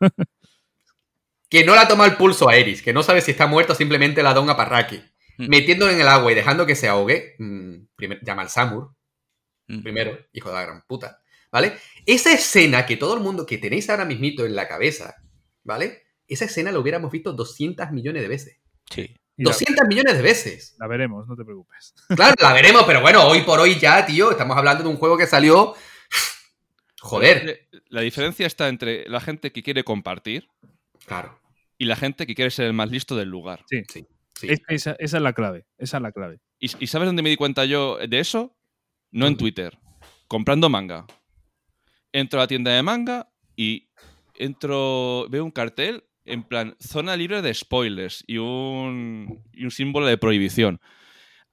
[1.48, 3.76] Que no la toma el pulso a Eris, que no sabe si está muerto o
[3.76, 5.02] simplemente la da un aparraque.
[5.38, 5.48] Mm.
[5.48, 7.36] Metiéndolo en el agua y dejando que se ahogue.
[7.38, 8.90] mm, primer- llama al Samur,
[9.68, 9.82] Mm.
[9.82, 11.22] primero, hijo de la gran puta.
[11.50, 11.78] ¿Vale?
[12.04, 15.16] Esa escena que todo el mundo que tenéis ahora mismito en la cabeza,
[15.64, 16.02] ¿vale?
[16.26, 18.58] Esa escena la hubiéramos visto 200 millones de veces.
[18.90, 19.16] Sí.
[19.36, 20.76] Y la, 200 millones de veces.
[20.78, 21.94] la veremos, no te preocupes.
[22.16, 25.16] Claro, la veremos, pero bueno, hoy por hoy ya, tío, estamos hablando de un juego
[25.16, 25.74] que salió.
[27.00, 27.68] Joder.
[27.88, 30.48] La diferencia está entre la gente que quiere compartir
[31.06, 31.40] Claro.
[31.78, 33.64] y la gente que quiere ser el más listo del lugar.
[33.70, 33.82] Sí.
[33.88, 34.06] Sí.
[34.34, 34.48] Sí.
[34.68, 35.66] Esa, esa es la clave.
[35.78, 36.40] Esa es la clave.
[36.60, 38.54] ¿Y, y sabes dónde me di cuenta yo de eso?
[39.10, 39.36] No en.
[39.36, 39.78] Twitter.
[40.26, 41.06] Comprando manga.
[42.12, 43.88] Entro a la tienda de manga y
[44.34, 45.26] entro.
[45.30, 50.18] Veo un cartel en plan zona libre de spoilers y un, y un símbolo de
[50.18, 50.80] prohibición.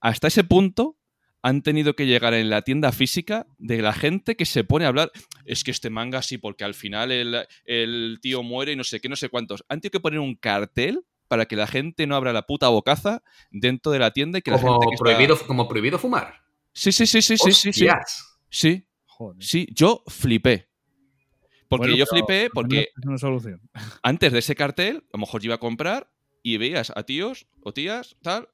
[0.01, 0.97] Hasta ese punto
[1.41, 4.89] han tenido que llegar en la tienda física de la gente que se pone a
[4.89, 5.11] hablar.
[5.45, 8.99] Es que este manga sí, porque al final el, el tío muere y no sé
[8.99, 9.63] qué, no sé cuántos.
[9.69, 13.21] Han tenido que poner un cartel para que la gente no abra la puta bocaza
[13.51, 16.41] dentro de la tienda y que la gente que está- prohibido, como prohibido fumar.
[16.75, 17.87] Sí, sí, sí, sí, sí, sí, sí.
[18.49, 19.41] Sí, Joder.
[19.41, 20.69] sí, yo flipé.
[21.69, 23.61] Porque Bueno, yo flipé porque Es una solución.
[24.03, 26.11] antes de ese cartel, a lo mejor yo iba a comprar
[26.43, 28.49] y veías a tíos o tías, tal.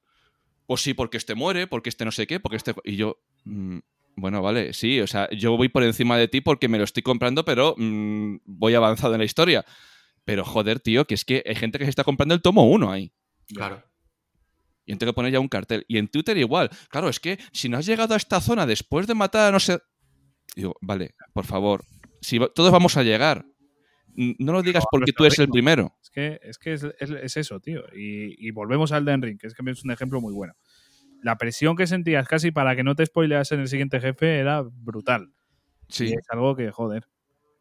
[0.68, 2.76] Pues sí, porque este muere, porque este no sé qué, porque este.
[2.84, 3.20] Y yo.
[3.44, 3.80] mm,
[4.16, 7.02] bueno, vale, sí, o sea, yo voy por encima de ti porque me lo estoy
[7.02, 9.66] comprando, pero mm, voy avanzado en la historia.
[10.26, 12.92] Pero joder, tío, que es que hay gente que se está comprando el tomo 1
[12.92, 13.12] ahí.
[13.48, 13.84] Claro.
[14.86, 15.86] Y tengo que poner ya un cartel.
[15.88, 16.70] Y en Twitter igual.
[16.90, 19.60] Claro, es que si no has llegado a esta zona después de matar a no
[19.60, 19.80] sé.
[20.56, 21.84] Digo, vale, por favor.
[22.22, 23.46] Si va- todos vamos a llegar.
[24.16, 25.96] No lo digas porque tú eres el primero.
[26.02, 27.82] Es que es, que es, es- es eso, tío.
[27.96, 30.54] Y, y volvemos al Den Ring, que es que es un ejemplo muy bueno.
[31.24, 34.64] La presión que sentías casi para que no te spoileas en el siguiente jefe era
[34.64, 35.32] brutal.
[35.90, 36.06] Y Sí.
[36.08, 37.06] es algo que, joder.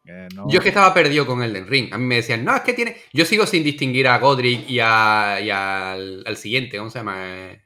[0.03, 1.93] Que no- Yo es que estaba perdido con Elden Ring.
[1.93, 2.97] A mí me decían, no, es que tiene.
[3.13, 7.15] Yo sigo sin distinguir a Godric y, a, y al, al siguiente, ¿cómo se llama?
[7.51, 7.61] Eh,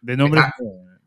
[0.00, 0.40] De nombre.
[0.40, 0.54] Ah,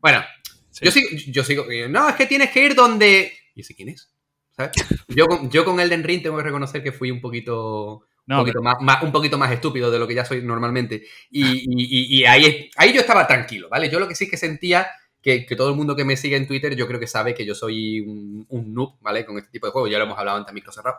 [0.00, 0.22] Bueno,
[0.70, 0.84] Sí.
[0.86, 1.66] yo sigo, yo sigo.
[1.88, 3.32] No, es que tienes que ir donde.
[3.54, 4.10] ¿Y ese quién es?
[4.56, 4.72] ¿Sabes?
[5.08, 8.06] Yo, con- yo con Elden Ring tengo que reconocer que fui un poquito.
[8.28, 11.02] Un, poquito más, más- un poquito más estúpido de lo que ya soy normalmente.
[11.30, 13.90] Y- y ahí, ahí yo estaba tranquilo, ¿vale?
[13.90, 14.86] Yo lo que sí que sentía,
[15.22, 17.46] que, que todo el mundo que me sigue en Twitter, yo creo que sabe que
[17.46, 19.24] yo soy un, un noob, ¿vale?
[19.24, 20.96] Con este tipo de juegos, ya lo hemos hablado antes a micro cerrado.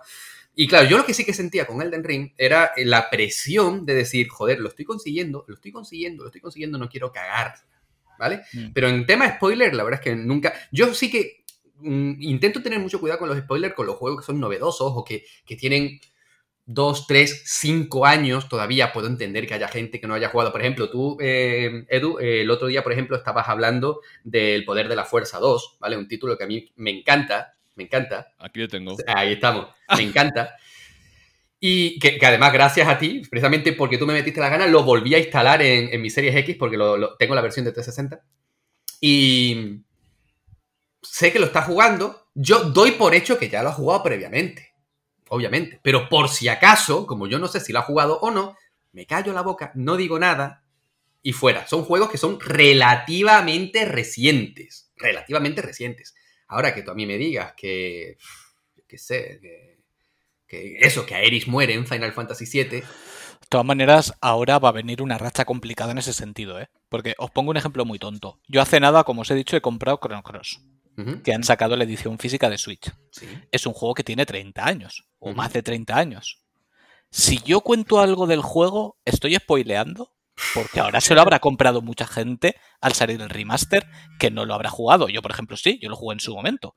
[0.55, 3.95] Y claro, yo lo que sí que sentía con Elden Ring era la presión de
[3.95, 7.55] decir, joder, lo estoy consiguiendo, lo estoy consiguiendo, lo estoy consiguiendo, no quiero cagar,
[8.17, 8.41] ¿vale?
[8.53, 8.67] Mm.
[8.73, 10.53] Pero en tema spoiler, la verdad es que nunca.
[10.71, 11.43] Yo sí que
[11.77, 15.03] mm, intento tener mucho cuidado con los spoilers, con los juegos que son novedosos o
[15.03, 15.99] que, que tienen
[16.65, 18.47] dos, tres, cinco años.
[18.49, 20.51] Todavía puedo entender que haya gente que no haya jugado.
[20.51, 24.87] Por ejemplo, tú, eh, Edu, eh, el otro día, por ejemplo, estabas hablando del Poder
[24.87, 25.97] de la Fuerza 2, ¿vale?
[25.97, 28.33] Un título que a mí me encanta, me encanta.
[28.39, 28.95] Aquí lo tengo.
[29.07, 29.67] Ahí estamos,
[29.97, 30.55] me encanta.
[31.59, 34.83] Y que, que además, gracias a ti, precisamente porque tú me metiste la gana, lo
[34.83, 37.71] volví a instalar en, en mi Series X, porque lo, lo- tengo la versión de
[37.71, 38.21] 360.
[38.99, 39.81] Y
[41.01, 42.27] sé que lo está jugando.
[42.33, 44.72] Yo doy por hecho que ya lo ha jugado previamente,
[45.33, 45.79] obviamente.
[45.83, 48.55] Pero por si acaso, como yo no sé si lo ha jugado o no,
[48.91, 50.63] me callo la boca, no digo nada
[51.21, 51.65] y fuera.
[51.67, 54.91] Son juegos que son relativamente recientes.
[54.95, 56.13] Relativamente recientes.
[56.47, 58.17] Ahora que tú a mí me digas que.
[58.87, 59.79] qué sé, que,
[60.47, 62.81] que eso, que Aeris muere en Final Fantasy VII.
[62.81, 66.69] De todas maneras, ahora va a venir una racha complicada en ese sentido, ¿eh?
[66.89, 68.39] Porque os pongo un ejemplo muy tonto.
[68.47, 70.61] Yo hace nada, como os he dicho, he comprado Chrono Cross,
[71.23, 72.91] Que han sacado la edición física de Switch.
[73.11, 73.27] sí.
[73.51, 76.39] Es un juego que tiene 30 años, o más de 30 años.
[77.09, 80.11] Si yo cuento algo del juego, estoy spoileando,
[80.53, 83.87] porque ahora se lo habrá comprado mucha gente al salir el remaster
[84.19, 85.09] que no lo habrá jugado.
[85.09, 86.75] Yo, por ejemplo, sí, yo lo jugué en su momento.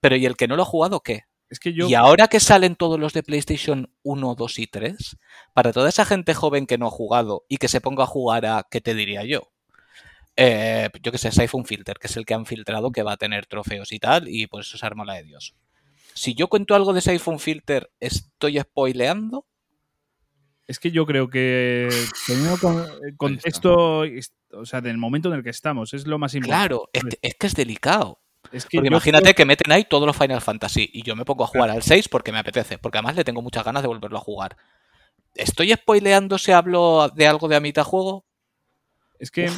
[0.00, 1.24] Pero ¿y el que no lo ha jugado qué?
[1.48, 1.88] Es que yo.
[1.88, 5.16] Y ahora que salen todos los de PlayStation 1, 2 y 3,
[5.52, 8.46] para toda esa gente joven que no ha jugado y que se ponga a jugar
[8.46, 9.49] a, ¿qué te diría yo?
[10.36, 13.16] Eh, yo que sé, Siphon Filter, que es el que han filtrado que va a
[13.16, 15.54] tener trofeos y tal, y por eso se arma la de Dios.
[16.14, 19.46] Si yo cuento algo de Siphon Filter, ¿estoy spoileando?
[20.66, 21.88] Es que yo creo que
[22.26, 22.56] teniendo
[23.16, 24.02] contexto,
[24.52, 26.68] o sea, del momento en el que estamos, es lo más importante.
[26.68, 28.20] Claro, es que es, que es delicado.
[28.52, 31.24] Es que Porque imagínate creo- que meten ahí todos los Final Fantasy y yo me
[31.24, 33.88] pongo a jugar al 6 porque me apetece, porque además le tengo muchas ganas de
[33.88, 34.56] volverlo a jugar.
[35.34, 38.24] ¿Estoy spoileando si hablo de algo de a mitad juego?
[39.18, 39.50] es que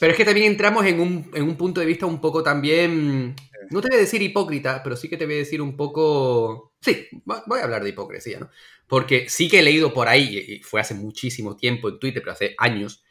[0.00, 3.34] Pero es que también entramos en un, en un punto de vista un poco también.
[3.70, 6.74] No te voy a decir hipócrita, pero sí que te voy a decir un poco.
[6.80, 8.50] Sí, vo- voy a hablar de hipocresía, ¿no?
[8.86, 12.32] Porque sí que he leído por ahí, y fue hace muchísimo tiempo en Twitter, pero
[12.32, 13.02] hace años,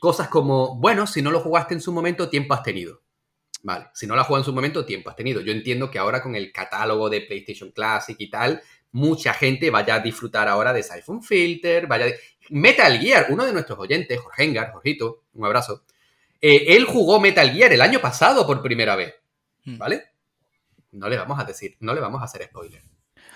[0.00, 3.02] cosas como: bueno, si no lo jugaste en su momento, tiempo has tenido.
[3.62, 5.40] Vale, si no lo has jugado en su momento, tiempo has tenido.
[5.40, 8.62] Yo entiendo que ahora con el catálogo de PlayStation Classic y tal,
[8.92, 12.10] mucha gente vaya a disfrutar ahora de Siphon Filter, vaya a...
[12.50, 15.84] Metal Gear, uno de nuestros oyentes, Jorge Engar, Jorgito, un abrazo,
[16.40, 19.14] eh, él jugó Metal Gear el año pasado por primera vez,
[19.64, 19.78] Hmm.
[19.78, 20.04] ¿vale?
[20.92, 22.82] No le vamos a decir, no le vamos a hacer spoiler.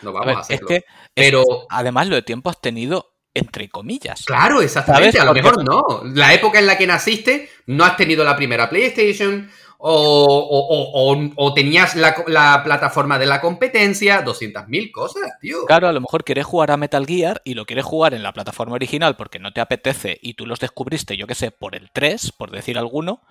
[0.02, 0.68] No A vamos ver, a es hacerlo.
[0.68, 0.84] que es-
[1.14, 4.24] Pero, además lo de tiempo has tenido entre comillas.
[4.26, 5.22] claro, exactamente, ¿Sabes?
[5.22, 6.02] a lo mejor no.
[6.14, 9.50] La época en la que naciste, no has tenido la primera PlayStation,
[9.84, 15.64] o, o- o- o- o tenías la, la plataforma de la competencia, 200.000 cosas, tío.
[15.66, 18.32] Claro, a lo mejor quieres jugar a Metal Gear y lo quieres jugar en la
[18.32, 21.90] plataforma original porque no te apetece y tú los descubriste, yo qué sé, por el
[21.92, 23.22] 3, por decir alguno.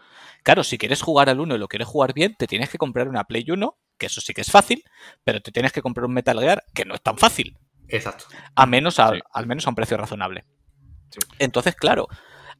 [0.44, 3.08] Claro, si quieres jugar al 1 y lo quieres jugar bien, te tienes que comprar
[3.08, 4.84] una Play 1, que eso sí que es fácil,
[5.24, 7.58] pero te tienes que comprar un Metal Gear que no es tan fácil,
[7.88, 8.26] Exacto.
[8.56, 9.20] a menos a- Sí.
[9.34, 10.44] al menos a un precio razonable.
[11.12, 11.20] Sí.
[11.40, 12.08] Entonces, claro,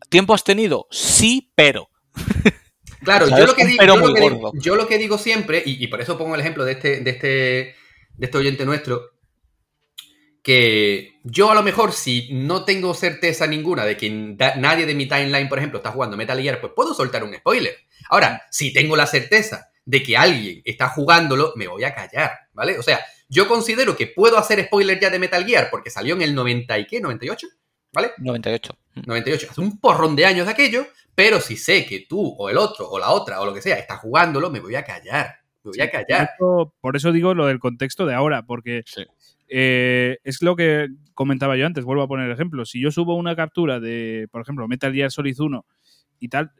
[0.10, 0.88] ¿tiempo has tenido?
[0.92, 1.90] Sí, pero.
[3.04, 3.42] Claro, ¿Sabes?
[3.42, 4.52] yo lo, que digo, yo, lo que digo, gordo.
[4.62, 7.10] yo lo que digo siempre, y, y por eso pongo el ejemplo de este, de
[7.10, 9.12] este, de este oyente nuestro,
[10.44, 15.08] que yo a lo mejor si no tengo certeza ninguna de que nadie de mi
[15.08, 17.76] timeline, por ejemplo, está jugando Metal Gear, pues puedo soltar un spoiler.
[18.10, 22.78] Ahora, si tengo la certeza de que alguien está jugándolo, me voy a callar, ¿vale?
[22.80, 26.22] O sea, yo considero que puedo hacer spoiler ya de Metal Gear porque salió en
[26.22, 27.48] el 90 y qué, 98,
[27.94, 28.12] ¿vale?
[28.18, 28.76] 98.
[29.06, 32.58] 98, hace un porrón de años de aquello, pero si sé que tú o el
[32.58, 35.36] otro o la otra o lo que sea está jugándolo, me voy a callar.
[35.64, 36.30] Me voy a Por callar.
[36.36, 39.04] eso, por eso digo lo del contexto de ahora, porque Sí.
[39.48, 42.66] eh, es lo que comentaba yo antes, vuelvo a poner ejemplo.
[42.66, 45.66] Si yo subo una captura de, por ejemplo, Metal Gear Solid 1
[46.20, 46.52] y tal,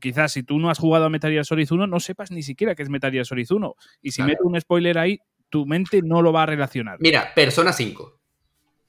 [0.00, 2.74] quizás si tú no has jugado a Metal Gear Solid 1, no sepas ni siquiera
[2.74, 3.74] que es Metal Gear Solid 1.
[4.02, 4.28] Y si Claro.
[4.30, 5.18] meto un spoiler ahí,
[5.48, 6.96] tu mente no lo va a relacionar.
[7.00, 8.18] Mira, Persona 5.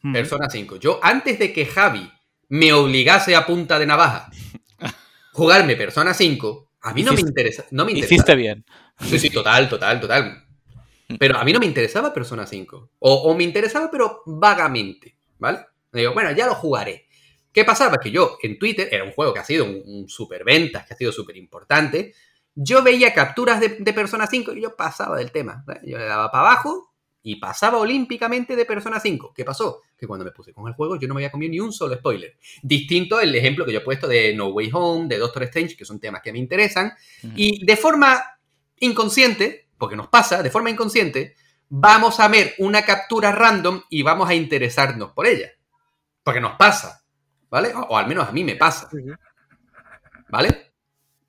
[0.01, 0.13] Hmm.
[0.13, 0.77] Persona 5.
[0.77, 2.09] Yo, antes de que Javi
[2.49, 4.29] me obligase a punta de navaja
[5.33, 7.65] jugarme Persona 5, a mí no me interesa.
[7.71, 8.13] No me interesa.
[8.13, 8.65] Hiciste bien.
[8.99, 10.45] Sí, sí, total, total, total.
[11.19, 12.89] Pero a mí no me interesaba Persona 5.
[12.99, 15.59] O, o me interesaba, pero vagamente, ¿vale?
[15.91, 17.07] Digo, bueno, ya lo jugaré.
[17.51, 17.97] ¿Qué pasaba?
[17.97, 20.93] Que yo en Twitter, era un juego que ha sido un, un super ventas, que
[20.93, 22.13] ha sido súper importante.
[22.55, 25.63] Yo veía capturas de, de Persona 5 y yo pasaba del tema.
[25.65, 25.81] ¿vale?
[25.83, 26.90] Yo le daba para abajo
[27.23, 29.33] y pasaba olímpicamente de Persona 5.
[29.35, 29.81] ¿Qué pasó?
[29.97, 31.95] Que cuando me puse con el juego yo no me había comido ni un solo
[31.95, 32.37] spoiler.
[32.63, 35.85] Distinto el ejemplo que yo he puesto de No Way Home, de Doctor Strange, que
[35.85, 36.93] son temas que me interesan.
[37.35, 38.21] Y de forma
[38.79, 41.35] inconsciente, porque nos pasa, de forma inconsciente,
[41.69, 45.51] vamos a ver una captura random y vamos a interesarnos por ella.
[46.23, 47.03] Porque nos pasa,
[47.49, 47.73] ¿vale?
[47.73, 48.89] O, o al menos a mí me pasa,
[50.29, 50.71] ¿vale?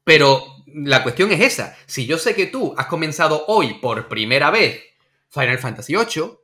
[0.04, 1.76] Pero la cuestión es esa.
[1.86, 4.82] Si yo sé que tú has comenzado hoy por primera vez
[5.32, 6.38] Final Fantasy VIII,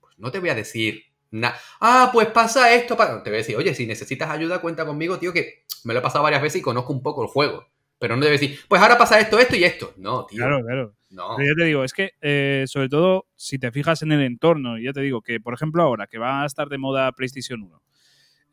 [0.00, 1.56] pues no te voy a decir nada.
[1.80, 2.96] Ah, pues pasa esto.
[2.96, 3.22] pa-".
[3.22, 6.02] Te voy a decir, oye, si necesitas ayuda, cuenta conmigo, tío, que me lo he
[6.02, 7.66] pasado varias veces y conozco un poco el juego.
[7.98, 9.92] Pero no debe decir, pues ahora pasa esto, esto y esto.
[9.96, 10.38] No, tío.
[10.38, 10.94] Claro, claro.
[11.10, 11.34] No.
[11.36, 14.78] Pero ya te digo, es que eh, sobre todo si te fijas en el entorno,
[14.78, 17.62] y ya te digo que, por ejemplo, ahora que va a estar de moda PlayStation
[17.62, 17.82] 1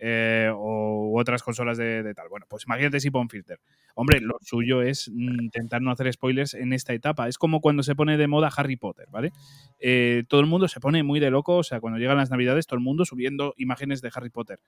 [0.08, 3.60] eh, o otras consolas de, tal, bueno, pues imagínate si pon filter.
[3.96, 7.28] Hombre, lo suyo es mm, intentar no hacer spoilers en esta etapa.
[7.28, 9.32] Es como cuando se pone de moda Harry Potter, ¿vale?
[9.80, 12.68] Eh, todo el mundo se pone muy de loco, o sea, cuando llegan las navidades,
[12.68, 14.60] todo el mundo subiendo imágenes de Harry Potter.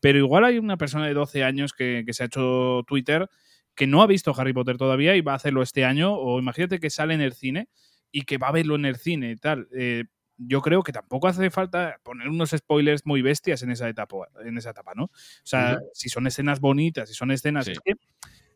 [0.00, 3.28] Pero igual hay una persona de 12 años que, que se ha hecho Twitter
[3.74, 6.80] que no ha visto Harry Potter todavía y va a hacerlo este año, o imagínate
[6.80, 7.68] que sale en el cine
[8.10, 9.68] y que va a verlo en el cine y tal.
[9.76, 10.04] Eh,
[10.38, 14.58] yo creo que tampoco hace falta poner unos spoilers muy bestias en esa etapa, en
[14.58, 15.04] esa etapa ¿no?
[15.04, 15.10] O
[15.44, 17.66] sea, si son escenas bonitas, si son escenas.
[17.66, 17.72] Sí.
[17.72, 17.94] Es que,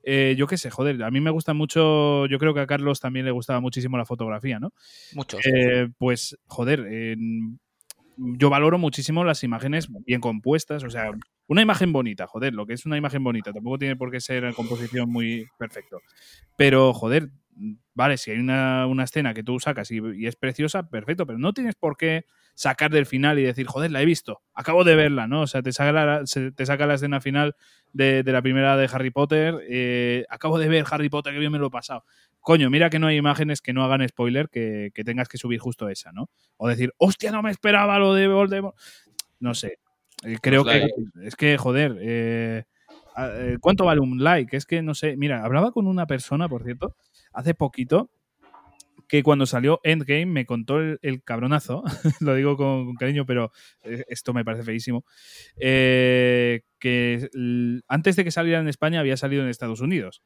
[0.03, 2.27] eh, yo qué sé, joder, a mí me gusta mucho.
[2.27, 4.73] Yo creo que a Carlos también le gustaba muchísimo la fotografía, ¿no?
[5.15, 5.41] Muchos.
[5.47, 7.17] Eh, pues, joder,
[8.17, 10.85] yo valoro muchísimo las imágenes bien compuestas.
[10.85, 11.11] O sea,
[11.47, 13.53] una imagen bonita, joder, lo que es una imagen bonita.
[13.53, 16.01] Tampoco tiene por qué ser en composición muy perfecto.
[16.57, 17.31] Pero, joder,
[17.95, 21.39] vale, si hay una, una escena que tú sacas y, y es preciosa, perfecto, pero
[21.39, 22.25] no tienes por qué
[22.55, 25.43] sacar del final y decir, joder, la he visto, acabo de verla, ¿no?
[25.43, 27.55] O sea, te saca la, te saca la escena final
[27.93, 31.53] de, de la primera de Harry Potter, eh, acabo de ver Harry Potter, que bien
[31.53, 32.05] me lo he pasado.
[32.41, 35.59] Coño, mira que no hay imágenes que no hagan spoiler que, que tengas que subir
[35.61, 36.29] justo esa, ¿no?
[36.57, 38.77] O decir, hostia, no me esperaba lo de Voldemort.
[39.39, 39.79] No sé.
[40.25, 40.89] Eh, Creo que
[41.23, 42.65] es que, joder, eh,
[43.15, 44.57] a- eh, ¿cuánto vale un like?
[44.57, 45.17] Es que no sé.
[45.17, 46.95] Mira, hablaba con una persona, por cierto,
[47.33, 48.11] hace poquito,
[49.11, 51.83] que cuando salió Endgame me contó el, cabronazo,
[52.21, 53.51] lo digo con, cariño, pero
[53.83, 55.05] eh, esto me parece feísimo,
[55.59, 57.29] eh, que
[57.89, 60.23] antes de que saliera en España había salido en Estados Unidos.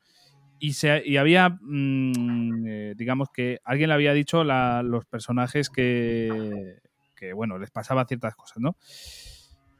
[0.61, 5.69] Y, se, y había, mm, eh, digamos que alguien le había dicho la- los personajes
[5.69, 6.79] que,
[7.17, 8.77] que, bueno, les pasaba ciertas cosas, ¿no?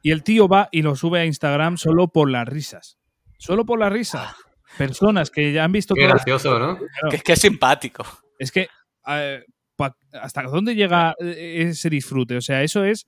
[0.03, 2.99] Y el tío va y lo sube a Instagram solo por las risas.
[3.37, 4.35] Solo por las risas.
[4.77, 6.77] Personas que ya han visto Qué gracioso, ¿no?
[6.77, 7.09] claro.
[7.09, 8.03] Que es que es simpático.
[8.39, 8.67] Es que,
[9.07, 9.43] eh,
[9.75, 12.37] pa- ¿hasta dónde llega ese disfrute?
[12.37, 13.07] O sea, eso es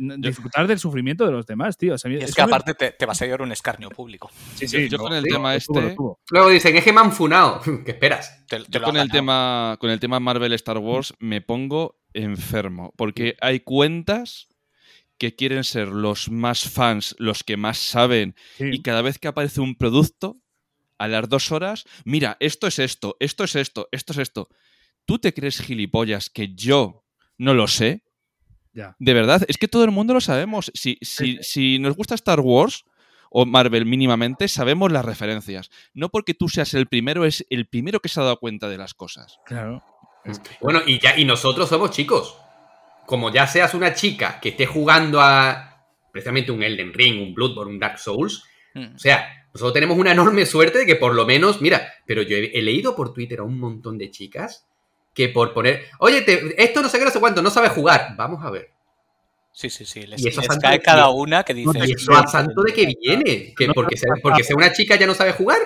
[0.00, 1.94] disfrutar del sufrimiento de los demás, tío.
[1.94, 4.30] O sea, es que me- aparte te, te vas a llevar un escarnio público.
[4.54, 6.20] Sí, Yo- sí, yo no, con el sí, tema lo tuvo, lo este- tuvo.
[6.30, 7.60] Luego dicen, es que me han funado.
[7.84, 8.46] ¿Qué esperas?
[8.46, 9.10] Te- te Yo con el, ganado.
[9.12, 14.48] tema, con el tema Marvel Star Wars me pongo enfermo, porque hay cuentas
[15.18, 18.66] que quieren ser los más fans, los que más saben, Sí.
[18.72, 20.36] y cada vez que aparece un producto,
[21.00, 24.48] a las dos horas, mira, esto es esto, esto es esto, esto es esto.
[25.04, 27.04] ¿Tú te crees gilipollas que yo
[27.36, 28.02] no lo sé?
[28.72, 28.96] Ya.
[28.98, 30.70] De verdad, es que todo el mundo lo sabemos.
[30.74, 32.84] Si, si, si nos gusta Star Wars
[33.30, 35.70] o Marvel mínimamente, sabemos las referencias.
[35.94, 38.78] No porque tú seas el primero, es el primero que se ha dado cuenta de
[38.78, 39.38] las cosas.
[39.46, 39.82] Claro.
[40.24, 42.36] Es que- Bueno, y ya, y nosotros somos chicos.
[43.08, 47.72] Como ya seas una chica que esté jugando a precisamente un Elden Ring, un Bloodborne,
[47.72, 48.44] un Dark Souls,
[48.74, 48.96] Mm.
[48.96, 52.36] o sea, nosotros tenemos una enorme suerte de que por lo menos, mira, pero yo
[52.36, 54.66] he, he leído por Twitter a un montón de chicas
[55.14, 58.14] que por poner, oye, te- esto no sé qué, no sé cuánto, no sabes jugar.
[58.16, 58.68] Vamos a ver.
[59.52, 60.02] Sí, sí, sí.
[60.06, 61.78] Les, Y eso les santo cae cada una que dice.
[61.86, 63.54] ¿Y eso a santo de que viene?
[63.56, 65.58] ¿Que porque, sea, porque sea una chica ya no sabe jugar?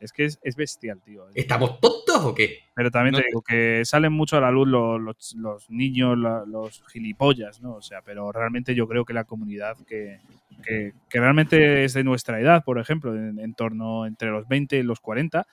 [0.00, 1.26] Es que es, es bestial, tío.
[1.34, 2.58] ¿Estamos tontos o qué?
[2.74, 6.16] Pero también No te digo que salen mucho a la luz los, los- los niños,
[6.18, 7.74] la- los gilipollas, ¿no?
[7.74, 10.18] O sea, pero realmente yo creo que la comunidad que,
[10.62, 14.76] que- que realmente es de nuestra edad, por ejemplo, en, en torno entre los 20
[14.78, 15.46] y los 40,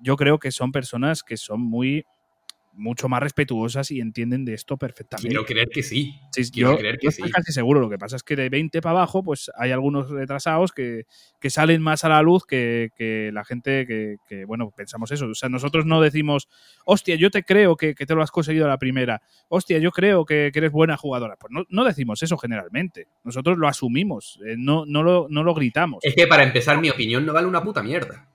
[0.00, 2.04] yo creo que son personas que son muy
[2.78, 5.28] mucho más respetuosas y entienden de esto perfectamente.
[5.28, 6.18] Quiero creer que sí.
[6.32, 7.32] Sí, quiero yo, creer que yo estoy sí.
[7.32, 7.80] casi seguro.
[7.80, 11.04] Lo que pasa es que de 20 para abajo, pues hay algunos retrasados que,
[11.40, 15.26] que salen más a la luz que, que la gente que, que, bueno, pensamos eso.
[15.26, 16.48] O sea, nosotros no decimos,
[16.84, 19.20] hostia, yo te creo que, que te lo has conseguido a la primera.
[19.48, 21.36] Hostia, yo creo que, que eres buena jugadora.
[21.36, 23.08] Pues no, no decimos eso generalmente.
[23.24, 26.04] Nosotros lo asumimos, eh, no, no, lo, no lo gritamos.
[26.04, 28.28] Es que para empezar, mi opinión no vale una puta mierda.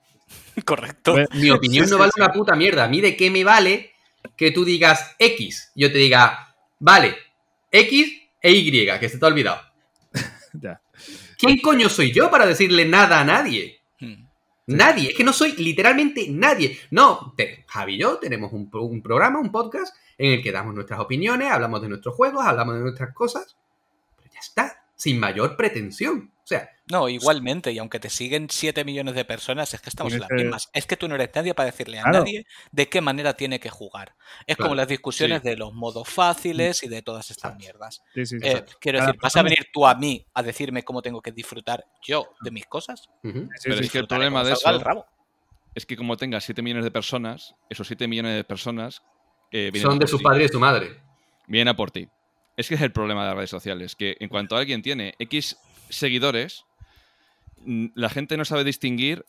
[0.66, 1.14] Correcto.
[1.14, 2.84] Pues, Mi opinión no vale una puta mierda.
[2.84, 3.93] A mí de qué me vale
[4.36, 5.72] que tú digas X.
[5.76, 7.16] Yo te diga, vale,
[7.72, 9.62] X e Y, que se te ha olvidado.
[10.54, 10.80] Ya.
[11.38, 13.82] ¿Quién coño soy yo para decirle nada a nadie?
[14.00, 14.26] Mm.
[14.68, 16.80] Nadie, es que no soy literalmente nadie.
[16.92, 20.76] No, te- Javi y yo tenemos un, un programa, un podcast, en el que damos
[20.76, 23.58] nuestras opiniones, hablamos de nuestros juegos, hablamos de nuestras cosas,
[24.16, 26.32] pero ya está, sin mayor pretensión.
[26.44, 30.12] O sea, No, igualmente, y aunque te siguen 7 millones de personas, es que estamos
[30.14, 30.70] en las mismas.
[30.74, 32.20] Es que tú no eres nadie para decirle a Claro.
[32.20, 34.14] nadie de qué manera tiene que jugar.
[34.46, 37.60] Es como las discusiones de los modos fáciles y de todas estas Exacto.
[37.60, 38.04] mierdas.
[38.14, 38.46] Sí, sí, sí.
[38.48, 41.86] Eh, quiero decir, ¿vas a venir tú a mí a decirme cómo tengo que disfrutar
[42.06, 43.10] yo de mis cosas?
[43.22, 45.06] Pero sí, es que el problema como de eso el rabo.
[45.76, 49.02] es que como tengas 7 millones de personas, esos 7 millones de personas
[49.52, 50.24] eh, vienen son de su ti.
[50.26, 51.00] padre y de su madre.
[51.48, 52.10] Vienen a por ti.
[52.56, 55.58] Es que es el problema de las redes sociales, que en cuanto alguien tiene X
[55.90, 56.66] seguidores,
[57.66, 59.26] la gente no sabe distinguir.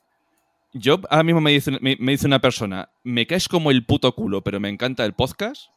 [0.73, 4.15] Yo ahora mismo me dice, me, me dice una persona, me caes como el puto
[4.15, 5.71] culo, pero me encanta el podcast.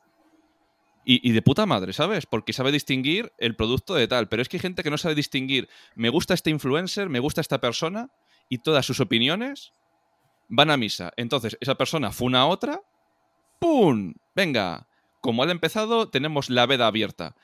[1.06, 2.26] Y, y de puta madre, ¿sabes?
[2.26, 4.28] Porque sabe distinguir el producto de tal.
[4.28, 7.40] Pero es que hay gente que no sabe distinguir, me gusta este influencer, me gusta
[7.40, 8.10] esta persona,
[8.50, 9.72] y todas sus opiniones
[10.50, 11.14] van a misa.
[11.18, 12.82] Entonces, esa persona fue una otra,
[13.60, 14.14] ¡pum!
[14.36, 14.88] Venga,
[15.22, 17.36] como ha empezado, tenemos la veda abierta.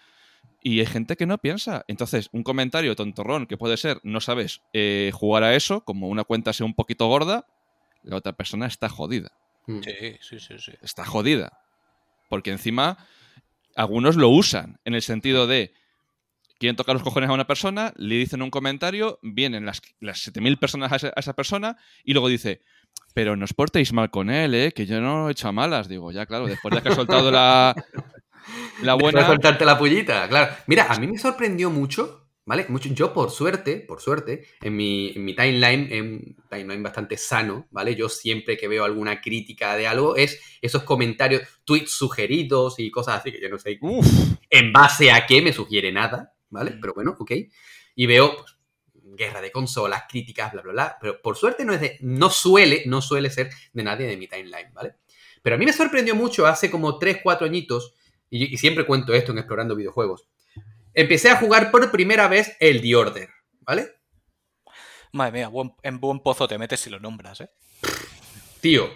[0.62, 1.84] Y hay gente que no piensa.
[1.88, 6.24] Entonces, un comentario tontorrón que puede ser, no sabes eh, jugar a eso, como una
[6.24, 7.46] cuenta sea un poquito gorda,
[8.04, 9.32] la otra persona está jodida.
[9.68, 9.80] Mm.
[9.82, 10.72] Sí, sí, sí, sí.
[10.82, 11.60] Está jodida.
[12.30, 12.98] Porque encima,
[13.76, 15.74] algunos lo usan en el sentido de.
[16.60, 20.58] Quieren tocar los cojones a una persona, le dicen un comentario, vienen las, las 7.000
[20.60, 22.62] personas a esa, a esa persona y luego dice,
[23.14, 24.72] pero no os portéis mal con él, ¿eh?
[24.74, 25.88] que yo no he hecho a malas.
[25.88, 27.76] Digo, ya claro, después de que ha soltado la,
[28.82, 29.28] la Después de buena...
[29.28, 30.54] soltarte la pullita, claro.
[30.68, 32.66] Mira, a mí me sorprendió mucho, ¿vale?
[32.70, 37.18] Mucho, yo por suerte, por suerte, en mi, en mi timeline, en un timeline bastante
[37.18, 37.96] sano, ¿vale?
[37.96, 43.20] Yo siempre que veo alguna crítica de algo, es esos comentarios, tweets sugeridos y cosas
[43.20, 44.08] así, que yo no sé Uf,
[44.50, 46.72] en base a qué me sugiere nada, ¿vale?
[46.72, 46.82] Mm.
[46.82, 47.32] Pero bueno, ok.
[47.96, 48.53] Y veo pues,
[49.16, 50.98] guerra de consolas, críticas, bla, bla, bla.
[51.02, 54.28] Pero por suerte no es de, no suele, no suele ser de nadie de mi
[54.28, 54.96] timeline, ¿vale?
[55.42, 57.96] Pero a mí me sorprendió mucho hace como 3, 4 añitos,
[58.30, 60.28] y, y siempre cuento esto en Explorando Videojuegos.
[60.94, 63.30] Empecé a jugar por primera vez el The Order,
[63.62, 63.94] ¿vale?
[65.12, 67.50] Madre mía, buen- en buen pozo te metes si lo nombras, ¿eh?
[68.62, 68.90] Tío,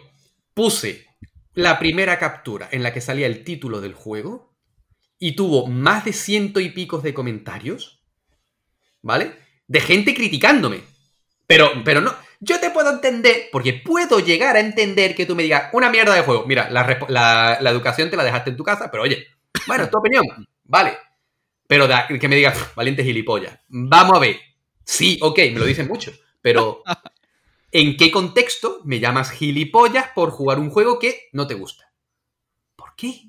[0.53, 1.05] puse
[1.53, 4.55] la primera captura en la que salía el título del juego
[5.19, 8.03] y tuvo más de ciento y picos de comentarios,
[9.01, 9.35] ¿vale?
[9.67, 10.81] De gente criticándome.
[11.47, 15.43] Pero, pero no, yo te puedo entender, porque puedo llegar a entender que tú me
[15.43, 16.45] digas una mierda de juego.
[16.45, 19.27] Mira, la, la- la educación te la dejaste en tu casa, pero oye,
[19.67, 20.25] bueno, es tu opinión,
[20.65, 20.97] vale.
[21.67, 23.59] Pero da- que me digas, "Pff, valiente gilipollas.
[23.69, 24.37] Vamos a ver.
[24.83, 26.83] Sí, ok, me lo dicen mucho, pero
[27.71, 31.91] ¿En qué contexto me llamas gilipollas por jugar un juego que no te gusta?
[32.75, 33.23] ¿Por qué?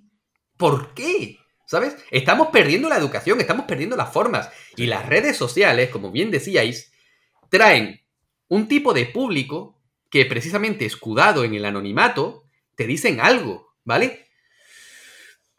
[0.56, 1.38] ¿Por qué?
[1.68, 1.98] ¿Sabes?
[2.10, 4.50] Estamos perdiendo la educación, estamos perdiendo las formas.
[4.74, 6.90] Y las redes sociales, como bien decíais,
[7.50, 8.00] traen
[8.48, 9.78] un tipo de público
[10.08, 14.28] que precisamente escudado en el anonimato, te dicen algo, ¿vale?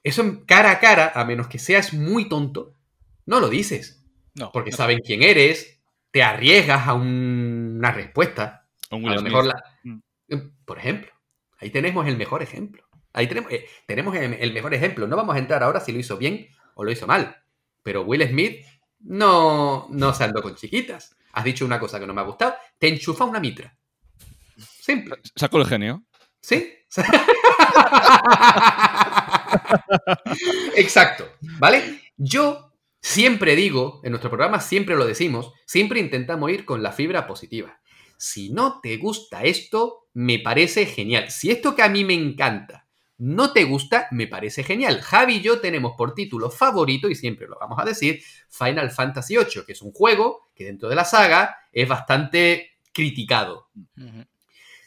[0.04, 2.74] Eso cara a cara, a menos que seas muy tonto,
[3.28, 4.04] no lo dices.
[4.34, 4.52] No.
[4.52, 4.78] Porque no.
[4.78, 5.80] saben quién eres,
[6.10, 8.68] te arriesgas a un- una respuesta.
[8.90, 10.00] Un A lo mejor la- Mm.
[10.66, 11.12] Por ejemplo,
[11.60, 12.84] ahí tenemos el mejor ejemplo.
[13.14, 15.08] Ahí tenemos, eh, tenemos el, mejor ejemplo.
[15.08, 17.36] No vamos a entrar ahora si lo hizo bien o lo hizo mal.
[17.84, 18.66] Pero Will Smith
[19.00, 21.16] no, no se andó con chiquitas.
[21.34, 22.56] Has dicho una cosa que no me ha gustado.
[22.78, 23.76] Te enchufa una mitra.
[24.58, 25.18] Simple.
[25.36, 26.04] Saco el genio.
[26.42, 26.74] ¿Sí?
[30.76, 32.02] Exacto, ¿vale?
[32.18, 37.28] Yo siempre digo, en nuestro programa siempre lo decimos, siempre intentamos ir con la fibra
[37.28, 37.80] positiva.
[38.18, 41.30] Si no te gusta esto, me parece genial.
[41.32, 42.89] Si esto que a mí me encanta
[43.20, 45.02] no te gusta, me parece genial.
[45.02, 49.36] Javi y yo tenemos por título favorito, y siempre lo vamos a decir, Final Fantasy
[49.36, 53.70] VIII, que es un juego que dentro de la saga es bastante criticado.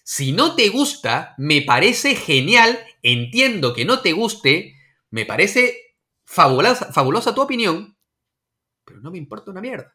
[0.03, 4.77] Si no te gusta, me parece genial, entiendo que no te guste,
[5.11, 7.97] me parece fabulosa, fabulosa tu opinión,
[8.85, 9.95] pero no me importa una mierda.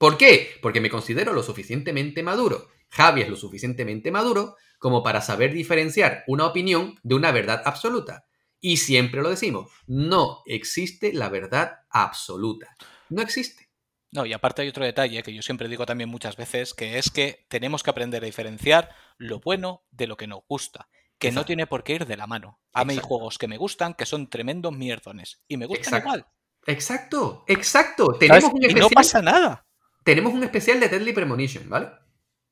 [0.00, 0.48] ¿Por qué?
[0.62, 2.68] Porque me considero lo suficientemente maduro.
[2.88, 8.24] Javi es lo suficientemente maduro como para saber diferenciar una opinión de una verdad absoluta.
[8.62, 12.74] Y siempre lo decimos, no existe la verdad absoluta.
[13.10, 13.68] No existe.
[14.10, 17.10] No, y aparte hay otro detalle que yo siempre digo también muchas veces, que es
[17.10, 21.44] que tenemos que aprender a diferenciar lo bueno de lo que nos gusta, que no
[21.44, 22.58] tiene por qué ir de la mano.
[22.72, 26.06] A mí hay juegos que me gustan que son tremendos mierdones y me gustan Exacto.
[26.08, 26.26] igual.
[26.66, 28.06] Exacto, exacto.
[28.18, 29.66] Tenemos un Y no especial- pasa nada.
[30.04, 31.88] Tenemos un especial de Deadly Premonition, ¿vale?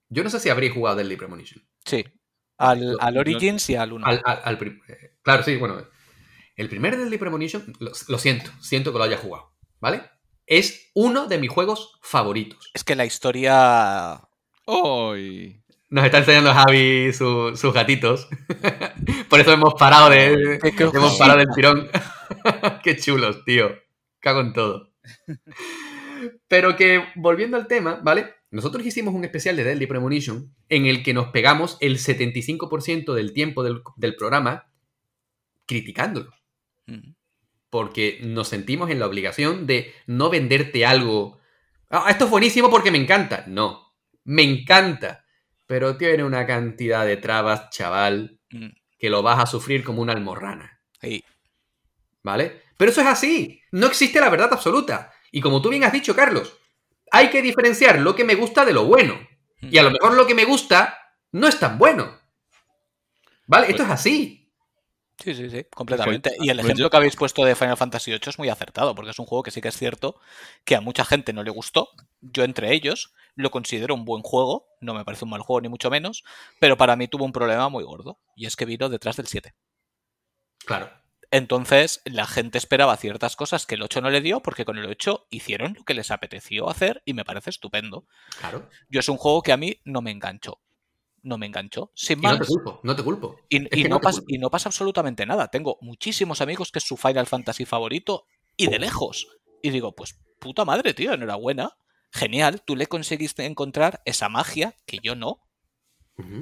[0.08, 1.62] Yo no sé si habréis jugado Deadly Premonition.
[1.84, 2.04] Sí.
[2.56, 4.06] Al, al Origins y al 1.
[4.06, 5.82] Al, al- al prim- eh, claro, sí, bueno.
[6.56, 10.02] El primer Deadly Premonition, lo, lo siento, siento que lo haya jugado, ¿vale?
[10.46, 12.70] Es uno de mis juegos favoritos.
[12.74, 14.20] Es que la historia.
[14.64, 15.62] ¡Hoy!
[15.90, 18.28] Nos está enseñando Javi su- sus gatitos.
[19.30, 20.58] Por eso hemos parado de.
[20.62, 21.88] Qué- qué hemos parado del tirón.
[22.82, 23.70] Qué chulos, tío.
[24.20, 24.92] Cago en todo.
[26.49, 28.35] Pero que, volviendo al tema, ¿vale?
[28.51, 33.32] Nosotros hicimos un especial de Deadly Premonition en el que nos pegamos el 75% del
[33.32, 34.70] tiempo del, del programa
[35.66, 36.32] criticándolo.
[36.86, 37.12] Mm.
[37.70, 41.39] Porque nos sentimos en la obligación de no venderte algo.
[41.90, 43.45] "Ah, esto es buenísimo porque me encanta.
[43.47, 45.24] No, me encanta.
[45.66, 48.69] Pero tiene una cantidad de trabas, chaval, Mm.
[48.99, 50.81] que lo vas a sufrir como una almorrana.
[51.03, 51.23] Sí.
[52.23, 52.62] ¿Vale?
[52.78, 53.61] Pero eso es así.
[53.73, 55.12] No existe la verdad absoluta.
[55.30, 56.56] Y como tú bien has dicho, Carlos,
[57.10, 59.14] hay que diferenciar lo que me gusta de lo bueno.
[59.60, 59.68] Mm.
[59.70, 60.98] Y a lo mejor lo que me gusta
[61.32, 62.18] no es tan bueno.
[63.46, 63.70] ¿Vale?
[63.70, 64.38] Esto es así.
[65.18, 66.30] Sí, sí, sí, completamente.
[66.38, 69.10] Y el pues ejemplo que habéis puesto de Final Fantasy VIII es muy acertado, porque
[69.10, 70.20] es un juego que sí que es cierto
[70.64, 71.88] que a mucha gente no le gustó.
[72.20, 75.68] Yo entre ellos lo considero un buen juego, no me parece un mal juego ni
[75.68, 76.24] mucho menos,
[76.60, 79.55] pero para mí tuvo un problema muy gordo, y es que vino detrás del 7.
[80.64, 80.90] Claro.
[81.30, 84.86] Entonces la gente esperaba ciertas cosas que el 8 no le dio, porque con el
[84.86, 88.06] 8 hicieron lo que les apeteció hacer y me parece estupendo.
[88.38, 88.68] Claro.
[88.88, 90.60] Yo es un juego que a mí no me enganchó.
[91.22, 91.92] No me enganchó.
[91.94, 92.38] Sin Y no más.
[92.40, 93.36] te culpo, no te culpo.
[93.48, 94.34] Y, no pasa, culpo.
[94.34, 95.48] y no pasa absolutamente nada.
[95.48, 98.24] Tengo muchísimos amigos que es su Final Fantasy favorito
[98.56, 99.26] y de lejos.
[99.62, 101.76] Y digo, pues puta madre, tío, enhorabuena.
[102.10, 105.42] Genial, tú le conseguiste encontrar esa magia que yo no,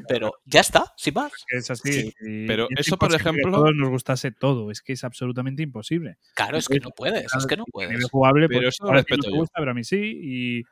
[0.09, 1.33] Pero ya está, sin más.
[1.49, 2.11] Es así.
[2.19, 4.71] Sí, pero es eso, por imposible que ejemplo- a todos nos gustase todo.
[4.71, 6.17] Es que es absolutamente imposible.
[6.35, 7.91] Claro, es que no puedes, es que no A puedes.
[7.91, 9.41] nivel jugable, Pero pues, eso lo ahora a ti no respeto te yo.
[9.41, 10.21] gusta, pero a mí sí.
[10.23, 10.63] Y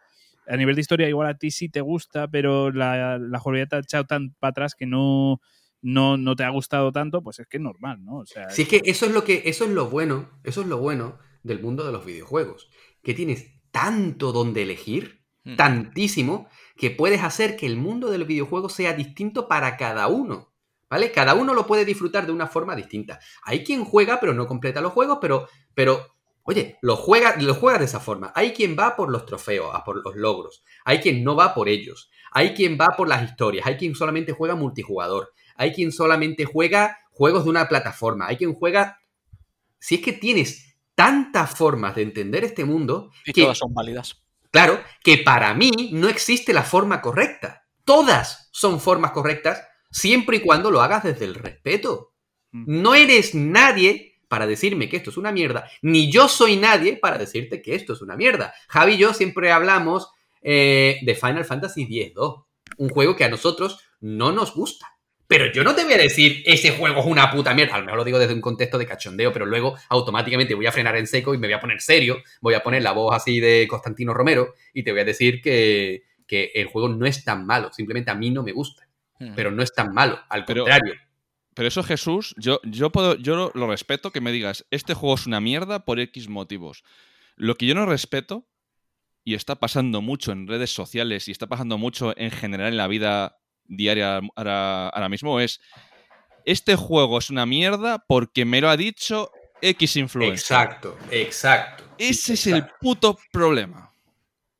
[0.46, 3.76] a nivel de historia, igual a ti sí te gusta, pero la, la jugabilidad te
[3.76, 5.40] ha echado tan para atrás que no,
[5.82, 8.18] no, no te ha gustado tanto, pues es que es normal, ¿no?
[8.18, 10.66] O sea, Si es que eso es lo que, eso es lo bueno, eso es
[10.66, 12.70] lo bueno del mundo de los videojuegos.
[13.02, 15.56] Que tienes tanto donde elegir, Mm.
[15.56, 20.52] tantísimo, que puedes hacer que el mundo del videojuego sea distinto para cada uno.
[20.88, 21.12] ¿Vale?
[21.12, 23.18] Cada uno lo puede disfrutar de una forma distinta.
[23.42, 26.14] Hay quien juega, pero no completa los juegos, pero, pero
[26.44, 28.32] oye, lo juega, lo juega de esa forma.
[28.34, 30.62] Hay quien va por los trofeos, a por los logros.
[30.84, 32.10] Hay quien no va por ellos.
[32.30, 33.66] Hay quien va por las historias.
[33.66, 35.32] Hay quien solamente juega multijugador.
[35.56, 38.26] Hay quien solamente juega juegos de una plataforma.
[38.28, 39.00] Hay quien juega.
[39.78, 44.23] Si es que tienes tantas formas de entender este mundo Y que, todas son válidas.
[44.54, 47.66] Claro, que para mí no existe la forma correcta.
[47.84, 52.14] Todas son formas correctas siempre y cuando lo hagas desde el respeto.
[52.52, 52.82] Mm.
[52.82, 57.18] No eres nadie para decirme que esto es una mierda, ni yo soy nadie para
[57.18, 58.54] decirte que esto es una mierda.
[58.68, 60.08] Javi y yo siempre hablamos
[60.40, 62.44] eh, de Final Fantasy X-2,
[62.78, 64.86] un juego que a nosotros no nos gusta.
[65.36, 67.74] Pero yo no te voy a decir, ese juego es una puta mierda.
[67.74, 70.70] A lo mejor lo digo desde un contexto de cachondeo, pero luego automáticamente voy a
[70.70, 72.22] frenar en seco y me voy a poner serio.
[72.40, 76.04] Voy a poner la voz así de Constantino Romero y te voy a decir que,
[76.24, 77.72] que el juego no es tan malo.
[77.72, 78.86] Simplemente a mí no me gusta.
[79.18, 79.34] Mm.
[79.34, 80.20] Pero no es tan malo.
[80.28, 80.94] Al Pero- contrario.
[81.52, 85.16] Pero eso, Jesús, yo, yo, puedo, yo lo, lo respeto que me digas, este juego
[85.16, 86.84] es una mierda por X motivos.
[87.34, 88.46] Lo que yo no respeto,
[89.24, 92.86] y está pasando mucho en redes sociales y está pasando mucho en general en la
[92.86, 95.60] vida diaria ahora, ahora mismo es,
[96.44, 99.30] este juego es una mierda porque me lo ha dicho
[99.62, 100.34] X influencer.
[100.38, 101.84] Exacto, exacto.
[101.98, 103.90] Ese es el puto problema.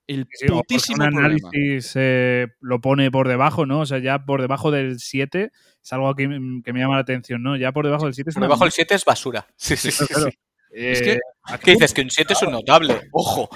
[0.06, 1.48] El Sí, putísimo un problema.
[1.51, 3.81] análisis eh, lo pone por debajo, ¿no?
[3.81, 5.51] O sea, ya por debajo del 7
[5.82, 6.24] es algo que,
[6.64, 7.56] que me llama la atención, ¿no?
[7.56, 9.47] Ya por debajo del 7 es Por una debajo del 7 es basura.
[9.56, 10.06] Sí, sí, sí.
[10.06, 10.39] Claro, sí.
[10.72, 11.94] Es Eh, que- ¿Qué dices?
[11.94, 13.01] Que un 7 es un notable.
[13.12, 13.48] Ojo.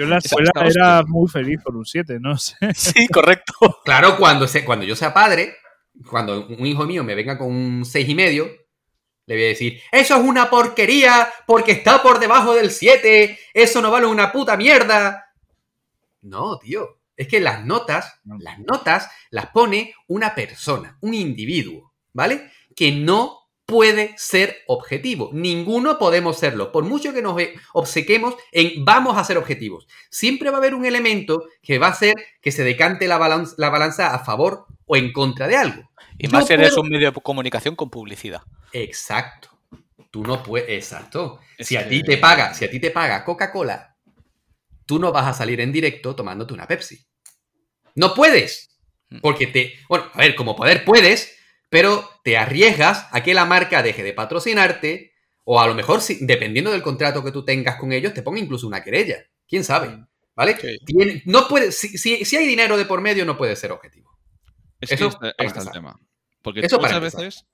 [0.00, 0.82] Yo en la escuela esa hostia.
[0.82, 2.56] era muy feliz con un 7, no sé.
[2.74, 3.80] Sí, correcto.
[3.84, 5.56] Claro, cuando, se, cuando yo sea padre,
[6.08, 8.48] cuando un hijo mío me venga con un seis y medio,
[9.26, 13.82] le voy a decir, eso es una porquería porque está por debajo del 7, eso
[13.82, 15.26] no vale una puta mierda.
[16.22, 16.98] No, tío.
[17.16, 18.38] Es que las notas, No.
[18.40, 22.50] las notas las pone una persona, un individuo, ¿vale?
[22.74, 23.39] Que no
[23.70, 25.30] puede ser objetivo.
[25.32, 26.72] Ninguno podemos serlo.
[26.72, 29.86] Por mucho que nos eh, obsequemos en vamos a ser objetivos.
[30.10, 33.54] Siempre va a haber un elemento que va a hacer que se decante la balanza,
[33.58, 35.90] la balanza a favor o en contra de algo.
[36.18, 38.42] Y más si eres puedo- un medio de comunicación con publicidad.
[38.72, 39.48] Exacto.
[40.10, 40.68] Tú no puedes.
[40.68, 41.38] Exacto.
[41.56, 43.96] Es Si a que- ti te paga, si a ti te paga Coca-Cola,
[44.86, 46.98] tú no vas a salir en directo tomándote una Pepsi.
[47.94, 48.66] No puedes.
[49.22, 49.74] Porque te.
[49.88, 51.36] Bueno, a ver, como poder puedes,
[51.70, 55.12] pero te arriesgas a que la marca deje de patrocinarte.
[55.44, 58.38] O a lo mejor, si- dependiendo del contrato que tú tengas con ellos, te ponga
[58.38, 59.24] incluso una querella.
[59.48, 60.04] ¿Quién sabe?
[60.36, 60.56] ¿Vale?
[60.60, 60.78] Sí.
[60.84, 64.10] Tiene- no puede, si, si- si hay dinero de por medio, no puede ser objetivo.
[64.80, 65.98] Es Eso que está- ahí para está el tema.
[66.42, 67.46] Porque Eso muchas veces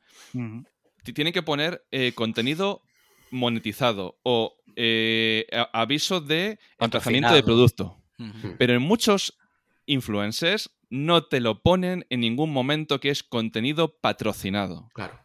[1.04, 2.82] ti- tienen que poner eh, contenido
[3.30, 8.02] monetizado o eh, aviso de emplazamiento de producto.
[8.18, 8.56] Ujú.
[8.58, 9.38] Pero en muchos
[9.86, 14.88] influencers no te lo ponen en ningún momento que es contenido patrocinado.
[14.94, 15.20] Claro.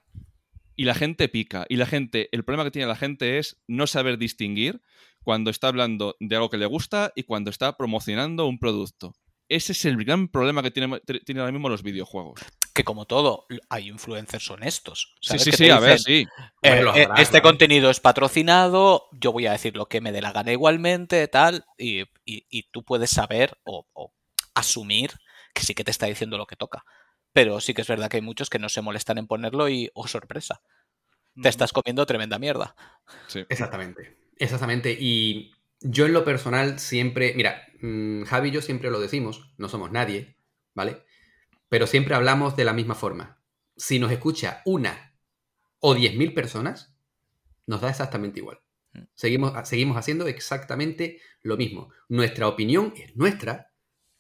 [0.76, 1.66] Y la gente pica.
[1.70, 4.82] Y la gente, el problema que tiene la gente es no saber distinguir
[5.24, 9.14] cuando está hablando de algo que le gusta y cuando está promocionando un producto.
[9.50, 12.40] Ese es el gran problema que tiene, tiene ahora mismo los videojuegos.
[12.74, 15.14] Que como todo, hay influencers honestos.
[15.20, 15.44] Sí, ¿sabes?
[15.44, 16.26] sí, sí, a ver, sí.
[16.64, 20.32] eh, eh, este contenido es patrocinado, yo voy a decir lo que me dé la
[20.32, 24.14] gana igualmente, tal, y, y- y tú puedes saber o, o
[24.56, 25.12] asumir
[25.54, 26.84] que sí que te está diciendo lo que toca.
[27.34, 29.90] Pero sí que es verdad que hay muchos que no se molestan en ponerlo y,
[29.94, 30.62] oh sorpresa,
[31.42, 32.76] te estás comiendo tremenda mierda.
[33.28, 33.46] sí.
[33.50, 34.96] Exactamente, exactamente.
[35.00, 39.70] Y yo en lo personal siempre, mira, mm, Javi y yo siempre lo decimos, no
[39.70, 40.38] somos nadie,
[40.74, 41.04] ¿vale?
[41.70, 43.42] Pero siempre hablamos de la misma forma.
[43.76, 45.16] Si nos escucha una
[45.80, 46.96] o diez mil personas,
[47.66, 48.60] nos da exactamente igual.
[48.94, 49.04] Mm.
[49.14, 51.92] Seguimos, seguimos haciendo exactamente lo mismo.
[52.10, 53.71] Nuestra opinión es nuestra,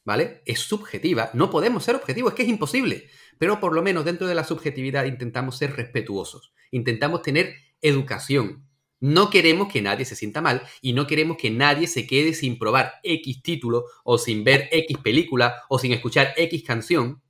[0.03, 0.41] ¿vale?
[0.45, 1.30] Es subjetiva.
[1.34, 3.10] No podemos ser objetivos, es que es imposible.
[3.38, 6.53] Pero por lo menos dentro de la subjetividad intentamos ser respetuosos.
[6.72, 8.68] Intentamos tener educación.
[8.99, 12.60] No queremos que nadie se sienta mal y no queremos que nadie se quede sin
[12.60, 17.22] probar X título o sin ver X película o sin escuchar X canción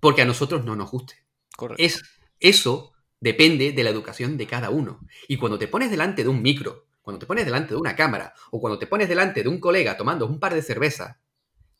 [0.00, 1.14] porque a nosotros no nos guste.
[1.56, 1.82] Correcto.
[1.82, 2.02] Es,
[2.40, 5.00] eso depende de la educación de cada uno.
[5.28, 8.34] Y cuando te pones delante de un micro, cuando te pones delante de una cámara
[8.50, 11.16] o cuando te pones delante de un colega tomando un par de cervezas,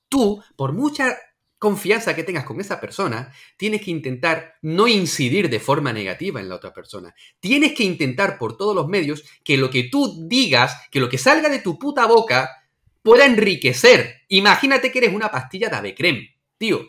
[0.08, 1.16] tú, por mucha
[1.58, 6.48] confianza que tengas con esa persona, tienes que intentar no incidir de forma negativa en
[6.48, 7.14] la otra persona.
[7.40, 11.18] Tienes que intentar por todos los medios que lo que tú digas, que lo que
[11.18, 12.64] salga de tu puta boca,
[13.02, 14.22] pueda enriquecer.
[14.28, 16.28] Imagínate que eres una pastilla de Avecrem.
[16.56, 16.88] Tío,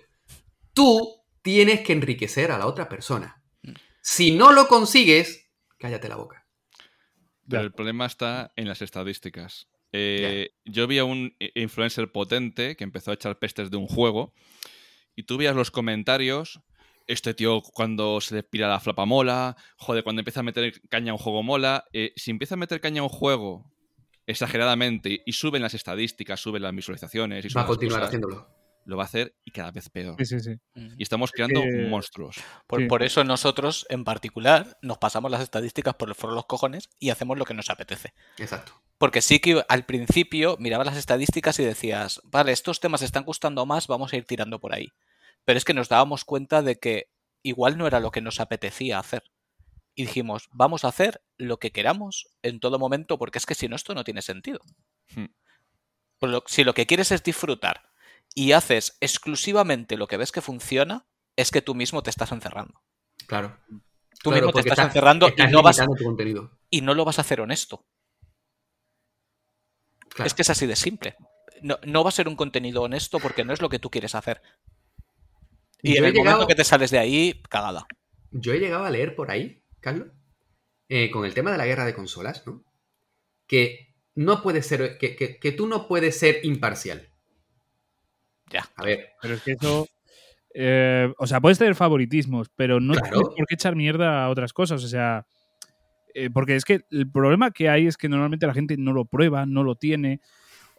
[0.73, 3.41] tú tienes que enriquecer a la otra persona.
[4.01, 6.45] Si no lo consigues, cállate la boca.
[7.47, 9.67] Pero el problema está en las estadísticas.
[9.91, 14.33] Eh, yo vi a un influencer potente que empezó a echar pestes de un juego
[15.15, 16.61] y tú veías los comentarios.
[17.07, 21.11] Este tío cuando se le pira la flapa mola, joder, cuando empieza a meter caña
[21.11, 21.85] a un juego mola.
[21.91, 23.71] Eh, si empieza a meter caña a un juego
[24.27, 28.58] exageradamente y suben las estadísticas, suben las visualizaciones y Va a continuar cosas, haciéndolo.
[28.89, 30.15] Lo va a hacer y cada vez peor.
[30.19, 30.59] Sí, sí, sí.
[30.97, 32.37] Y estamos creando monstruos.
[32.67, 32.87] Por, Sí.
[32.87, 36.89] por eso nosotros, en particular, nos pasamos las estadísticas por el foro de los cojones
[36.99, 38.13] y hacemos lo que nos apetece.
[38.37, 38.73] Exacto.
[38.97, 43.65] Porque sí que al principio mirabas las estadísticas y decías, vale, estos temas están gustando
[43.65, 44.91] más, vamos a ir tirando por ahí.
[45.45, 47.09] Pero es que nos dábamos cuenta de que
[47.43, 49.23] igual no era lo que nos apetecía hacer.
[49.95, 53.67] Y dijimos, vamos a hacer lo que queramos en todo momento, porque es que si
[53.67, 54.59] no, esto no tiene sentido.
[55.15, 55.25] Hmm.
[56.19, 57.88] Por lo- si lo que quieres es disfrutar
[58.35, 62.81] y haces exclusivamente lo que ves que funciona, es que tú mismo te estás encerrando.
[63.27, 63.57] Claro.
[64.21, 67.21] Tú Claro, mismo te estás, encerrando y no, vas, tu y no lo vas a
[67.21, 67.85] hacer honesto.
[70.09, 70.27] Claro.
[70.27, 71.15] Es que es así de simple.
[71.61, 74.15] No, no va a ser un contenido honesto porque no es lo que tú quieres
[74.15, 74.41] hacer.
[75.81, 77.85] Y Yo en el momento que te sales de ahí, cagada.
[78.31, 80.09] Yo he llegado a leer por ahí, Carlos,
[80.89, 82.63] eh, con el tema de la guerra de consolas, ¿no?
[83.47, 87.08] Que no puede ser, que, que- que tú no puedes ser imparcial.
[88.49, 88.67] Ya.
[88.75, 89.87] A ver, Pero es que eso.
[90.53, 93.09] eh, o sea, puedes tener favoritismos, pero no Claro.
[93.09, 94.83] tienes por qué echar mierda a otras cosas.
[94.83, 95.25] O sea,
[96.15, 99.05] eh, porque es que el problema que hay es que normalmente la gente no lo
[99.05, 100.21] prueba, no lo tiene,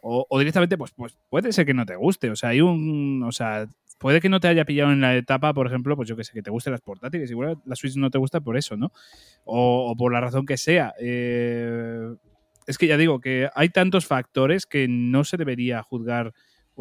[0.01, 2.29] o, o directamente, pues, pues puede ser que no te guste.
[2.31, 3.23] O sea, hay un.
[3.23, 3.67] O sea,
[3.99, 6.33] puede que no te haya pillado en la etapa, por ejemplo, pues yo que sé,
[6.33, 7.29] que te gusten las portátiles.
[7.31, 8.91] Igual la Switch no te gusta por eso, ¿no?
[9.45, 10.93] O, o por la razón que sea.
[10.99, 12.09] Eh,
[12.67, 16.33] es que ya digo que hay tantos factores que no se debería juzgar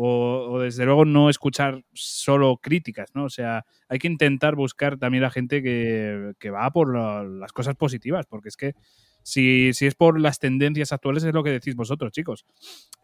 [0.03, 3.25] o, o desde luego no escuchar solo críticas, ¿no?
[3.25, 7.53] O sea, hay que intentar buscar también a gente que, que va por la- las
[7.53, 8.75] cosas positivas, porque es que
[9.23, 12.47] si, si es por las tendencias actuales es lo que decís vosotros, chicos.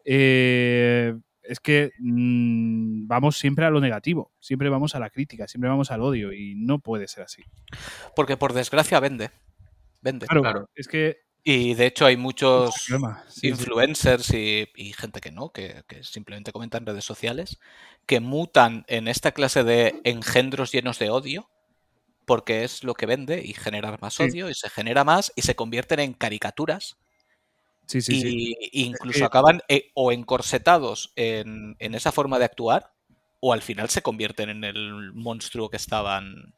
[0.06, 5.68] Eh, es que mm, vamos siempre a lo negativo, siempre vamos a la crítica, siempre
[5.68, 7.42] vamos al odio y no puede ser así.
[8.16, 9.30] Porque por desgracia vende.
[10.00, 10.26] Vende.
[10.26, 10.70] Claro, Claro.
[10.74, 11.18] es que...
[11.48, 12.98] Y de hecho hay muchos sí,
[13.28, 13.46] sí.
[13.46, 17.60] influencers y, y gente que no, que, que simplemente comentan en redes sociales,
[18.04, 21.48] que mutan en esta clase de engendros llenos de odio,
[22.24, 24.24] porque es lo que vende y genera más Sí.
[24.24, 26.96] odio y se genera más y se convierten en caricaturas
[27.86, 28.56] Sí, sí, sí.
[28.72, 32.92] y incluso que- acaban eh, o encorsetados en, en esa forma de actuar
[33.38, 36.54] o al final se convierten en el monstruo que estaban,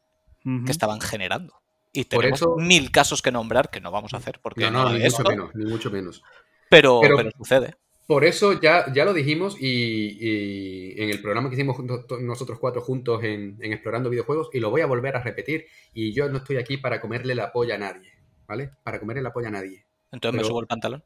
[0.65, 1.61] que estaban generando.
[1.99, 4.71] Y Por tenemos eso- mil casos que nombrar que no vamos a hacer porque No,
[4.71, 6.23] no, no ni mucho menos, ni mucho menos.
[6.69, 7.75] pero, Pero- pero sucede.
[8.07, 12.57] Por eso ya, ya lo dijimos y, y en el programa que hicimos juntos- nosotros
[12.57, 16.29] cuatro juntos en, en Explorando Videojuegos y lo voy a volver a repetir y yo
[16.29, 18.11] no estoy aquí para comerle la polla a nadie,
[18.47, 18.71] ¿vale?
[18.83, 19.83] Para comerle la polla a nadie.
[20.11, 21.03] Entonces me subo el pantalón.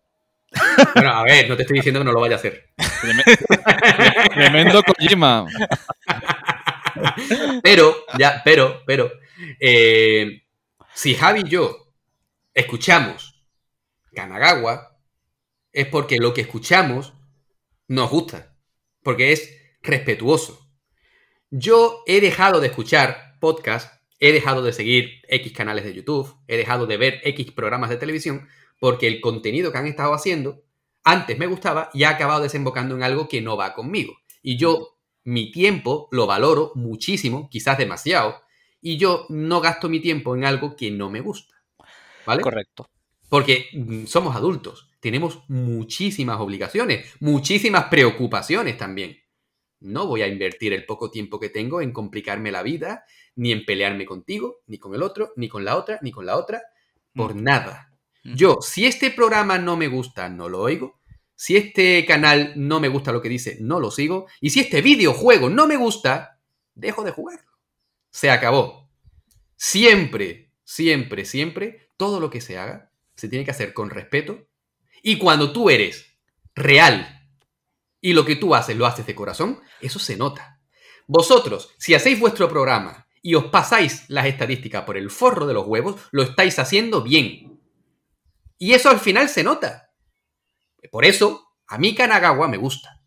[0.94, 2.70] Bueno, a ver, no te estoy diciendo que no lo vaya a hacer.
[3.02, 3.24] Treme-
[4.34, 5.46] Tremendo Kojima.
[7.64, 9.12] Pero, ya, pero, pero,
[9.60, 10.43] eh,
[10.94, 11.94] si Javi y yo
[12.54, 13.44] escuchamos
[14.14, 15.00] Kanagawa,
[15.72, 17.14] es porque lo que escuchamos
[17.88, 18.56] nos gusta,
[19.02, 19.50] porque es
[19.82, 20.70] respetuoso.
[21.50, 26.58] Yo he dejado de escuchar podcast, he dejado de seguir X canales de YouTube, he
[26.58, 28.48] dejado de ver X programas de televisión,
[28.80, 30.64] porque el contenido que han estado haciendo
[31.04, 34.14] antes me gustaba y ha acabado desembocando en algo que no va conmigo.
[34.42, 38.43] Y yo mi tiempo lo valoro muchísimo, quizás demasiado,
[38.84, 41.56] y yo no gasto mi tiempo en algo que no me gusta.
[42.26, 42.42] ¿Vale?
[42.42, 42.90] Correcto.
[43.30, 49.18] Porque mm, somos adultos, tenemos muchísimas obligaciones, muchísimas preocupaciones también.
[49.80, 53.06] No voy a invertir el poco tiempo que tengo en complicarme la vida,
[53.36, 56.38] ni en pelearme contigo, ni con el otro, ni con la otra, ni con la
[56.38, 56.62] otra,
[57.16, 57.90] por nada.
[58.24, 58.36] Mm.
[58.36, 61.00] Yo, si este programa no me gusta, no lo oigo.
[61.36, 64.28] Si este canal no me gusta lo que dice, no lo sigo.
[64.42, 66.40] Y si este videojuego no me gusta,
[66.76, 67.53] dejo de jugarlo.
[68.14, 68.92] Se acabó.
[69.56, 74.48] Siempre, siempre, siempre, todo lo que se haga se tiene que hacer con respeto.
[75.02, 76.16] Y cuando tú eres
[76.54, 77.28] real
[78.00, 80.62] y lo que tú haces lo haces de corazón, eso se nota.
[81.08, 85.66] Vosotros, si hacéis vuestro programa y os pasáis las estadísticas por el forro de los
[85.66, 87.60] huevos, lo estáis haciendo bien.
[88.60, 89.90] Y eso al final se nota.
[90.92, 93.02] Por eso, a mí Kanagawa me gusta.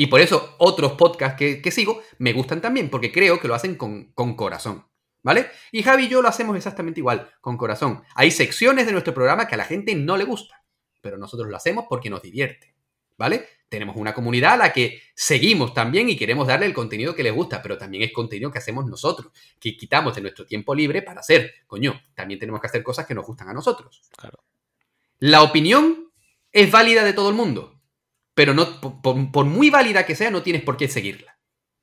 [0.00, 3.56] Y por eso otros podcasts que, que sigo me gustan también, porque creo que lo
[3.56, 4.86] hacen con, con corazón.
[5.24, 5.50] ¿Vale?
[5.72, 8.04] Y Javi y yo lo hacemos exactamente igual, con corazón.
[8.14, 10.62] Hay secciones de nuestro programa que a la gente no le gusta,
[11.00, 12.76] pero nosotros lo hacemos porque nos divierte.
[13.16, 13.44] ¿Vale?
[13.68, 17.34] Tenemos una comunidad a la que seguimos también y queremos darle el contenido que les
[17.34, 21.18] gusta, pero también es contenido que hacemos nosotros, que quitamos de nuestro tiempo libre para
[21.18, 21.54] hacer.
[21.66, 24.00] Coño, también tenemos que hacer cosas que nos gustan a nosotros.
[24.16, 24.38] Claro.
[25.18, 26.12] La opinión
[26.52, 27.77] es válida de todo el mundo,
[28.38, 31.36] pero no, por, muy válida que sea, no tienes por qué seguirla.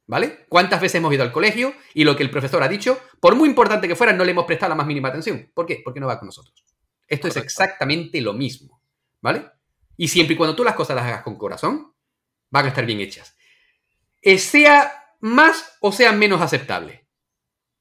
[0.07, 0.45] ¿Vale?
[0.47, 3.49] ¿Cuántas veces hemos ido al colegio y lo que el profesor ha dicho, por muy
[3.49, 5.51] importante que fuera, no le hemos prestado la más mínima atención?
[5.53, 5.81] ¿Por qué?
[5.83, 6.63] Porque no va con nosotros.
[7.09, 8.79] Esto es exactamente lo mismo.
[9.19, 9.51] ¿Vale?
[9.97, 11.93] Y siempre y cuando tú las cosas las hagas con corazón,
[12.49, 13.35] van a estar bien hechas.
[14.21, 17.05] Eh, sea más o sea menos aceptable.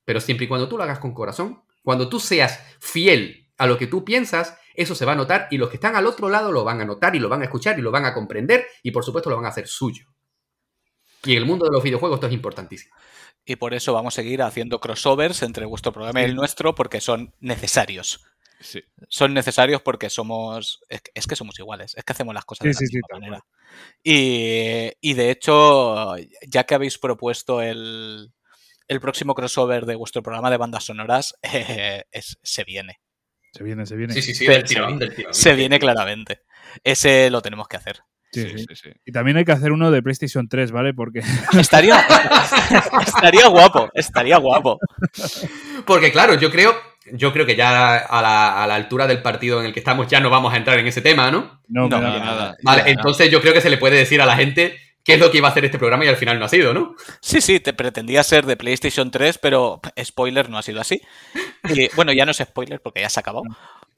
[0.05, 3.79] Pero siempre y cuando tú lo hagas con corazón, cuando tú seas fiel a lo
[3.79, 6.51] que tú piensas, eso se va a notar y los que están al otro lado
[6.53, 8.91] lo van a notar y lo van a escuchar y lo van a comprender y
[8.91, 10.07] por supuesto lo van a hacer suyo.
[11.25, 12.95] Y en el mundo de los videojuegos esto es importantísimo.
[13.47, 17.01] Y por eso vamos a seguir haciendo crossovers entre vuestro programa y el nuestro porque
[17.01, 18.25] son necesarios.
[18.61, 18.83] Sí.
[19.09, 20.81] Son necesarios porque somos.
[20.89, 22.87] Es que, es que somos iguales, es que hacemos las cosas Sí, de la sí,
[22.87, 23.47] sí, misma manera.
[24.03, 26.15] Y, y de hecho,
[26.49, 28.33] ya que habéis propuesto el,
[28.89, 33.01] el próximo crossover de vuestro programa de bandas sonoras, eh, es- se viene.
[33.55, 34.15] Se viene, se viene.
[34.15, 34.75] sí, Sí, del sí.
[34.75, 35.33] tirón, del tirón.
[35.33, 36.41] Se viene claramente.
[36.83, 38.01] Ese lo tenemos que hacer.
[38.33, 38.67] Sí, Sí, sí.
[38.69, 38.91] sí, sí.
[39.05, 40.93] Y también hay que hacer uno de PlayStation 3, ¿vale?
[40.93, 41.21] Porque
[41.59, 42.05] Estaría,
[43.07, 44.79] estaría guapo, estaría guapo.
[45.87, 46.75] Porque claro, yo creo,
[47.13, 50.09] yo creo que ya a la, a la altura del partido en el que estamos
[50.09, 51.63] ya no vamos a entrar en ese tema, ¿no?
[51.69, 52.57] no, No, nada, nada.
[52.63, 55.31] Vale, entonces yo creo que se le puede decir a la gente qué es lo
[55.31, 56.97] que iba a hacer este programa y al final no ha sido, ¿no?
[57.21, 61.01] Sí, sí, te pretendía ser de PlayStation 3, pero spoiler no ha sido así.
[61.69, 63.45] Y, bueno, ya no es spoiler porque ya se ha acabado.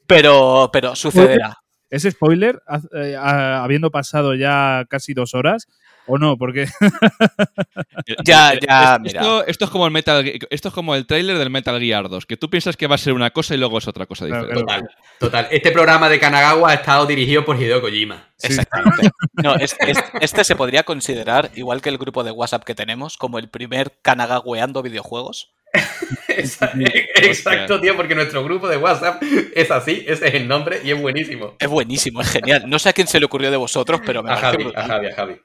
[0.07, 1.59] Pero, pero sucederá.
[1.89, 2.61] ¿Es spoiler
[2.95, 5.69] eh, habiendo pasado ya casi dos horas?
[6.07, 6.37] ¿O no?
[6.37, 6.67] Porque
[8.25, 9.21] Ya, ya, mira.
[9.21, 12.27] Esto, esto es como el Metal esto es como el trailer del Metal Gear 2,
[12.27, 14.43] que tú piensas que va a ser una cosa y luego es otra cosa Claro,
[14.47, 14.73] diferente.
[14.73, 15.49] Total, total.
[15.51, 18.29] Este programa de Kanagawa ha estado dirigido por Hideo Kojima.
[18.43, 19.11] Exactamente.
[19.43, 23.19] No, es- es- este se podría considerar, igual que el grupo de WhatsApp que tenemos,
[23.19, 25.53] como el primer canagagueando videojuegos.
[26.29, 29.23] Exacto, tío, porque nuestro grupo de WhatsApp
[29.55, 31.55] es así, ese es el nombre y es buenísimo.
[31.59, 32.65] Es buenísimo, es genial.
[32.67, 34.83] No sé a quién se le ocurrió de vosotros, pero me A Javi, a.
[34.87, 35.37] Javi, a Javi,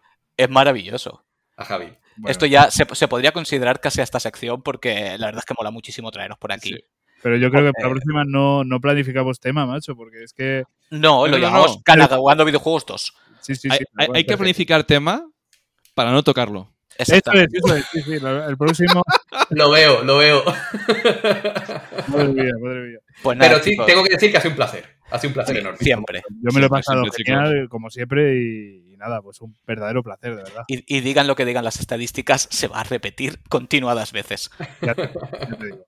[0.43, 1.23] Es maravilloso.
[1.57, 1.85] a Javi.
[2.17, 5.45] Bueno, Esto ya se, se podría considerar casi a esta sección porque la verdad es
[5.45, 6.69] que mola muchísimo traeros por aquí.
[6.73, 6.79] Sí.
[7.23, 10.33] Pero yo creo que para la Porque- próxima no, no planificamos tema, macho, porque es
[10.33, 10.63] que.
[10.89, 11.83] No, lo no, llamamos no.
[11.83, 13.13] canagaguando videojuegos 2.
[13.41, 13.85] Sí, sí, hay, sí.
[13.97, 15.23] hay- hay que planificar tema
[15.93, 16.71] para no tocarlo.
[16.97, 17.57] Eso es, Exactamente.
[17.57, 18.13] eso es, sí, sí.
[18.13, 19.03] El próximo.
[19.51, 20.43] Lo veo, lo veo.
[22.07, 22.99] Madre mía, madre mía.
[23.23, 24.85] Pues nada, Pero sí, tengo que decir que ha sido un placer.
[25.09, 25.77] Ha sido un placer sí, enorme.
[25.79, 26.21] siempre.
[26.41, 30.35] Yo me lo he pasado siempre, genial, como siempre, y nada, pues un verdadero placer,
[30.35, 30.63] de verdad.
[30.67, 34.49] Y, y digan lo que digan las estadísticas, se va a repetir continuadas veces.
[34.81, 35.85] Ya te, ya te digo.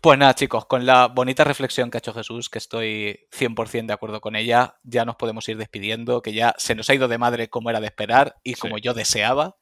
[0.00, 3.92] Pues nada, chicos, con la bonita reflexión que ha hecho Jesús, que estoy 100% de
[3.92, 7.18] acuerdo con ella, ya nos podemos ir despidiendo, que ya se nos ha ido de
[7.18, 8.82] madre como era de esperar y como Sí.
[8.82, 9.56] yo deseaba.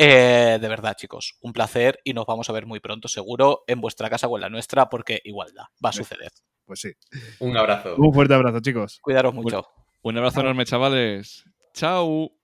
[0.00, 3.80] Eh, de verdad, chicos, un placer y nos vamos a ver muy pronto, seguro, en
[3.80, 6.30] vuestra casa o en la nuestra, porque igual da, va a suceder.
[6.64, 6.92] Pues sí.
[7.40, 7.96] Un abrazo.
[7.96, 8.98] Un fuerte abrazo, chicos.
[9.02, 9.66] Cuidaros mucho.
[10.02, 11.44] Un abrazo enorme, chavales.
[11.78, 12.37] Ciao.